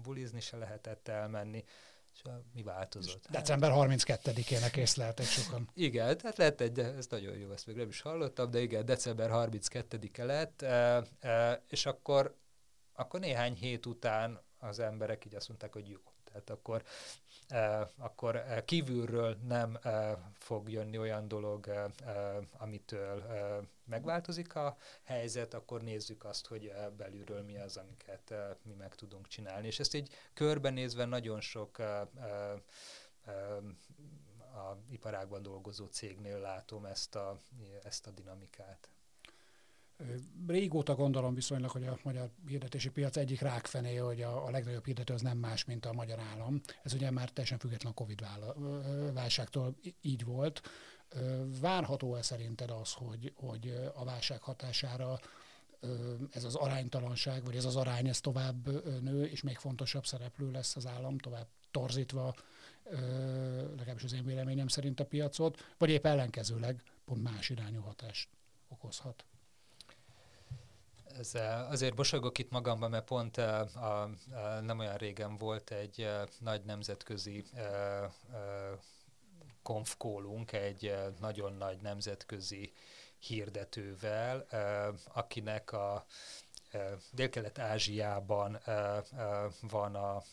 bulizni 0.03 0.39
se 0.39 0.57
lehetett 0.57 1.07
elmenni, 1.07 1.63
és 2.25 2.31
mi 2.53 2.63
változott? 2.63 3.25
Hát- 3.25 3.31
December 3.31 3.71
32-ének 3.73 4.75
észleltek 4.75 5.25
sokan. 5.25 5.69
Igen, 5.73 6.17
tehát 6.17 6.37
lett 6.37 6.61
egy, 6.61 6.79
ez 6.79 7.07
nagyon 7.07 7.37
jó, 7.37 7.51
ezt 7.51 7.67
még 7.67 7.75
nem 7.75 7.87
is 7.87 8.01
hallottam, 8.01 8.51
de 8.51 8.61
igen, 8.61 8.85
december 8.85 9.29
32-e 9.33 10.23
lett, 10.25 10.61
e, 10.61 11.03
e, 11.19 11.63
és 11.67 11.85
akkor, 11.85 12.35
akkor 12.93 13.19
néhány 13.19 13.53
hét 13.53 13.85
után 13.85 14.41
az 14.57 14.79
emberek 14.79 15.25
így 15.25 15.35
azt 15.35 15.47
mondták, 15.47 15.73
hogy 15.73 15.89
jó, 15.89 15.99
tehát 16.31 16.49
akkor, 16.49 16.83
eh, 17.47 17.87
akkor 17.97 18.35
eh, 18.35 18.61
kívülről 18.65 19.37
nem 19.47 19.79
eh, 19.81 20.17
fog 20.37 20.69
jönni 20.69 20.97
olyan 20.97 21.27
dolog, 21.27 21.89
amitől 22.57 23.23
megváltozik 23.85 24.55
a 24.55 24.77
helyzet, 25.03 25.53
akkor 25.53 25.81
nézzük 25.81 26.23
azt, 26.23 26.47
hogy 26.47 26.73
belülről 26.97 27.41
mi 27.41 27.57
az, 27.57 27.77
amiket 27.77 28.33
mi 28.63 28.73
meg 28.73 28.95
tudunk 28.95 29.27
csinálni. 29.27 29.67
És 29.67 29.79
ezt 29.79 29.93
így 29.93 30.13
körbenézve 30.33 31.05
nagyon 31.05 31.41
sok 31.41 31.79
a 34.59 34.77
iparágban 34.89 35.41
dolgozó 35.41 35.85
cégnél 35.85 36.39
látom 36.39 36.85
ezt 36.85 37.15
a, 37.15 37.41
ezt 37.83 38.07
a 38.07 38.11
dinamikát. 38.11 38.89
Régóta 40.47 40.95
gondolom 40.95 41.33
viszonylag, 41.33 41.69
hogy 41.69 41.87
a 41.87 41.99
magyar 42.03 42.29
hirdetési 42.47 42.89
piac 42.89 43.17
egyik 43.17 43.41
rákfené, 43.41 43.95
hogy 43.95 44.21
a, 44.21 44.45
a 44.45 44.49
legnagyobb 44.49 44.85
hirdető 44.85 45.13
az 45.13 45.21
nem 45.21 45.37
más, 45.37 45.65
mint 45.65 45.85
a 45.85 45.93
magyar 45.93 46.19
állam. 46.19 46.61
Ez 46.83 46.93
ugye 46.93 47.11
már 47.11 47.29
teljesen 47.29 47.57
független 47.57 47.91
a 47.91 47.95
Covid 47.95 48.25
válságtól 49.13 49.75
így 50.01 50.23
volt. 50.23 50.61
Várható-e 51.61 52.21
szerinted 52.21 52.69
az, 52.69 52.93
hogy, 52.93 53.33
hogy 53.35 53.91
a 53.95 54.03
válság 54.03 54.41
hatására 54.41 55.19
ez 56.31 56.43
az 56.43 56.55
aránytalanság, 56.55 57.45
vagy 57.45 57.55
ez 57.55 57.65
az 57.65 57.75
arány 57.75 58.07
ez 58.07 58.19
tovább 58.19 58.67
nő, 59.01 59.25
és 59.25 59.41
még 59.41 59.57
fontosabb 59.57 60.05
szereplő 60.05 60.51
lesz 60.51 60.75
az 60.75 60.87
állam, 60.87 61.17
tovább 61.17 61.47
torzítva, 61.71 62.35
legalábbis 63.77 64.03
az 64.03 64.13
én 64.13 64.25
véleményem 64.25 64.67
szerint 64.67 64.99
a 64.99 65.05
piacot, 65.05 65.73
vagy 65.77 65.89
épp 65.89 66.05
ellenkezőleg 66.05 66.83
pont 67.05 67.23
más 67.23 67.49
irányú 67.49 67.81
hatást 67.81 68.29
okozhat 68.67 69.25
ez, 71.19 71.33
azért 71.69 71.95
bosolgok 71.95 72.37
itt 72.37 72.51
magamban, 72.51 72.89
mert 72.89 73.05
pont 73.05 73.37
a, 73.37 73.59
a, 73.59 74.09
a, 74.33 74.59
nem 74.59 74.79
olyan 74.79 74.97
régen 74.97 75.37
volt 75.37 75.71
egy 75.71 76.01
a, 76.01 76.27
nagy 76.39 76.63
nemzetközi 76.65 77.43
konfkólunk, 79.61 80.51
egy 80.51 80.95
nagyon 81.19 81.53
nagy 81.53 81.81
nemzetközi 81.81 82.73
hirdetővel, 83.19 84.45
akinek 85.13 85.71
a 85.71 86.05
Dél-Kelet-Ázsiában 87.11 88.59
van 89.61 89.95
a 89.95 90.23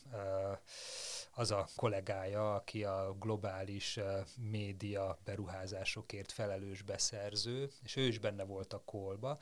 az 1.38 1.50
a 1.50 1.66
kollégája, 1.76 2.54
aki 2.54 2.84
a 2.84 3.16
globális 3.18 3.98
média 4.36 5.18
beruházásokért 5.24 6.32
felelős 6.32 6.82
beszerző, 6.82 7.70
és 7.82 7.96
ő 7.96 8.02
is 8.02 8.18
benne 8.18 8.44
volt 8.44 8.72
a 8.72 8.82
kolba, 8.84 9.38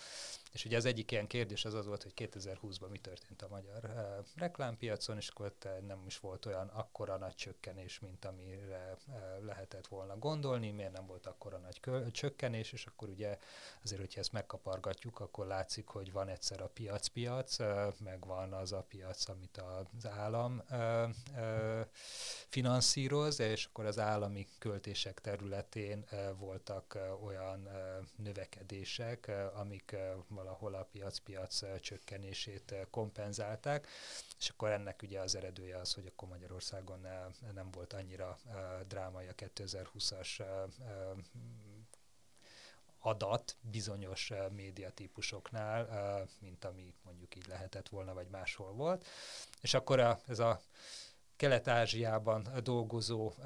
és 0.52 0.64
ugye 0.64 0.76
az 0.76 0.84
egyik 0.84 1.10
ilyen 1.10 1.26
kérdés 1.26 1.64
az 1.64 1.74
az 1.74 1.86
volt, 1.86 2.02
hogy 2.02 2.12
2020-ban 2.16 2.88
mi 2.90 2.98
történt 2.98 3.42
a 3.42 3.48
magyar 3.48 3.90
reklámpiacon, 4.36 5.16
és 5.16 5.28
akkor 5.28 5.54
nem 5.86 6.02
is 6.06 6.18
volt 6.18 6.46
olyan 6.46 6.68
akkora 6.68 7.16
nagy 7.16 7.34
csökkenés, 7.34 8.00
mint 8.00 8.24
amire 8.24 8.96
lehetett 9.40 9.86
volna 9.86 10.18
gondolni, 10.18 10.70
miért 10.70 10.92
nem 10.92 11.06
volt 11.06 11.26
akkora 11.26 11.58
nagy 11.58 11.80
csökkenés, 12.12 12.72
és 12.72 12.86
akkor 12.86 13.08
ugye 13.08 13.38
azért, 13.82 14.00
hogyha 14.00 14.20
ezt 14.20 14.32
megkapargatjuk, 14.32 15.20
akkor 15.20 15.46
látszik, 15.46 15.86
hogy 15.86 16.12
van 16.12 16.28
egyszer 16.28 16.60
a 16.60 16.68
piac-piac, 16.68 17.56
meg 17.98 18.26
van 18.26 18.52
az 18.52 18.72
a 18.72 18.84
piac, 18.88 19.28
amit 19.28 19.56
az 19.56 20.06
állam 20.06 20.62
finanszíroz, 22.48 23.40
és 23.40 23.64
akkor 23.64 23.84
az 23.84 23.98
állami 23.98 24.46
költések 24.58 25.20
területén 25.20 26.04
uh, 26.12 26.38
voltak 26.38 26.94
uh, 26.94 27.24
olyan 27.24 27.66
uh, 27.66 28.06
növekedések, 28.16 29.26
uh, 29.28 29.58
amik 29.60 29.90
uh, 29.92 30.00
valahol 30.28 30.74
a 30.74 30.88
piac-piac 30.92 31.80
csökkenését 31.80 32.74
kompenzálták, 32.90 33.88
és 34.38 34.48
akkor 34.48 34.70
ennek 34.70 35.02
ugye 35.02 35.20
az 35.20 35.34
eredője 35.34 35.78
az, 35.78 35.92
hogy 35.94 36.06
akkor 36.06 36.28
Magyarországon 36.28 37.06
nem 37.54 37.70
volt 37.70 37.92
annyira 37.92 38.38
drámai 38.88 39.26
a 39.26 39.34
2020-as 39.34 40.42
adat 42.98 43.56
bizonyos 43.60 44.32
médiatípusoknál, 44.50 45.88
mint 46.38 46.64
ami 46.64 46.94
mondjuk 47.04 47.36
így 47.36 47.46
lehetett 47.46 47.88
volna, 47.88 48.14
vagy 48.14 48.28
máshol 48.28 48.72
volt. 48.72 49.06
És 49.60 49.74
akkor 49.74 50.00
a, 50.00 50.20
ez 50.26 50.38
a 50.38 50.60
Kelet-Ázsiában 51.44 52.48
dolgozó 52.62 53.26
uh, 53.26 53.44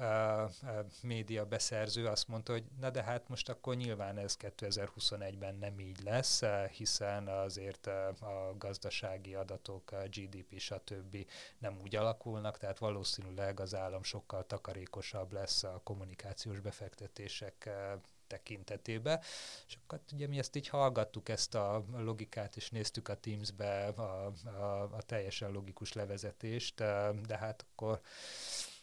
uh, 0.63 0.85
média 1.01 1.45
beszerző 1.45 2.05
azt 2.05 2.27
mondta, 2.27 2.51
hogy 2.51 2.63
na 2.79 2.89
de 2.89 3.03
hát 3.03 3.29
most 3.29 3.49
akkor 3.49 3.75
nyilván 3.75 4.17
ez 4.17 4.37
2021-ben 4.39 5.55
nem 5.55 5.79
így 5.79 6.03
lesz, 6.03 6.41
uh, 6.41 6.65
hiszen 6.65 7.27
azért 7.27 7.87
a 7.87 8.53
gazdasági 8.57 9.35
adatok, 9.35 9.91
a 9.91 9.95
GDP 9.95 10.59
stb. 10.59 11.17
nem 11.57 11.77
úgy 11.81 11.95
alakulnak, 11.95 12.57
tehát 12.57 12.77
valószínűleg 12.77 13.59
az 13.59 13.75
állam 13.75 14.03
sokkal 14.03 14.45
takarékosabb 14.45 15.33
lesz 15.33 15.63
a 15.63 15.81
kommunikációs 15.83 16.59
befektetések 16.59 17.69
uh, 18.33 18.37
tekintetébe. 18.39 19.21
És 19.67 19.77
akkor 19.83 19.99
ugye 20.13 20.27
mi 20.27 20.37
ezt 20.37 20.55
így 20.55 20.67
hallgattuk, 20.67 21.29
ezt 21.29 21.55
a 21.55 21.85
logikát, 21.97 22.55
és 22.55 22.69
néztük 22.69 23.07
a 23.07 23.15
Teams-be 23.15 23.87
a, 23.87 24.33
a, 24.45 24.81
a 24.91 25.01
teljesen 25.05 25.51
logikus 25.51 25.93
levezetést, 25.93 26.75
de 27.25 27.37
hát 27.39 27.65
akkor 27.71 28.01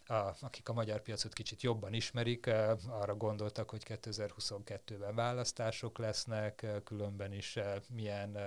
a, 0.09 0.37
akik 0.40 0.68
a 0.68 0.72
magyar 0.72 1.02
piacot 1.02 1.32
kicsit 1.32 1.62
jobban 1.62 1.92
ismerik, 1.92 2.46
arra 2.88 3.14
gondoltak, 3.16 3.70
hogy 3.70 3.82
2022-ben 3.88 5.14
választások 5.14 5.98
lesznek, 5.98 6.66
különben 6.85 7.32
is 7.32 7.59
milyen 7.88 8.38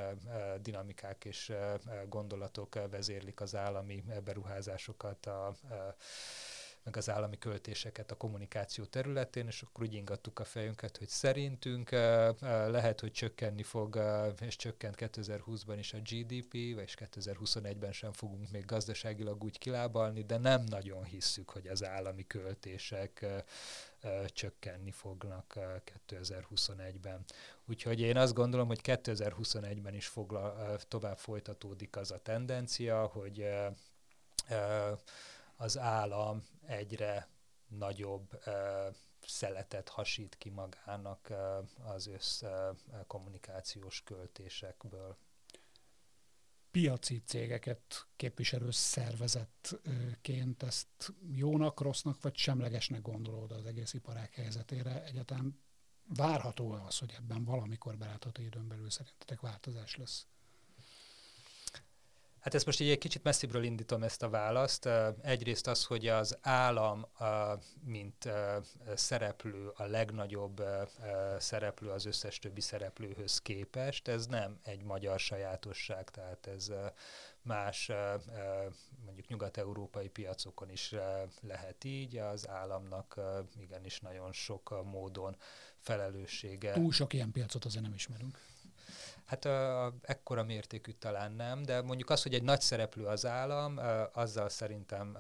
dinamikák 0.62 1.26
és 1.26 1.54
gondolatok 2.08 2.90
vezérlik 2.90 3.42
az 3.42 3.56
állami 3.56 4.04
beruházásokat 4.24 5.26
a, 5.26 5.48
a 5.48 5.56
meg 6.90 6.98
az 6.98 7.10
állami 7.10 7.38
költéseket 7.38 8.12
a 8.12 8.16
kommunikáció 8.16 8.84
területén, 8.84 9.48
és 9.48 9.62
akkor 9.62 9.84
úgy 9.84 9.94
ingattuk 9.94 10.40
a 10.40 10.44
fejünket, 10.44 10.98
hogy 10.98 11.08
szerintünk 11.08 11.90
lehet, 12.50 13.00
hogy 13.00 13.12
csökkenni 13.12 13.64
fog, 13.64 14.00
és 14.40 14.56
csökkent 14.56 14.96
2020-ban 14.98 15.76
is 15.78 15.94
a 15.94 15.98
GDP, 15.98 16.54
és 16.54 16.96
2021-ben 17.00 17.92
sem 17.92 18.12
fogunk 18.12 18.52
még 18.52 18.66
gazdaságilag 18.66 19.44
úgy 19.44 19.58
kilábalni, 19.58 20.24
de 20.24 20.38
nem 20.38 20.64
nagyon 20.64 21.04
hisszük, 21.04 21.50
hogy 21.50 21.68
az 21.68 21.84
állami 21.84 22.28
költések 22.28 23.26
csökkenni 24.26 24.92
fognak 24.92 25.58
2021-ben. 26.08 27.24
Úgyhogy 27.66 28.00
én 28.00 28.18
azt 28.18 28.34
gondolom, 28.34 28.68
hogy 28.68 28.80
2021-ben 28.84 29.94
is 29.94 30.08
fogla, 30.08 30.76
tovább 30.88 31.18
folytatódik 31.18 31.96
az 31.96 32.12
a 32.12 32.18
tendencia, 32.18 33.06
hogy 33.06 33.46
az 35.62 35.78
állam 35.78 36.44
egyre 36.66 37.28
nagyobb 37.68 38.44
szeletet 39.26 39.90
hasít 39.90 40.38
ki 40.38 40.50
magának 40.50 41.34
az 41.84 42.08
össz 42.08 42.44
kommunikációs 43.08 44.04
költésekből. 44.04 45.18
Piaci 46.72 47.22
cégeket 47.26 48.08
képviselő 48.16 48.72
szervezetként 48.72 50.64
ezt 50.64 51.14
jónak, 51.32 51.82
rossznak 51.82 52.22
vagy 52.22 52.36
semlegesnek 52.36 53.02
gondolod 53.02 53.52
az 53.52 53.66
egész 53.66 53.94
iparág 53.94 54.34
helyzetére? 54.34 55.04
Egyáltalán 55.04 55.62
várható 56.08 56.72
az, 56.72 56.98
hogy 56.98 57.14
ebben 57.18 57.44
valamikor 57.44 57.98
belátható 57.98 58.42
időn 58.42 58.68
belül 58.68 58.90
szerintetek 58.90 59.40
változás 59.40 59.96
lesz? 59.96 60.28
Hát 62.40 62.54
ezt 62.54 62.66
most 62.66 62.80
így 62.80 62.90
egy 62.90 62.98
kicsit 62.98 63.24
messzibbről 63.24 63.64
indítom 63.64 64.04
ezt 64.04 64.24
a 64.24 64.30
választ. 64.30 64.90
Egyrészt 65.22 65.68
az, 65.68 65.86
hogy 65.86 66.08
az 66.08 66.38
állam, 66.42 67.06
mint 67.84 68.30
szereplő, 68.96 69.72
a 69.76 69.84
legnagyobb 69.84 70.64
szereplő 71.38 71.90
az 71.90 72.06
összes 72.06 72.40
többi 72.40 72.62
szereplőhöz 72.62 73.40
képest, 73.42 74.08
ez 74.08 74.26
nem 74.26 74.60
egy 74.64 74.84
magyar 74.84 75.20
sajátosság, 75.20 76.10
tehát 76.10 76.48
ez 76.48 76.72
más 77.42 77.92
mondjuk 79.06 79.28
nyugat-európai 79.28 80.08
piacokon 80.08 80.70
is 80.70 80.96
lehet 81.42 81.84
így, 81.84 82.18
az 82.18 82.48
államnak 82.48 83.20
igenis 83.60 84.00
nagyon 84.00 84.32
sok 84.32 84.84
módon 84.92 85.36
felelőssége. 85.80 86.74
Túl 86.74 86.92
sok 86.92 87.14
ilyen 87.14 87.32
piacot 87.32 87.66
azért 87.66 87.84
nem 87.84 87.94
ismerünk. 87.94 88.40
Hát 89.30 89.46
a, 89.46 89.94
ekkora 90.02 90.44
mértékű 90.44 90.92
talán 90.92 91.32
nem, 91.32 91.64
de 91.64 91.82
mondjuk 91.82 92.10
az, 92.10 92.24
hogy 92.24 92.34
egy 92.34 92.44
nagy 92.44 92.62
szereplő 92.62 93.06
az 93.06 93.26
állam, 93.26 93.80
azzal 94.14 94.50
szerintem 94.50 95.18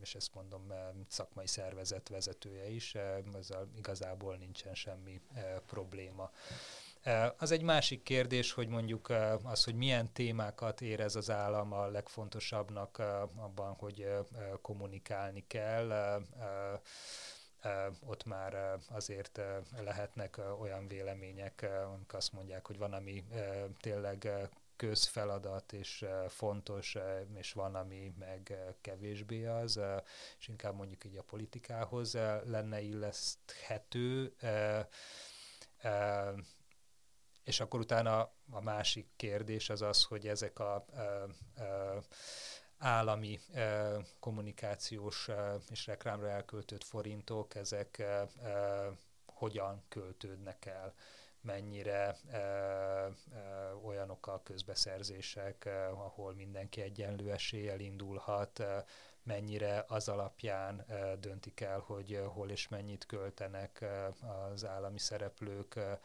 és 0.00 0.14
ezt 0.14 0.34
mondom 0.34 0.72
szakmai 1.08 1.46
szervezet 1.46 2.08
vezetője 2.08 2.68
is, 2.68 2.94
ezzel 3.34 3.68
igazából 3.76 4.36
nincsen 4.36 4.74
semmi 4.74 5.20
probléma. 5.66 6.30
Az 7.38 7.50
egy 7.50 7.62
másik 7.62 8.02
kérdés, 8.02 8.52
hogy 8.52 8.68
mondjuk 8.68 9.12
az, 9.42 9.64
hogy 9.64 9.74
milyen 9.74 10.12
témákat 10.12 10.80
érez 10.80 11.16
az 11.16 11.30
állam 11.30 11.72
a 11.72 11.86
legfontosabbnak 11.86 12.98
abban, 13.36 13.72
hogy 13.72 14.08
kommunikálni 14.62 15.44
kell 15.46 16.20
ott 18.06 18.24
már 18.24 18.78
azért 18.88 19.40
lehetnek 19.76 20.40
olyan 20.60 20.88
vélemények, 20.88 21.66
amik 21.94 22.14
azt 22.14 22.32
mondják, 22.32 22.66
hogy 22.66 22.78
van, 22.78 22.92
ami 22.92 23.24
tényleg 23.80 24.28
közfeladat 24.76 25.72
és 25.72 26.04
fontos, 26.28 26.96
és 27.34 27.52
van, 27.52 27.74
ami 27.74 28.14
meg 28.18 28.58
kevésbé 28.80 29.46
az, 29.46 29.80
és 30.38 30.48
inkább 30.48 30.74
mondjuk 30.74 31.04
így 31.04 31.16
a 31.16 31.22
politikához 31.22 32.14
lenne 32.44 32.80
illeszthető. 32.80 34.34
És 37.44 37.60
akkor 37.60 37.80
utána 37.80 38.20
a 38.50 38.60
másik 38.60 39.06
kérdés 39.16 39.70
az 39.70 39.82
az, 39.82 40.04
hogy 40.04 40.26
ezek 40.26 40.58
a 40.58 40.84
állami 42.84 43.40
kommunikációs 44.20 45.30
és 45.70 45.86
reklámra 45.86 46.28
elköltött 46.28 46.84
forintok, 46.84 47.54
ezek 47.54 48.02
hogyan 49.26 49.82
költődnek 49.88 50.66
el, 50.66 50.94
mennyire 51.44 52.16
e, 52.30 52.36
e, 52.36 53.12
olyanok 53.82 54.26
a 54.26 54.42
közbeszerzések, 54.42 55.64
e, 55.64 55.88
ahol 55.88 56.34
mindenki 56.34 56.80
egyenlő 56.80 57.32
eséllyel 57.32 57.80
indulhat, 57.80 58.58
e, 58.58 58.84
mennyire 59.22 59.84
az 59.88 60.08
alapján 60.08 60.80
e, 60.80 61.16
döntik 61.16 61.60
el, 61.60 61.78
hogy 61.78 62.20
hol 62.26 62.50
és 62.50 62.68
mennyit 62.68 63.06
költenek 63.06 63.80
e, 63.80 64.12
az 64.52 64.64
állami 64.64 64.98
szereplők, 64.98 65.76
e, 65.76 66.00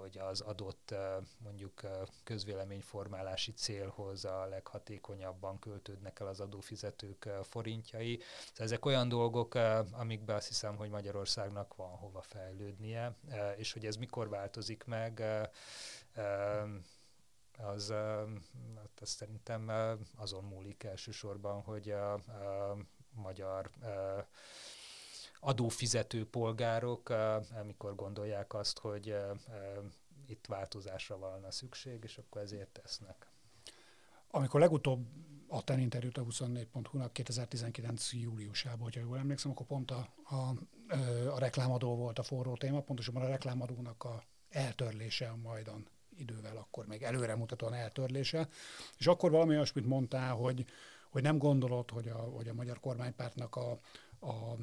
hogy 0.00 0.18
az 0.18 0.40
adott 0.40 0.94
mondjuk 1.38 1.80
közvéleményformálási 2.24 3.52
célhoz 3.52 4.24
a 4.24 4.44
leghatékonyabban 4.44 5.58
költődnek 5.58 6.20
el 6.20 6.26
az 6.26 6.40
adófizetők 6.40 7.28
forintjai. 7.42 8.18
Szóval 8.46 8.66
ezek 8.66 8.84
olyan 8.84 9.08
dolgok, 9.08 9.54
amikben 9.92 10.36
azt 10.36 10.48
hiszem, 10.48 10.76
hogy 10.76 10.90
Magyarországnak 10.90 11.74
van 11.74 11.90
hova 11.90 12.22
fejlődnie, 12.22 13.16
és 13.56 13.72
hogy 13.72 13.86
ez 13.86 13.96
mikor 13.96 14.28
változik 14.28 14.84
meg, 14.84 15.20
az, 17.58 17.90
hát 18.76 19.00
az 19.00 19.08
szerintem 19.08 19.70
azon 20.16 20.44
múlik 20.44 20.82
elsősorban, 20.82 21.62
hogy 21.62 21.90
a, 21.90 22.12
a 22.12 22.76
magyar 23.14 23.70
adófizető 25.44 26.26
polgárok, 26.26 27.08
amikor 27.60 27.94
gondolják 27.94 28.54
azt, 28.54 28.78
hogy 28.78 29.16
itt 30.26 30.46
változásra 30.46 31.16
volna 31.16 31.50
szükség, 31.50 32.00
és 32.02 32.18
akkor 32.18 32.42
ezért 32.42 32.68
tesznek. 32.68 33.26
Amikor 34.30 34.60
legutóbb 34.60 35.06
adtál 35.48 35.78
interjút 35.78 36.18
a 36.18 36.24
24.hu-nak 36.24 37.12
2019. 37.12 38.12
júliusában, 38.12 38.80
hogyha 38.80 39.00
jól 39.00 39.18
emlékszem, 39.18 39.50
akkor 39.50 39.66
pont 39.66 39.90
a, 39.90 40.08
a, 40.24 40.34
a 41.28 41.38
reklámadó 41.38 41.96
volt 41.96 42.18
a 42.18 42.22
forró 42.22 42.56
téma, 42.56 42.80
pontosabban 42.80 43.22
a 43.22 43.28
reklámadónak 43.28 44.04
a 44.04 44.22
eltörlése 44.50 45.28
a 45.28 45.36
majdan 45.36 45.86
idővel, 46.16 46.56
akkor 46.56 46.86
még 46.86 47.02
előremutatóan 47.02 47.74
eltörlése. 47.74 48.48
És 48.98 49.06
akkor 49.06 49.30
valami 49.30 49.54
olyasmit 49.54 49.86
mondtál, 49.86 50.34
hogy, 50.34 50.64
hogy 51.10 51.22
nem 51.22 51.38
gondolod, 51.38 51.90
hogy 51.90 52.08
a, 52.08 52.18
hogy 52.18 52.48
a 52.48 52.54
magyar 52.54 52.80
kormánypártnak 52.80 53.56
a, 53.56 53.78
a 54.24 54.56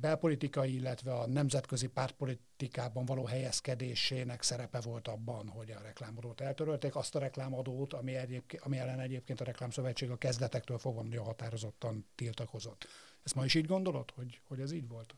belpolitikai, 0.00 0.74
illetve 0.74 1.14
a 1.14 1.26
nemzetközi 1.26 1.86
pártpolitikában 1.86 3.04
való 3.04 3.24
helyezkedésének 3.24 4.42
szerepe 4.42 4.80
volt 4.80 5.08
abban, 5.08 5.48
hogy 5.48 5.70
a 5.70 5.80
reklámadót 5.82 6.40
eltörölték, 6.40 6.96
azt 6.96 7.14
a 7.14 7.18
reklámadót, 7.18 7.92
ami, 7.92 8.14
egyébként, 8.14 8.62
ami 8.62 8.78
ellen 8.78 9.00
egyébként 9.00 9.40
a 9.40 9.44
Reklámszövetség 9.44 10.10
a 10.10 10.16
kezdetektől 10.16 10.78
fogva 10.78 11.02
nagyon 11.02 11.24
határozottan 11.24 12.06
tiltakozott. 12.14 12.86
Ezt 13.24 13.34
ma 13.34 13.44
is 13.44 13.54
így 13.54 13.66
gondolod, 13.66 14.10
hogy, 14.10 14.40
hogy 14.48 14.60
ez 14.60 14.72
így 14.72 14.88
volt? 14.88 15.14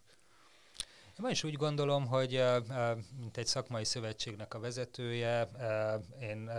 Én 1.23 1.31
is 1.31 1.45
úgy 1.45 1.55
gondolom, 1.55 2.07
hogy 2.07 2.43
mint 3.19 3.37
egy 3.37 3.47
szakmai 3.47 3.85
szövetségnek 3.85 4.55
a 4.55 4.59
vezetője, 4.59 5.49
én 6.21 6.51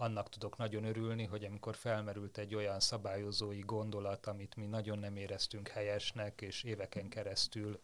annak 0.00 0.28
tudok 0.28 0.56
nagyon 0.56 0.84
örülni, 0.84 1.24
hogy 1.24 1.44
amikor 1.44 1.76
felmerült 1.76 2.38
egy 2.38 2.54
olyan 2.54 2.80
szabályozói 2.80 3.60
gondolat, 3.60 4.26
amit 4.26 4.56
mi 4.56 4.66
nagyon 4.66 4.98
nem 4.98 5.16
éreztünk 5.16 5.68
helyesnek, 5.68 6.40
és 6.40 6.62
éveken 6.62 7.08
keresztül 7.08 7.80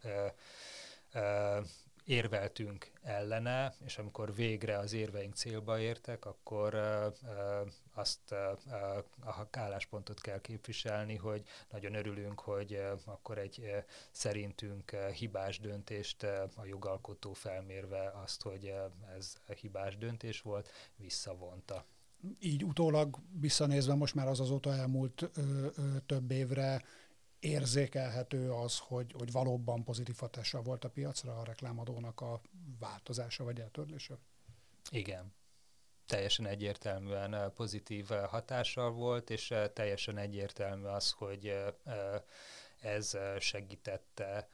érveltünk 2.07 2.91
ellene, 3.01 3.73
és 3.85 3.97
amikor 3.97 4.35
végre 4.35 4.77
az 4.77 4.93
érveink 4.93 5.35
célba 5.35 5.79
értek, 5.79 6.25
akkor 6.25 6.73
uh, 6.73 7.67
azt 7.93 8.31
a 8.31 9.47
álláspontot 9.51 10.21
kell 10.21 10.41
képviselni, 10.41 11.15
hogy 11.15 11.43
nagyon 11.71 11.93
örülünk, 11.93 12.39
hogy 12.39 12.81
akkor 13.05 13.37
egy 13.37 13.83
szerintünk 14.11 14.91
hibás 14.91 15.59
döntést 15.59 16.23
a 16.55 16.65
jogalkotó 16.65 17.33
felmérve 17.33 18.11
azt, 18.23 18.41
hogy 18.41 18.73
ez 19.17 19.37
hibás 19.59 19.97
döntés 19.97 20.41
volt, 20.41 20.69
visszavonta. 20.95 21.85
Így 22.39 22.63
utólag 22.63 23.17
visszanézve 23.39 23.93
most 23.93 24.15
már 24.15 24.27
az 24.27 24.39
azóta 24.39 24.73
elmúlt 24.73 25.21
ö, 25.21 25.67
ö, 25.75 25.97
több 26.05 26.31
évre 26.31 26.83
érzékelhető 27.39 28.51
az, 28.51 28.77
hogy, 28.77 29.13
hogy 29.17 29.31
valóban 29.31 29.83
pozitív 29.83 30.15
hatással 30.17 30.61
volt 30.61 30.83
a 30.83 30.89
piacra 30.89 31.39
a 31.39 31.43
reklámadónak 31.43 32.21
a 32.21 32.41
változása 32.79 33.43
vagy 33.43 33.59
eltörlése? 33.59 34.17
Igen. 34.89 35.33
Teljesen 36.05 36.45
egyértelműen 36.45 37.53
pozitív 37.53 38.07
hatással 38.07 38.91
volt, 38.91 39.29
és 39.29 39.53
teljesen 39.73 40.17
egyértelmű 40.17 40.85
az, 40.85 41.11
hogy 41.11 41.53
ez 42.81 43.17
segítette 43.39 44.47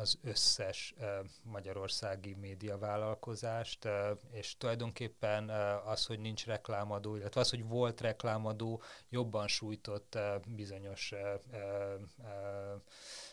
az 0.00 0.18
összes 0.22 0.94
magyarországi 1.42 2.34
médiavállalkozást, 2.34 3.88
és 4.30 4.56
tulajdonképpen 4.56 5.48
az, 5.84 6.06
hogy 6.06 6.18
nincs 6.18 6.46
reklámadó, 6.46 7.16
illetve 7.16 7.40
az, 7.40 7.50
hogy 7.50 7.64
volt 7.64 8.00
reklámadó, 8.00 8.82
jobban 9.08 9.48
sújtott 9.48 10.18
bizonyos 10.46 11.14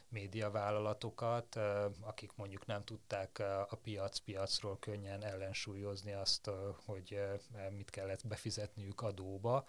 médiavállalatokat, 0.10 1.56
akik 2.02 2.32
mondjuk 2.36 2.66
nem 2.66 2.84
tudták 2.84 3.40
a 3.70 3.80
piac 3.84 4.18
piacról 4.18 4.80
könnyen 4.80 5.24
ellensúlyozni 5.24 6.14
azt, 6.14 6.50
hogy 6.86 7.20
mit 7.70 7.90
kellett 7.90 8.28
befizetniük 8.28 9.02
adóba 9.02 9.66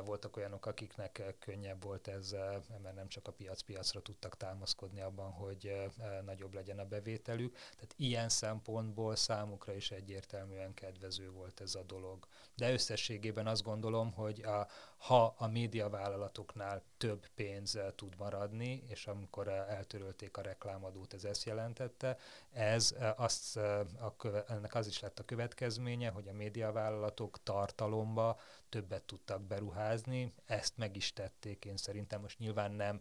voltak 0.00 0.36
olyanok, 0.36 0.66
akiknek 0.66 1.18
eh, 1.18 1.26
könnyebb 1.38 1.82
volt 1.82 2.08
ez, 2.08 2.32
eh, 2.32 2.56
mert 2.82 2.94
nem 2.94 3.08
csak 3.08 3.28
a 3.28 3.32
piac-piacra 3.32 4.00
tudtak 4.02 4.36
támaszkodni 4.36 5.00
abban, 5.00 5.30
hogy 5.30 5.66
eh, 5.66 6.20
nagyobb 6.24 6.54
legyen 6.54 6.78
a 6.78 6.84
bevételük. 6.84 7.54
Tehát 7.54 7.94
ilyen 7.96 8.28
szempontból 8.28 9.16
számukra 9.16 9.74
is 9.74 9.90
egyértelműen 9.90 10.74
kedvező 10.74 11.30
volt 11.30 11.60
ez 11.60 11.74
a 11.74 11.82
dolog. 11.82 12.26
De 12.56 12.72
összességében 12.72 13.46
azt 13.46 13.62
gondolom, 13.62 14.12
hogy 14.12 14.42
a, 14.42 14.66
ha 15.02 15.34
a 15.38 15.46
médiavállalatoknál 15.46 16.82
több 16.96 17.26
pénz 17.34 17.78
tud 17.94 18.14
maradni, 18.18 18.84
és 18.88 19.06
amikor 19.06 19.48
eltörölték 19.48 20.36
a 20.36 20.42
reklámadót, 20.42 21.14
ez 21.14 21.24
ezt 21.24 21.44
jelentette, 21.44 22.18
ez 22.50 22.94
azt, 23.16 23.56
a 24.00 24.14
köve, 24.16 24.44
ennek 24.48 24.74
az 24.74 24.86
is 24.86 25.00
lett 25.00 25.18
a 25.18 25.24
következménye, 25.24 26.10
hogy 26.10 26.28
a 26.28 26.32
médiavállalatok 26.32 27.42
tartalomba 27.42 28.38
többet 28.68 29.02
tudtak 29.02 29.42
beruházni, 29.42 30.34
ezt 30.46 30.76
meg 30.76 30.96
is 30.96 31.12
tették, 31.12 31.64
én 31.64 31.76
szerintem 31.76 32.20
most 32.20 32.38
nyilván 32.38 32.72
nem 32.72 33.00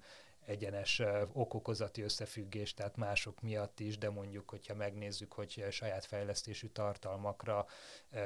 egyenes 0.52 1.02
okokozati 1.34 2.02
összefüggés, 2.02 2.74
tehát 2.74 2.96
mások 2.96 3.42
miatt 3.42 3.80
is, 3.80 3.98
de 3.98 4.10
mondjuk, 4.10 4.50
hogyha 4.50 4.76
megnézzük, 4.76 5.34
hogy 5.34 5.66
saját 5.70 6.06
fejlesztésű 6.06 6.68
tartalmakra 6.68 7.66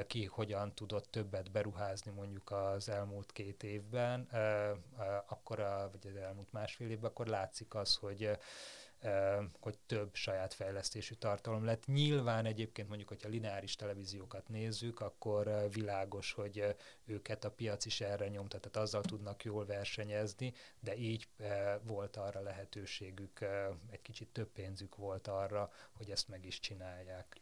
ki 0.06 0.24
hogyan 0.24 0.74
tudott 0.74 1.10
többet 1.10 1.50
beruházni 1.50 2.10
mondjuk 2.10 2.50
az 2.50 2.88
elmúlt 2.88 3.32
két 3.32 3.62
évben, 3.62 4.28
akkor, 5.26 5.60
a, 5.60 5.90
vagy 5.92 6.10
az 6.10 6.16
elmúlt 6.16 6.52
másfél 6.52 6.90
évben, 6.90 7.10
akkor 7.10 7.26
látszik 7.26 7.74
az, 7.74 7.96
hogy 7.96 8.38
hogy 9.60 9.78
több 9.86 10.14
saját 10.14 10.54
fejlesztésű 10.54 11.14
tartalom 11.14 11.64
lett. 11.64 11.86
Nyilván 11.86 12.46
egyébként 12.46 12.88
mondjuk, 12.88 13.08
hogyha 13.08 13.28
lineáris 13.28 13.76
televíziókat 13.76 14.48
nézzük, 14.48 15.00
akkor 15.00 15.68
világos, 15.72 16.32
hogy 16.32 16.76
őket 17.04 17.44
a 17.44 17.50
piac 17.50 17.84
is 17.84 18.00
erre 18.00 18.28
nyomta, 18.28 18.58
tehát 18.58 18.88
azzal 18.88 19.02
tudnak 19.02 19.44
jól 19.44 19.66
versenyezni, 19.66 20.52
de 20.80 20.96
így 20.96 21.28
volt 21.82 22.16
arra 22.16 22.40
lehetőségük, 22.40 23.40
egy 23.90 24.02
kicsit 24.02 24.28
több 24.28 24.48
pénzük 24.48 24.96
volt 24.96 25.28
arra, 25.28 25.70
hogy 25.92 26.10
ezt 26.10 26.28
meg 26.28 26.44
is 26.44 26.60
csinálják. 26.60 27.36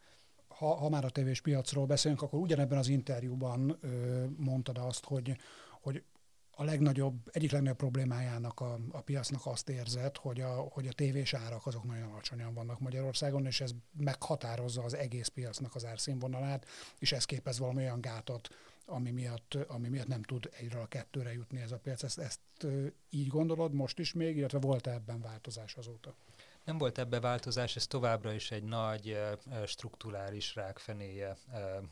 Ha, 0.47 0.75
ha 0.75 0.89
már 0.89 1.05
a 1.05 1.09
tévés 1.09 1.41
piacról 1.41 1.85
beszélünk, 1.85 2.21
akkor 2.21 2.39
ugyanebben 2.39 2.77
az 2.77 2.87
interjúban 2.87 3.77
ö, 3.81 4.25
mondtad 4.37 4.77
azt, 4.77 5.05
hogy, 5.05 5.37
hogy 5.81 6.03
a 6.55 6.63
legnagyobb, 6.63 7.15
egyik 7.31 7.51
legnagyobb 7.51 7.77
problémájának 7.77 8.59
a, 8.59 8.79
a 8.91 9.01
piacnak 9.01 9.45
azt 9.45 9.69
érzett, 9.69 10.17
hogy 10.17 10.41
a, 10.41 10.53
hogy 10.53 10.87
a 10.87 10.93
tévés 10.93 11.33
árak 11.33 11.65
azok 11.65 11.83
nagyon 11.83 12.11
alacsonyan 12.11 12.53
vannak 12.53 12.79
Magyarországon, 12.79 13.45
és 13.45 13.61
ez 13.61 13.71
meghatározza 13.97 14.83
az 14.83 14.93
egész 14.93 15.27
piacnak 15.27 15.75
az 15.75 15.85
árszínvonalát, 15.85 16.65
és 16.99 17.11
ez 17.11 17.25
képez 17.25 17.59
valami 17.59 17.83
olyan 17.83 18.01
gátot, 18.01 18.49
ami 18.85 19.11
miatt, 19.11 19.57
ami 19.67 19.87
miatt 19.87 20.07
nem 20.07 20.23
tud 20.23 20.49
egyre 20.59 20.79
a 20.79 20.85
kettőre 20.85 21.33
jutni 21.33 21.61
ez 21.61 21.71
a 21.71 21.77
piac. 21.77 22.03
Ezt, 22.03 22.19
ezt 22.19 22.39
így 23.09 23.27
gondolod 23.27 23.73
most 23.73 23.99
is 23.99 24.13
még, 24.13 24.37
illetve 24.37 24.59
volt 24.59 24.87
ebben 24.87 25.21
változás 25.21 25.75
azóta? 25.75 26.15
Nem 26.63 26.77
volt 26.77 26.97
ebbe 26.97 27.19
változás, 27.19 27.75
ez 27.75 27.87
továbbra 27.87 28.33
is 28.33 28.51
egy 28.51 28.63
nagy 28.63 29.17
strukturális 29.65 30.55
rákfenéje 30.55 31.37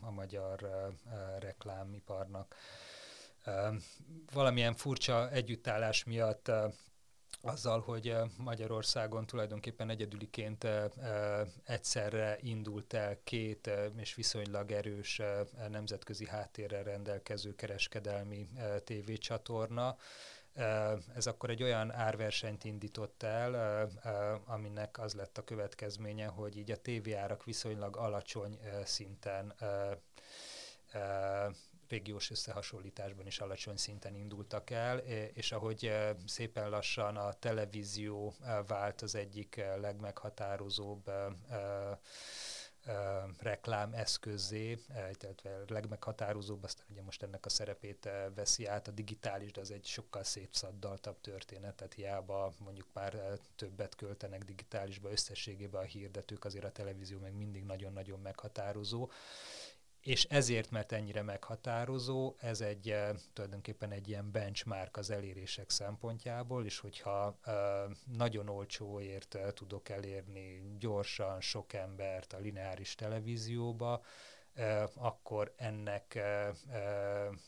a 0.00 0.10
magyar 0.10 0.68
reklámiparnak 1.38 2.54
valamilyen 4.32 4.74
furcsa 4.74 5.30
együttállás 5.30 6.04
miatt 6.04 6.50
azzal, 7.40 7.80
hogy 7.80 8.16
Magyarországon 8.36 9.26
tulajdonképpen 9.26 9.90
egyedüliként 9.90 10.66
egyszerre 11.64 12.38
indult 12.40 12.92
el 12.92 13.18
két 13.24 13.70
és 13.96 14.14
viszonylag 14.14 14.70
erős 14.70 15.22
nemzetközi 15.68 16.26
háttérrel 16.26 16.82
rendelkező 16.82 17.54
kereskedelmi 17.54 18.48
tévécsatorna. 18.84 19.96
Ez 21.14 21.26
akkor 21.26 21.50
egy 21.50 21.62
olyan 21.62 21.92
árversenyt 21.92 22.64
indított 22.64 23.22
el, 23.22 23.88
aminek 24.46 24.98
az 24.98 25.14
lett 25.14 25.38
a 25.38 25.44
következménye, 25.44 26.26
hogy 26.26 26.56
így 26.56 26.70
a 26.70 26.76
tévéárak 26.76 27.44
viszonylag 27.44 27.96
alacsony 27.96 28.58
szinten 28.84 29.54
régiós 31.88 32.30
összehasonlításban 32.30 33.26
is 33.26 33.38
alacsony 33.38 33.76
szinten 33.76 34.14
indultak 34.14 34.70
el, 34.70 34.98
és 35.34 35.52
ahogy 35.52 35.92
szépen 36.26 36.70
lassan 36.70 37.16
a 37.16 37.32
televízió 37.32 38.34
vált 38.66 39.02
az 39.02 39.14
egyik 39.14 39.64
legmeghatározóbb 39.80 41.10
reklám 43.38 43.92
eszközé, 43.92 44.78
illetve 45.22 45.64
legmeghatározóbb, 45.68 46.64
aztán 46.64 46.86
ugye 46.90 47.02
most 47.02 47.22
ennek 47.22 47.46
a 47.46 47.48
szerepét 47.48 48.08
veszi 48.34 48.66
át 48.66 48.88
a 48.88 48.90
digitális, 48.90 49.52
de 49.52 49.60
az 49.60 49.70
egy 49.70 49.84
sokkal 49.86 50.24
szétszadaltabb 50.24 51.20
történet, 51.20 51.74
tehát 51.74 51.94
hiába 51.94 52.52
mondjuk 52.58 52.86
már 52.92 53.38
többet 53.56 53.94
költenek 53.94 54.44
digitálisba 54.44 55.10
összességében 55.10 55.82
a 55.82 55.84
hirdetők, 55.84 56.44
azért 56.44 56.64
a 56.64 56.72
televízió 56.72 57.18
meg 57.18 57.34
mindig 57.34 57.64
nagyon-nagyon 57.64 58.20
meghatározó 58.20 59.10
és 60.04 60.24
ezért, 60.24 60.70
mert 60.70 60.92
ennyire 60.92 61.22
meghatározó, 61.22 62.34
ez 62.38 62.60
egy 62.60 62.90
eh, 62.90 63.10
tulajdonképpen 63.32 63.90
egy 63.90 64.08
ilyen 64.08 64.30
benchmark 64.30 64.96
az 64.96 65.10
elérések 65.10 65.70
szempontjából, 65.70 66.64
és 66.64 66.78
hogyha 66.78 67.38
uh, 67.46 67.54
nagyon 68.16 68.48
olcsóért 68.48 69.34
uh, 69.34 69.48
tudok 69.48 69.88
elérni 69.88 70.62
gyorsan 70.78 71.40
sok 71.40 71.72
embert 71.72 72.32
a 72.32 72.38
lineáris 72.38 72.94
televízióba, 72.94 74.02
akkor 74.94 75.52
ennek 75.56 76.18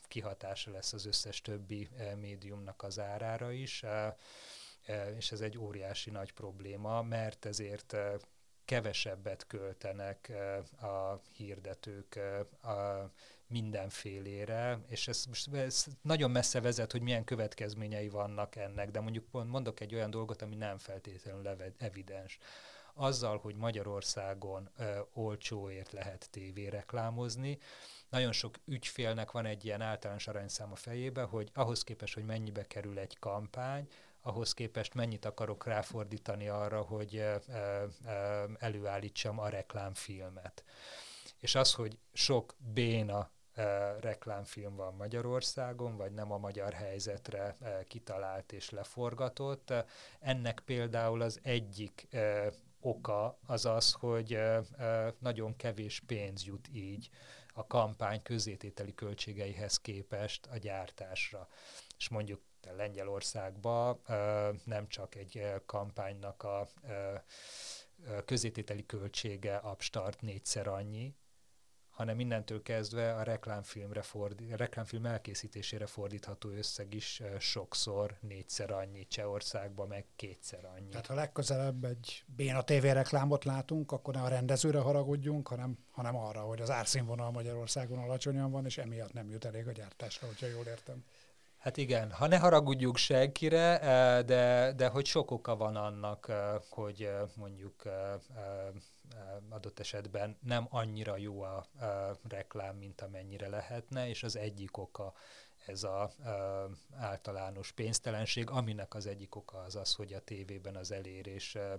kihatása 0.09 0.71
lesz 0.71 0.93
az 0.93 1.07
összes 1.07 1.41
többi 1.41 1.89
médiumnak 2.21 2.83
az 2.83 2.99
árára 2.99 3.53
is, 3.53 3.85
és 5.17 5.33
ez 5.33 5.41
egy 5.41 5.59
óriási 5.59 6.11
nagy 6.11 6.33
probléma, 6.33 7.03
mert 7.03 7.45
ezért 7.45 7.97
kevesebbet 8.67 9.47
költenek 9.47 10.33
a 10.81 11.21
hirdetők 11.33 12.19
a 12.63 13.11
mindenfélére, 13.47 14.79
és 14.89 15.09
ez, 15.09 15.25
most 15.25 15.55
ez 15.55 15.87
nagyon 16.03 16.31
messze 16.31 16.61
vezet, 16.61 16.93
hogy 16.93 17.03
milyen 17.03 17.25
következményei 17.25 18.09
vannak 18.09 18.57
ennek, 18.57 18.91
de 18.91 19.01
mondjuk 19.01 19.25
mondok 19.31 19.81
egy 19.81 19.95
olyan 19.95 20.11
dolgot, 20.11 20.43
ami 20.43 20.55
nem 20.55 20.79
feltétlenül 20.79 21.49
evidens. 21.79 22.39
Azzal, 22.95 23.39
hogy 23.39 23.57
Magyarországon 23.57 24.71
ö, 24.77 24.99
olcsóért 25.13 25.93
lehet 25.93 26.29
tévéreklámozni, 26.31 27.59
nagyon 28.09 28.33
sok 28.33 28.55
ügyfélnek 28.65 29.31
van 29.31 29.47
egy 29.47 29.65
ilyen 29.65 29.81
általános 29.81 30.29
arányszám 30.29 30.73
a 30.73 30.77
fejébe, 30.77 31.23
hogy 31.23 31.51
ahhoz 31.55 31.85
képest, 31.85 32.15
hogy 32.15 32.25
mennyibe 32.25 32.67
kerül 32.67 32.99
egy 32.99 33.19
kampány, 33.19 33.89
ahhoz 34.27 34.53
képest 34.53 34.95
mennyit 34.95 35.25
akarok 35.25 35.67
ráfordítani 35.67 36.49
arra, 36.49 36.81
hogy 36.81 37.25
előállítsam 38.59 39.39
a 39.39 39.49
reklámfilmet. 39.49 40.65
És 41.39 41.55
az, 41.55 41.75
hogy 41.75 41.99
sok 42.13 42.55
béna 42.59 43.31
reklámfilm 44.01 44.77
van 44.77 44.95
Magyarországon, 44.95 45.97
vagy 45.97 46.13
nem 46.13 46.33
a 46.33 46.39
magyar 46.39 46.73
helyzetre 46.73 47.57
kitalált 47.89 48.53
és 48.53 48.71
leforgatott. 48.71 49.73
Ennek 50.21 50.61
például 50.65 51.23
az 51.23 51.41
egyik 51.43 52.09
oka 52.81 53.39
az 53.47 53.65
az, 53.65 53.93
hogy 53.93 54.39
nagyon 55.19 55.57
kevés 55.57 56.03
pénz 56.07 56.45
jut 56.45 56.69
így 56.73 57.09
a 57.55 57.67
kampány 57.67 58.23
közétételi 58.23 58.95
költségeihez 58.95 59.81
képest 59.81 60.47
a 60.47 60.57
gyártásra. 60.57 61.49
És 61.99 62.09
mondjuk 62.09 62.41
Lengyelországba 62.77 64.01
nem 64.65 64.89
csak 64.89 65.15
egy 65.15 65.43
kampánynak 65.67 66.43
a 66.43 66.69
közétételi 68.25 68.87
költsége 68.87 69.57
abstart 69.57 70.21
négyszer 70.21 70.67
annyi, 70.67 71.15
hanem 71.91 72.21
innentől 72.21 72.63
kezdve 72.63 73.15
a 73.15 73.23
reklámfilmre 73.23 74.03
fordít, 74.03 74.53
a 74.53 74.57
reklámfilm 74.57 75.07
elkészítésére 75.07 75.87
fordítható 75.87 76.49
összeg 76.49 76.95
is 76.95 77.23
sokszor 77.39 78.17
négyszer 78.21 78.71
annyi, 78.71 79.07
Csehországban 79.07 79.89
meg 79.89 80.07
kétszer 80.17 80.65
annyi. 80.65 80.89
Tehát 80.89 81.07
ha 81.07 81.15
legközelebb 81.15 81.85
egy 81.85 82.25
béna 82.27 82.65
TV 82.65 82.83
reklámot 82.83 83.45
látunk, 83.45 83.93
akkor 83.93 84.15
ne 84.15 84.23
a 84.23 84.29
rendezőre 84.29 84.79
haragudjunk, 84.79 85.49
hanem, 85.49 85.79
hanem 85.91 86.17
arra, 86.17 86.41
hogy 86.41 86.61
az 86.61 86.71
árszínvonal 86.71 87.31
Magyarországon 87.31 87.99
alacsonyan 87.99 88.51
van, 88.51 88.65
és 88.65 88.79
emiatt 88.79 89.13
nem 89.13 89.31
jut 89.31 89.45
elég 89.45 89.67
a 89.67 89.73
gyártásra, 89.73 90.27
hogyha 90.27 90.47
jól 90.47 90.67
értem. 90.67 91.05
Hát 91.67 91.77
igen, 91.77 92.11
ha 92.11 92.27
ne 92.27 92.39
haragudjuk 92.39 92.97
senkire, 92.97 93.81
eh, 93.81 94.23
de, 94.23 94.73
de 94.77 94.89
hogy 94.89 95.07
sok 95.07 95.31
oka 95.31 95.57
van 95.57 95.77
annak, 95.77 96.29
eh, 96.29 96.55
hogy 96.71 97.03
eh, 97.03 97.21
mondjuk 97.37 97.83
adott 99.49 99.79
esetben 99.79 100.37
nem 100.43 100.67
annyira 100.71 101.17
jó 101.17 101.41
a 101.41 101.67
reklám, 102.29 102.77
mint 102.77 103.01
amennyire 103.01 103.49
lehetne, 103.49 104.09
és 104.09 104.23
az 104.23 104.37
egyik 104.37 104.77
oka 104.77 105.15
ez 105.67 105.83
a 105.83 106.11
ö, 106.25 106.65
általános 106.97 107.73
pénztelenség, 107.73 108.51
aminek 108.51 108.95
az 108.95 109.07
egyik 109.07 109.37
oka 109.37 109.59
az 109.59 109.77
az, 109.77 109.95
hogy 109.95 110.13
a 110.13 110.21
tévében 110.21 110.77
az 110.77 110.93
elérés 110.93 111.55
ö, 111.55 111.75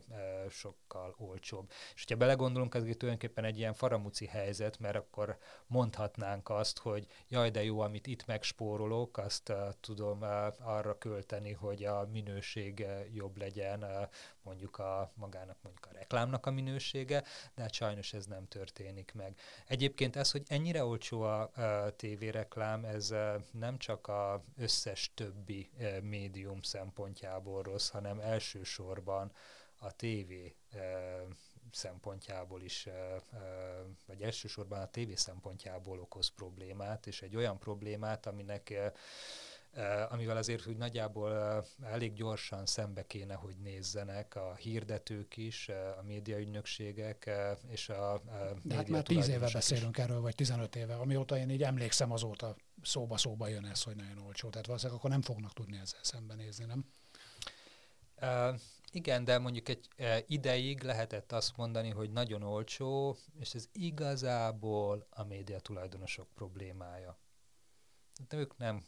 sokkal 0.49 1.15
olcsóbb. 1.17 1.69
És 1.95 2.01
hogyha 2.01 2.15
belegondolunk, 2.15 2.75
ez 2.75 2.81
tulajdonképpen 2.81 3.43
egy 3.43 3.57
ilyen 3.57 3.73
faramuci 3.73 4.25
helyzet, 4.25 4.79
mert 4.79 4.95
akkor 4.95 5.37
mondhatnánk 5.67 6.49
azt, 6.49 6.77
hogy 6.77 7.07
jaj, 7.27 7.49
de 7.49 7.63
jó, 7.63 7.79
amit 7.79 8.07
itt 8.07 8.25
megspórolok, 8.25 9.17
azt 9.17 9.49
ö, 9.49 9.67
tudom 9.79 10.21
ö, 10.21 10.47
arra 10.59 10.97
költeni, 10.97 11.51
hogy 11.51 11.83
a 11.83 12.07
minőség 12.11 12.85
jobb 13.13 13.37
legyen, 13.37 13.81
ö, 13.81 14.01
mondjuk 14.47 14.77
a 14.77 15.11
magának, 15.15 15.57
mondjuk 15.61 15.85
a 15.85 15.93
reklámnak 15.93 16.45
a 16.45 16.51
minősége, 16.51 17.23
de 17.55 17.61
hát 17.61 17.73
sajnos 17.73 18.13
ez 18.13 18.25
nem 18.25 18.47
történik 18.47 19.13
meg. 19.13 19.39
Egyébként 19.67 20.15
ez, 20.15 20.31
hogy 20.31 20.43
ennyire 20.47 20.83
olcsó 20.83 21.21
a, 21.21 21.41
a 21.41 21.95
tévéreklám, 21.95 22.85
ez 22.85 23.13
nem 23.51 23.77
csak 23.77 24.07
a 24.07 24.43
összes 24.57 25.11
többi 25.13 25.69
eh, 25.77 26.01
médium 26.01 26.61
szempontjából 26.61 27.63
rossz, 27.63 27.89
hanem 27.89 28.19
elsősorban 28.19 29.31
a 29.79 29.91
tévé 29.91 30.55
szempontjából 31.71 32.61
is, 32.61 32.87
vagy 34.05 34.21
elsősorban 34.21 34.81
a 34.81 34.89
tévé 34.89 35.15
szempontjából 35.15 35.99
okoz 35.99 36.27
problémát, 36.27 37.07
és 37.07 37.21
egy 37.21 37.35
olyan 37.35 37.59
problémát, 37.59 38.25
aminek 38.25 38.73
amivel 40.09 40.37
azért 40.37 40.67
úgy 40.67 40.77
nagyjából 40.77 41.63
elég 41.83 42.13
gyorsan 42.13 42.65
szembe 42.65 43.05
kéne, 43.05 43.33
hogy 43.33 43.55
nézzenek 43.57 44.35
a 44.35 44.55
hirdetők 44.55 45.37
is, 45.37 45.69
a 45.69 46.03
médiaügynökségek 46.03 47.29
és 47.67 47.89
a, 47.89 48.13
a 48.13 48.21
De 48.63 48.75
hát 48.75 48.89
már 48.89 49.03
tíz 49.03 49.27
éve 49.27 49.49
beszélünk 49.53 49.97
is. 49.97 50.03
erről, 50.03 50.21
vagy 50.21 50.35
15 50.35 50.75
éve, 50.75 50.95
amióta 50.95 51.37
én 51.37 51.49
így 51.49 51.63
emlékszem, 51.63 52.11
azóta 52.11 52.55
szóba-szóba 52.81 53.47
jön 53.47 53.65
ez, 53.65 53.83
hogy 53.83 53.95
nagyon 53.95 54.17
olcsó. 54.17 54.49
Tehát 54.49 54.65
valószínűleg 54.65 54.99
akkor 54.99 55.11
nem 55.11 55.21
fognak 55.21 55.53
tudni 55.53 55.77
ezzel 55.77 56.03
szembenézni, 56.03 56.65
nem? 56.65 56.85
Uh, 58.21 58.59
igen, 58.91 59.23
de 59.23 59.37
mondjuk 59.37 59.69
egy 59.69 59.87
uh, 59.97 60.17
ideig 60.27 60.83
lehetett 60.83 61.31
azt 61.31 61.57
mondani, 61.57 61.89
hogy 61.89 62.11
nagyon 62.11 62.43
olcsó, 62.43 63.17
és 63.39 63.53
ez 63.53 63.69
igazából 63.71 65.07
a 65.09 65.23
média 65.23 65.59
tulajdonosok 65.59 66.27
problémája. 66.33 67.17
De 68.27 68.37
ők 68.37 68.57
nem 68.57 68.83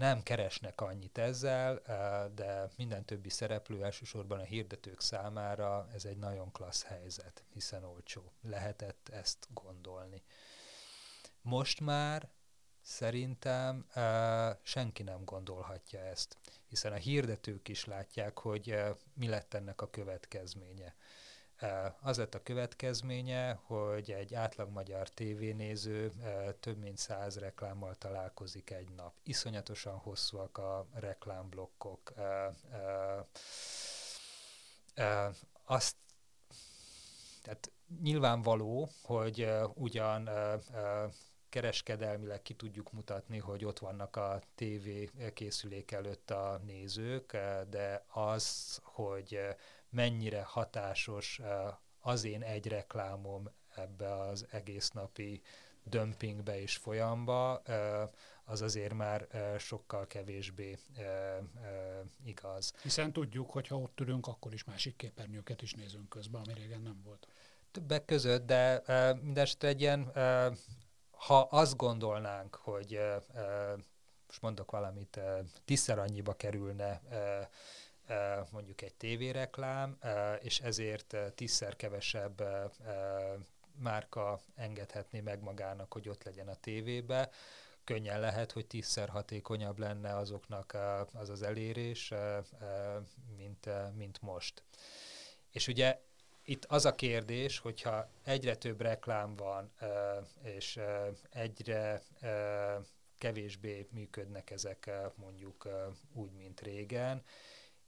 nem 0.00 0.22
keresnek 0.22 0.80
annyit 0.80 1.18
ezzel, 1.18 1.80
de 2.34 2.70
minden 2.76 3.04
többi 3.04 3.28
szereplő, 3.28 3.84
elsősorban 3.84 4.38
a 4.38 4.42
hirdetők 4.42 5.00
számára 5.00 5.88
ez 5.94 6.04
egy 6.04 6.16
nagyon 6.16 6.52
klassz 6.52 6.82
helyzet, 6.82 7.44
hiszen 7.52 7.84
olcsó. 7.84 8.32
Lehetett 8.42 9.08
ezt 9.08 9.46
gondolni. 9.54 10.22
Most 11.42 11.80
már 11.80 12.28
szerintem 12.80 13.86
senki 14.62 15.02
nem 15.02 15.24
gondolhatja 15.24 16.00
ezt, 16.00 16.36
hiszen 16.66 16.92
a 16.92 16.96
hirdetők 16.96 17.68
is 17.68 17.84
látják, 17.84 18.38
hogy 18.38 18.82
mi 19.14 19.28
lett 19.28 19.54
ennek 19.54 19.80
a 19.80 19.90
következménye. 19.90 20.94
Az 22.00 22.16
lett 22.18 22.34
a 22.34 22.42
következménye, 22.42 23.52
hogy 23.62 24.10
egy 24.10 24.34
átlag 24.34 24.70
magyar 24.70 25.08
tévénéző 25.08 26.12
több 26.60 26.78
mint 26.78 26.98
száz 26.98 27.38
reklámmal 27.38 27.94
találkozik 27.94 28.70
egy 28.70 28.88
nap. 28.96 29.14
Iszonyatosan 29.22 29.96
hosszúak 29.96 30.58
a 30.58 30.86
reklámblokkok. 30.92 32.12
Azt 35.64 35.96
tehát 37.42 37.72
nyilvánvaló, 38.02 38.88
hogy 39.02 39.48
ugyan 39.74 40.28
kereskedelmileg 41.48 42.42
ki 42.42 42.54
tudjuk 42.54 42.92
mutatni, 42.92 43.38
hogy 43.38 43.64
ott 43.64 43.78
vannak 43.78 44.16
a 44.16 44.40
TV 44.54 44.88
készülék 45.34 45.90
előtt 45.90 46.30
a 46.30 46.60
nézők, 46.64 47.36
de 47.70 48.04
az, 48.08 48.78
hogy 48.82 49.38
mennyire 49.90 50.42
hatásos 50.42 51.38
eh, 51.38 51.74
az 52.00 52.24
én 52.24 52.42
egy 52.42 52.66
reklámom 52.66 53.50
ebbe 53.74 54.14
az 54.14 54.46
egész 54.50 54.90
napi 54.90 55.42
dömpingbe 55.82 56.60
és 56.60 56.76
folyamba, 56.76 57.62
eh, 57.64 58.08
az 58.44 58.62
azért 58.62 58.94
már 58.94 59.26
eh, 59.30 59.58
sokkal 59.58 60.06
kevésbé 60.06 60.78
igaz. 62.24 62.72
Hiszen 62.82 63.12
tudjuk, 63.12 63.50
hogy 63.50 63.66
ha 63.66 63.76
ott 63.76 64.00
ülünk, 64.00 64.26
akkor 64.26 64.52
is 64.52 64.64
másik 64.64 64.96
képernyőket 64.96 65.62
is 65.62 65.74
nézünk 65.74 66.08
közben, 66.08 66.42
ami 66.42 66.52
régen 66.52 66.82
nem 66.82 67.00
volt. 67.04 67.26
Többek 67.70 68.04
között, 68.04 68.46
de 68.46 68.82
mindesetre 69.22 69.68
egy 69.68 69.80
ilyen, 69.80 70.12
ha 71.10 71.40
azt 71.40 71.76
gondolnánk, 71.76 72.54
hogy 72.54 73.00
most 74.26 74.42
mondok 74.42 74.70
valamit, 74.70 75.20
tízszer 75.64 75.98
annyiba 75.98 76.34
kerülne 76.34 77.00
mondjuk 78.50 78.82
egy 78.82 78.94
tévéreklám, 78.94 79.98
és 80.40 80.60
ezért 80.60 81.16
tízszer 81.34 81.76
kevesebb 81.76 82.42
márka 83.72 84.40
engedhetné 84.54 85.20
meg 85.20 85.42
magának, 85.42 85.92
hogy 85.92 86.08
ott 86.08 86.24
legyen 86.24 86.48
a 86.48 86.54
tévébe. 86.54 87.30
Könnyen 87.84 88.20
lehet, 88.20 88.52
hogy 88.52 88.66
tízszer 88.66 89.08
hatékonyabb 89.08 89.78
lenne 89.78 90.16
azoknak 90.16 90.76
az 91.12 91.28
az 91.28 91.42
elérés, 91.42 92.12
mint, 93.36 93.68
mint 93.96 94.22
most. 94.22 94.62
És 95.50 95.68
ugye 95.68 96.00
itt 96.44 96.64
az 96.64 96.84
a 96.84 96.94
kérdés, 96.94 97.58
hogyha 97.58 98.10
egyre 98.24 98.56
több 98.56 98.80
reklám 98.80 99.36
van, 99.36 99.72
és 100.42 100.80
egyre 101.30 102.02
kevésbé 103.18 103.86
működnek 103.90 104.50
ezek 104.50 104.90
mondjuk 105.14 105.68
úgy, 106.12 106.32
mint 106.32 106.60
régen, 106.60 107.22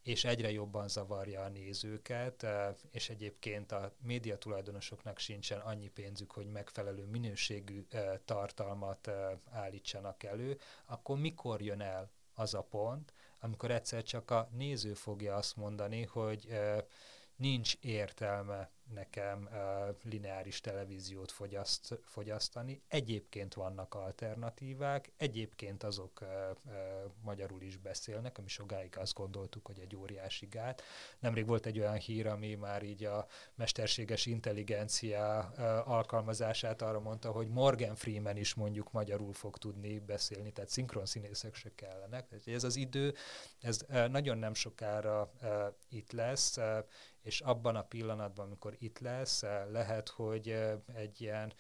és 0.03 0.25
egyre 0.25 0.51
jobban 0.51 0.89
zavarja 0.89 1.43
a 1.43 1.49
nézőket, 1.49 2.47
és 2.91 3.11
egyébként 3.11 3.73
a 3.73 3.93
média 4.03 4.39
tulajdonosoknak 4.39 5.19
sincsen 5.19 5.61
annyi 5.61 5.89
pénzük, 5.89 6.31
hogy 6.31 6.47
megfelelő 6.47 7.05
minőségű 7.05 7.87
tartalmat 8.25 9.11
állítsanak 9.51 10.23
elő, 10.23 10.59
akkor 10.85 11.19
mikor 11.19 11.63
jön 11.63 11.81
el 11.81 12.11
az 12.35 12.55
a 12.55 12.63
pont, 12.63 13.13
amikor 13.41 13.71
egyszer 13.71 14.03
csak 14.03 14.31
a 14.31 14.49
néző 14.53 14.95
fogja 14.95 15.35
azt 15.35 15.57
mondani, 15.57 16.05
hogy 16.05 16.49
nincs 17.37 17.75
értelme 17.81 18.71
nekem 18.95 19.49
lineáris 20.03 20.61
televíziót 20.61 21.31
fogyaszt, 21.31 21.99
fogyasztani. 22.05 22.83
Egyébként 22.89 23.55
vannak 23.55 23.95
alternatívák, 23.95 25.13
egyébként 25.17 25.83
azok 25.83 26.25
magyarul 27.23 27.63
is 27.63 27.77
beszélnek, 27.77 28.39
ami 28.39 28.49
sokáig 28.49 28.99
azt 28.99 29.15
gondoltuk, 29.15 29.67
hogy 29.67 29.79
egy 29.79 29.97
óriási 29.97 30.47
gát. 30.47 30.83
Nemrég 31.19 31.47
volt 31.47 31.67
egy 31.67 31.79
olyan 31.79 31.97
hír, 31.97 32.27
ami 32.27 32.55
már 32.55 32.83
így 32.83 33.05
a 33.05 33.27
mesterséges 33.55 34.27
intelligencia 34.27 35.39
alkalmazását 35.85 36.83
arra 36.83 37.01
mondta, 37.01 37.31
hogy 37.31 37.49
Morgan 37.49 37.95
Freeman 37.95 38.37
is 38.37 38.55
mondjuk 38.55 38.93
magyarul 38.93 39.33
fog 39.33 39.59
tudni 39.59 39.99
beszélni, 39.99 40.53
tehát 40.53 40.71
szinkron 40.71 41.07
színészek 41.07 41.55
se 41.55 41.71
kellenek. 41.75 42.27
Ez 42.47 42.65
az 42.65 42.77
idő, 42.77 43.15
ez 43.61 43.81
nagyon 44.09 44.39
nem 44.39 44.55
sokára 44.55 45.33
itt 45.89 46.13
lesz, 46.13 46.59
és 47.23 47.41
abban 47.41 47.77
a 47.77 47.83
pillanatban, 47.83 48.47
amikor 48.47 48.77
itt 48.79 48.99
lesz, 48.99 49.43
eh, 49.43 49.67
lehet, 49.71 50.09
hogy 50.09 50.49
eh, 50.49 50.77
egy 50.95 51.21
ilyen 51.21 51.53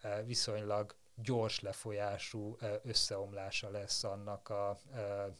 eh, 0.00 0.24
viszonylag 0.26 0.98
gyors 1.22 1.60
lefolyású 1.60 2.56
összeomlása 2.82 3.70
lesz 3.70 4.04
annak 4.04 4.48
a 4.48 4.78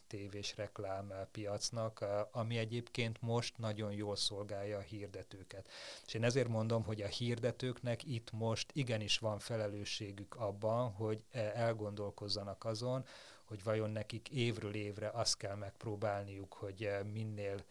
tévés 0.07 0.57
reklám 0.57 1.13
piacnak, 1.33 2.05
ami 2.31 2.59
egyébként 2.59 3.23
most 3.23 3.59
nagyon 3.59 3.93
jól 3.93 4.17
szolgálja 4.17 4.77
a 4.79 4.81
hirdetőket. 4.81 5.69
És 6.07 6.15
én 6.15 6.25
ezért 6.25 6.49
mondom, 6.49 6.85
hogy 6.85 7.03
a 7.03 7.07
hirdetőknek 7.07 8.05
itt 8.05 8.33
most 8.33 8.71
igenis 8.73 9.19
van 9.19 9.39
felelősségük 9.39 10.35
abban, 10.35 10.91
hogy 10.91 11.25
elgondolkozzanak 11.55 12.65
azon, 12.65 13.05
hogy 13.45 13.63
vajon 13.63 13.91
nekik 13.91 14.29
évről 14.29 14.75
évre 14.75 15.09
azt 15.09 15.37
kell 15.37 15.55
megpróbálniuk, 15.55 16.53
hogy 16.53 16.91
minél 17.13 17.65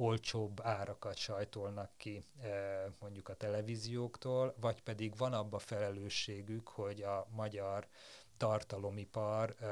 olcsóbb 0.00 0.60
árakat 0.62 1.16
sajtolnak 1.16 1.90
ki 1.96 2.24
eh, 2.42 2.84
mondjuk 3.00 3.28
a 3.28 3.34
televízióktól, 3.34 4.54
vagy 4.60 4.82
pedig 4.82 5.16
van 5.16 5.32
abba 5.32 5.58
felelősségük, 5.58 6.68
hogy 6.68 7.02
a 7.02 7.26
magyar 7.30 7.86
tartalomipar 8.40 9.54
uh, 9.60 9.68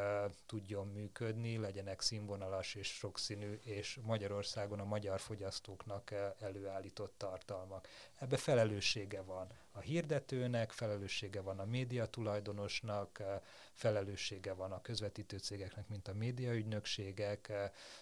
tudjon 0.46 0.86
működni, 0.86 1.56
legyenek 1.56 2.00
színvonalas 2.00 2.74
és 2.74 2.86
sokszínű, 2.86 3.52
és 3.62 3.98
Magyarországon 4.02 4.80
a 4.80 4.84
magyar 4.84 5.20
fogyasztóknak 5.20 6.08
uh, 6.12 6.18
előállított 6.38 7.14
tartalmak. 7.16 7.88
Ebbe 8.18 8.36
felelőssége 8.36 9.22
van 9.22 9.48
a 9.78 9.80
hirdetőnek, 9.80 10.72
felelőssége 10.72 11.40
van 11.40 11.58
a 11.58 11.64
média 11.64 12.06
tulajdonosnak, 12.06 13.18
uh, 13.20 13.26
felelőssége 13.72 14.52
van 14.52 14.72
a 14.72 14.80
közvetítő 14.80 15.38
cégeknek, 15.38 15.88
mint 15.88 16.08
a 16.08 16.14
médiaügynökségek, 16.14 17.46
uh, 17.50 17.56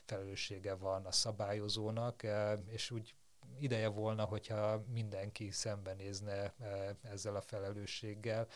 felelőssége 0.04 0.74
van 0.74 1.06
a 1.06 1.12
szabályozónak, 1.12 2.20
uh, 2.24 2.52
és 2.68 2.90
úgy 2.90 3.14
ideje 3.58 3.88
volna, 3.88 4.24
hogyha 4.24 4.84
mindenki 4.92 5.50
szembenézne 5.50 6.54
ezzel 7.02 7.36
a 7.36 7.40
felelősséggel, 7.40 8.46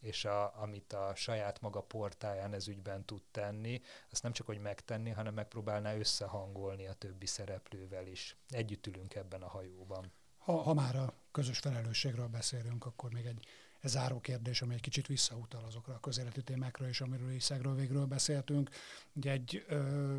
és 0.00 0.24
a, 0.24 0.60
amit 0.62 0.92
a 0.92 1.12
saját 1.14 1.60
maga 1.60 1.80
portáján 1.80 2.52
ez 2.52 2.68
ügyben 2.68 3.04
tud 3.04 3.22
tenni, 3.30 3.80
azt 4.10 4.22
nem 4.22 4.32
csak 4.32 4.46
hogy 4.46 4.58
megtenni, 4.58 5.10
hanem 5.10 5.34
megpróbálná 5.34 5.96
összehangolni 5.96 6.86
a 6.86 6.92
többi 6.92 7.26
szereplővel 7.26 8.06
is. 8.06 8.36
Együtt 8.48 8.86
ülünk 8.86 9.14
ebben 9.14 9.42
a 9.42 9.48
hajóban. 9.48 10.12
Ha, 10.44 10.62
ha 10.62 10.74
már 10.74 10.96
a 10.96 11.14
közös 11.30 11.58
felelősségről 11.58 12.26
beszélünk, 12.26 12.86
akkor 12.86 13.12
még 13.12 13.24
egy 13.24 13.46
ez 13.84 13.90
záró 13.90 14.20
kérdés, 14.20 14.62
ami 14.62 14.74
egy 14.74 14.80
kicsit 14.80 15.06
visszautal 15.06 15.64
azokra 15.64 15.94
a 15.94 16.00
közéleti 16.00 16.42
témákra 16.42 16.88
és 16.88 17.00
amiről 17.00 17.30
is 17.30 17.42
szegről 17.42 17.74
végről 17.74 18.04
beszéltünk. 18.04 18.70
Ugye 19.12 19.30
egy 19.30 19.64
ö, 19.68 20.16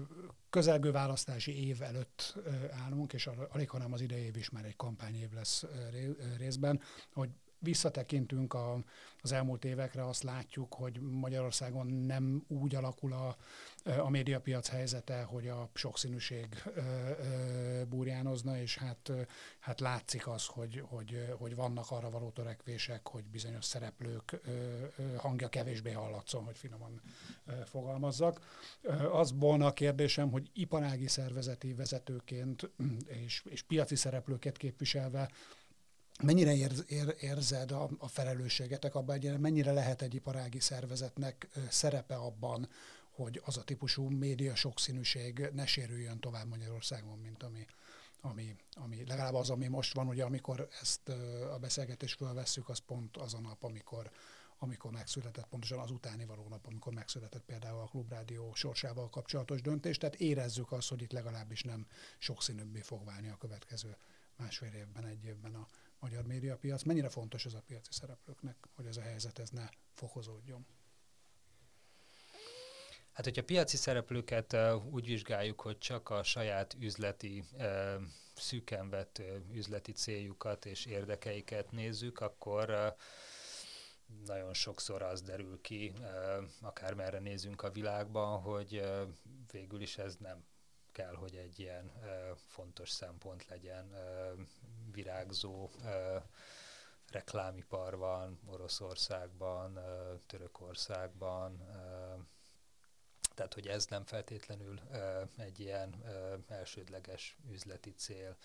közelgő 0.49 0.91
választási 0.91 1.67
év 1.67 1.81
előtt 1.81 2.35
ö, 2.43 2.51
állunk, 2.71 3.13
és 3.13 3.27
alig, 3.49 3.69
hanem 3.69 3.93
az 3.93 4.01
idei 4.01 4.23
év 4.23 4.37
is 4.37 4.49
már 4.49 4.65
egy 4.65 4.75
kampányév 4.75 5.31
lesz 5.31 5.63
ö, 5.63 5.67
részben, 6.37 6.81
hogy 7.13 7.29
visszatekintünk 7.65 8.53
a, 8.53 8.83
az 9.21 9.31
elmúlt 9.31 9.65
évekre, 9.65 10.05
azt 10.07 10.23
látjuk, 10.23 10.73
hogy 10.73 10.99
Magyarországon 11.01 11.87
nem 11.87 12.43
úgy 12.47 12.75
alakul 12.75 13.13
a, 13.13 13.37
a 13.89 14.09
médiapiac 14.09 14.67
helyzete, 14.67 15.23
hogy 15.23 15.47
a 15.47 15.69
sokszínűség 15.73 16.63
burjánozna, 17.89 18.57
és 18.57 18.77
hát, 18.77 19.11
hát 19.59 19.79
látszik 19.79 20.27
az, 20.27 20.45
hogy, 20.45 20.83
hogy, 20.85 21.33
hogy 21.37 21.55
vannak 21.55 21.91
arra 21.91 22.09
való 22.09 22.29
törekvések, 22.29 23.07
hogy 23.07 23.23
bizonyos 23.23 23.65
szereplők 23.65 24.41
hangja 25.17 25.47
kevésbé 25.49 25.91
hallatszon, 25.91 26.43
hogy 26.43 26.57
finoman 26.57 27.01
fogalmazzak. 27.65 28.39
Az 29.11 29.33
volna 29.37 29.65
a 29.65 29.73
kérdésem, 29.73 30.31
hogy 30.31 30.49
iparági 30.53 31.07
szervezeti 31.07 31.73
vezetőként 31.73 32.69
és, 33.05 33.43
és 33.49 33.61
piaci 33.61 33.95
szereplőket 33.95 34.57
képviselve 34.57 35.29
Mennyire 36.23 36.55
érz, 36.55 36.83
ér, 36.87 37.15
érzed 37.19 37.71
a, 37.71 37.89
a 37.97 38.07
felelősségetek 38.07 38.95
abban, 38.95 39.19
hogy 39.19 39.39
mennyire 39.39 39.71
lehet 39.71 40.01
egy 40.01 40.15
iparági 40.15 40.59
szervezetnek 40.59 41.47
szerepe 41.69 42.15
abban, 42.15 42.69
hogy 43.11 43.41
az 43.45 43.57
a 43.57 43.63
típusú 43.63 44.09
média 44.09 44.55
sokszínűség 44.55 45.49
ne 45.53 45.65
sérüljön 45.65 46.19
tovább 46.19 46.47
Magyarországon, 46.47 47.19
mint 47.19 47.43
ami, 47.43 47.65
ami, 48.21 48.55
ami 48.73 49.05
legalább 49.07 49.33
az, 49.33 49.49
ami 49.49 49.67
most 49.67 49.93
van, 49.93 50.07
ugye 50.07 50.23
amikor 50.23 50.67
ezt 50.81 51.09
a 51.53 51.57
beszélgetést 51.59 52.17
fölvesszük, 52.17 52.69
az 52.69 52.77
pont 52.77 53.17
az 53.17 53.33
a 53.33 53.39
nap, 53.39 53.63
amikor, 53.63 54.11
amikor 54.57 54.91
megszületett, 54.91 55.47
pontosan 55.47 55.79
az 55.79 55.91
utáni 55.91 56.25
való 56.25 56.47
nap, 56.47 56.67
amikor 56.67 56.93
megszületett 56.93 57.43
például 57.43 57.81
a 57.81 57.87
Klubrádió 57.87 58.53
sorsával 58.53 59.09
kapcsolatos 59.09 59.61
döntés, 59.61 59.97
tehát 59.97 60.15
érezzük 60.15 60.71
azt, 60.71 60.89
hogy 60.89 61.01
itt 61.01 61.11
legalábbis 61.11 61.63
nem 61.63 61.87
sokszínűbbé 62.17 62.81
fog 62.81 63.05
válni 63.05 63.29
a 63.29 63.37
következő 63.37 63.97
másfél 64.37 64.73
évben, 64.73 65.05
egy 65.05 65.25
évben 65.25 65.55
a, 65.55 65.67
magyar 66.05 66.25
médiapiac. 66.25 66.83
Mennyire 66.83 67.09
fontos 67.09 67.45
ez 67.45 67.53
a 67.53 67.61
piaci 67.67 67.91
szereplőknek, 67.91 68.55
hogy 68.75 68.85
ez 68.85 68.97
a 68.97 69.01
helyzet 69.01 69.39
ez 69.39 69.49
ne 69.49 69.69
fokozódjon? 69.93 70.65
Hát, 73.11 73.25
hogyha 73.25 73.43
piaci 73.43 73.77
szereplőket 73.77 74.53
uh, 74.53 74.93
úgy 74.93 75.05
vizsgáljuk, 75.05 75.61
hogy 75.61 75.77
csak 75.77 76.09
a 76.09 76.23
saját 76.23 76.75
üzleti, 76.79 77.43
uh, 77.53 78.01
szűken 78.35 78.89
vett 78.89 79.17
uh, 79.17 79.55
üzleti 79.55 79.91
céljukat 79.91 80.65
és 80.65 80.85
érdekeiket 80.85 81.71
nézzük, 81.71 82.19
akkor 82.19 82.95
nagyon 84.25 84.53
sokszor 84.53 85.01
az 85.01 85.21
derül 85.21 85.61
ki, 85.61 85.93
uh, 85.99 86.43
akármerre 86.61 87.19
nézünk 87.19 87.61
a 87.61 87.71
világban, 87.71 88.41
hogy 88.41 88.83
végül 89.51 89.81
is 89.81 89.97
ez 89.97 90.15
nem 90.15 90.45
kell, 90.91 91.15
hogy 91.15 91.35
egy 91.35 91.59
ilyen 91.59 91.91
fontos 92.35 92.89
szempont 92.89 93.47
legyen. 93.47 93.93
Virágzó 94.95 95.69
reklámipar 97.11 97.97
van 97.97 98.39
Oroszországban, 98.45 99.79
Törökországban, 100.27 101.57
tehát 103.35 103.53
hogy 103.53 103.67
ez 103.67 103.85
nem 103.85 104.05
feltétlenül 104.05 104.79
egy 105.37 105.59
ilyen 105.59 106.03
elsődleges 106.47 107.37
üzleti 107.51 107.93
cél. 107.93 108.37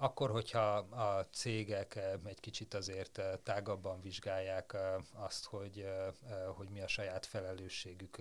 Akkor, 0.00 0.30
hogyha 0.30 0.76
a 0.76 1.26
cégek 1.26 1.96
egy 2.24 2.40
kicsit 2.40 2.74
azért 2.74 3.20
tágabban 3.42 4.00
vizsgálják 4.00 4.76
azt, 5.12 5.44
hogy, 5.44 5.88
hogy 6.54 6.68
mi 6.68 6.80
a 6.80 6.88
saját 6.88 7.26
felelősségük, 7.26 8.18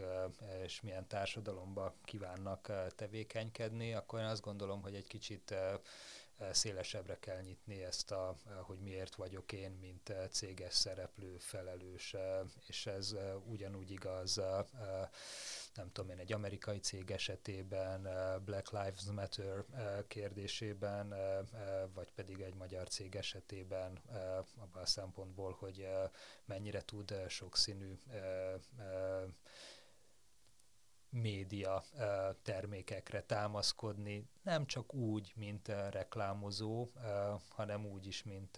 és 0.63 0.81
milyen 0.81 1.07
társadalomba 1.07 1.93
kívánnak 2.03 2.71
tevékenykedni, 2.95 3.93
akkor 3.93 4.19
én 4.19 4.25
azt 4.25 4.41
gondolom, 4.41 4.81
hogy 4.81 4.95
egy 4.95 5.07
kicsit 5.07 5.55
szélesebbre 6.51 7.19
kell 7.19 7.41
nyitni 7.41 7.83
ezt, 7.83 8.11
a, 8.11 8.35
hogy 8.61 8.79
miért 8.79 9.15
vagyok 9.15 9.51
én, 9.51 9.71
mint 9.71 10.13
céges 10.31 10.73
szereplő 10.73 11.37
felelős, 11.37 12.15
és 12.67 12.85
ez 12.85 13.15
ugyanúgy 13.45 13.91
igaz 13.91 14.41
nem 15.77 15.91
tudom 15.91 16.09
én, 16.09 16.19
egy 16.19 16.33
amerikai 16.33 16.79
cég 16.79 17.11
esetében, 17.11 18.01
Black 18.45 18.71
Lives 18.71 19.03
Matter 19.11 19.65
kérdésében, 20.07 21.13
vagy 21.93 22.11
pedig 22.11 22.41
egy 22.41 22.55
magyar 22.55 22.87
cég 22.87 23.15
esetében 23.15 24.01
abban 24.57 24.81
a 24.81 24.85
szempontból, 24.85 25.55
hogy 25.59 25.87
mennyire 26.45 26.81
tud 26.85 27.13
sokszínű 27.27 27.97
média 31.09 31.83
termékekre 32.41 33.21
támaszkodni, 33.21 34.29
nem 34.41 34.65
csak 34.65 34.93
úgy, 34.93 35.33
mint 35.35 35.67
reklámozó, 35.67 36.87
hanem 37.49 37.85
úgy 37.85 38.07
is, 38.07 38.23
mint 38.23 38.57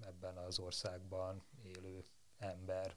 ebben 0.00 0.36
az 0.36 0.58
országban 0.58 1.42
élő 1.62 2.04
ember, 2.42 2.96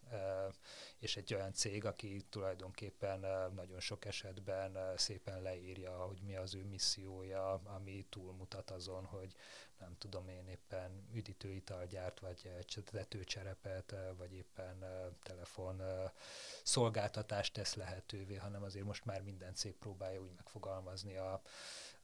és 0.97 1.17
egy 1.17 1.33
olyan 1.33 1.53
cég, 1.53 1.85
aki 1.85 2.25
tulajdonképpen 2.29 3.19
nagyon 3.53 3.79
sok 3.79 4.05
esetben 4.05 4.97
szépen 4.97 5.41
leírja, 5.41 5.91
hogy 5.91 6.21
mi 6.21 6.35
az 6.35 6.55
ő 6.55 6.63
missziója, 6.65 7.53
ami 7.53 8.05
túlmutat 8.09 8.71
azon, 8.71 9.05
hogy 9.05 9.35
nem 9.79 9.95
tudom 9.97 10.27
én 10.27 10.47
éppen 10.47 11.07
üdítőital 11.13 11.85
gyárt, 11.85 12.19
vagy 12.19 12.49
tetőcserepet, 12.91 13.95
vagy 14.17 14.33
éppen 14.33 14.83
telefon 15.23 15.81
szolgáltatást 16.63 17.53
tesz 17.53 17.75
lehetővé, 17.75 18.35
hanem 18.35 18.63
azért 18.63 18.85
most 18.85 19.05
már 19.05 19.21
minden 19.21 19.55
cég 19.55 19.75
próbálja 19.75 20.21
úgy 20.21 20.33
megfogalmazni 20.35 21.17
a, 21.17 21.41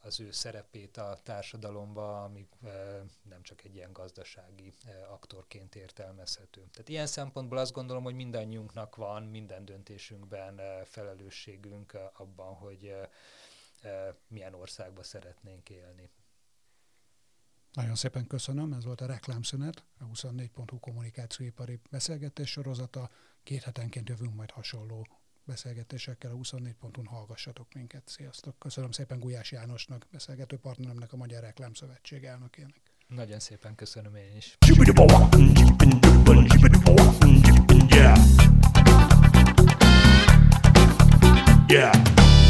az 0.03 0.19
ő 0.19 0.31
szerepét 0.31 0.97
a 0.97 1.19
társadalomba, 1.23 2.23
ami 2.23 2.47
nem 3.21 3.41
csak 3.41 3.63
egy 3.63 3.75
ilyen 3.75 3.93
gazdasági 3.93 4.73
aktorként 5.09 5.75
értelmezhető. 5.75 6.67
Tehát 6.71 6.89
ilyen 6.89 7.07
szempontból 7.07 7.57
azt 7.57 7.71
gondolom, 7.71 8.03
hogy 8.03 8.15
mindannyiunknak 8.15 8.95
van 8.95 9.23
minden 9.23 9.65
döntésünkben 9.65 10.61
felelősségünk 10.85 11.97
abban, 12.13 12.53
hogy 12.53 12.95
milyen 14.27 14.53
országba 14.53 15.03
szeretnénk 15.03 15.69
élni. 15.69 16.09
Nagyon 17.73 17.95
szépen 17.95 18.27
köszönöm, 18.27 18.73
ez 18.73 18.85
volt 18.85 19.01
a 19.01 19.05
reklámszünet, 19.05 19.83
a 19.99 20.03
24.hu 20.03 20.79
kommunikációipari 20.79 21.79
beszélgetés 21.89 22.49
sorozata. 22.49 23.09
Két 23.43 23.63
hetenként 23.63 24.09
jövünk 24.09 24.35
majd 24.35 24.51
hasonló 24.51 25.07
beszélgetésekkel 25.51 26.31
a 26.31 26.35
24.hu-n 26.35 27.05
hallgassatok 27.05 27.67
minket. 27.73 28.01
Sziasztok! 28.05 28.59
Köszönöm 28.59 28.91
szépen 28.91 29.19
Gulyás 29.19 29.51
Jánosnak, 29.51 30.07
beszélgető 30.11 30.57
partneremnek, 30.57 31.13
a 31.13 31.17
Magyar 31.17 31.41
Reklámszövetség 31.41 32.23
elnökének. 32.23 32.81
Nagyon 33.07 33.39
szépen 33.39 33.75
köszönöm 33.75 34.15
én 34.15 34.35
is. 34.35 34.57
Yeah. 41.67 42.40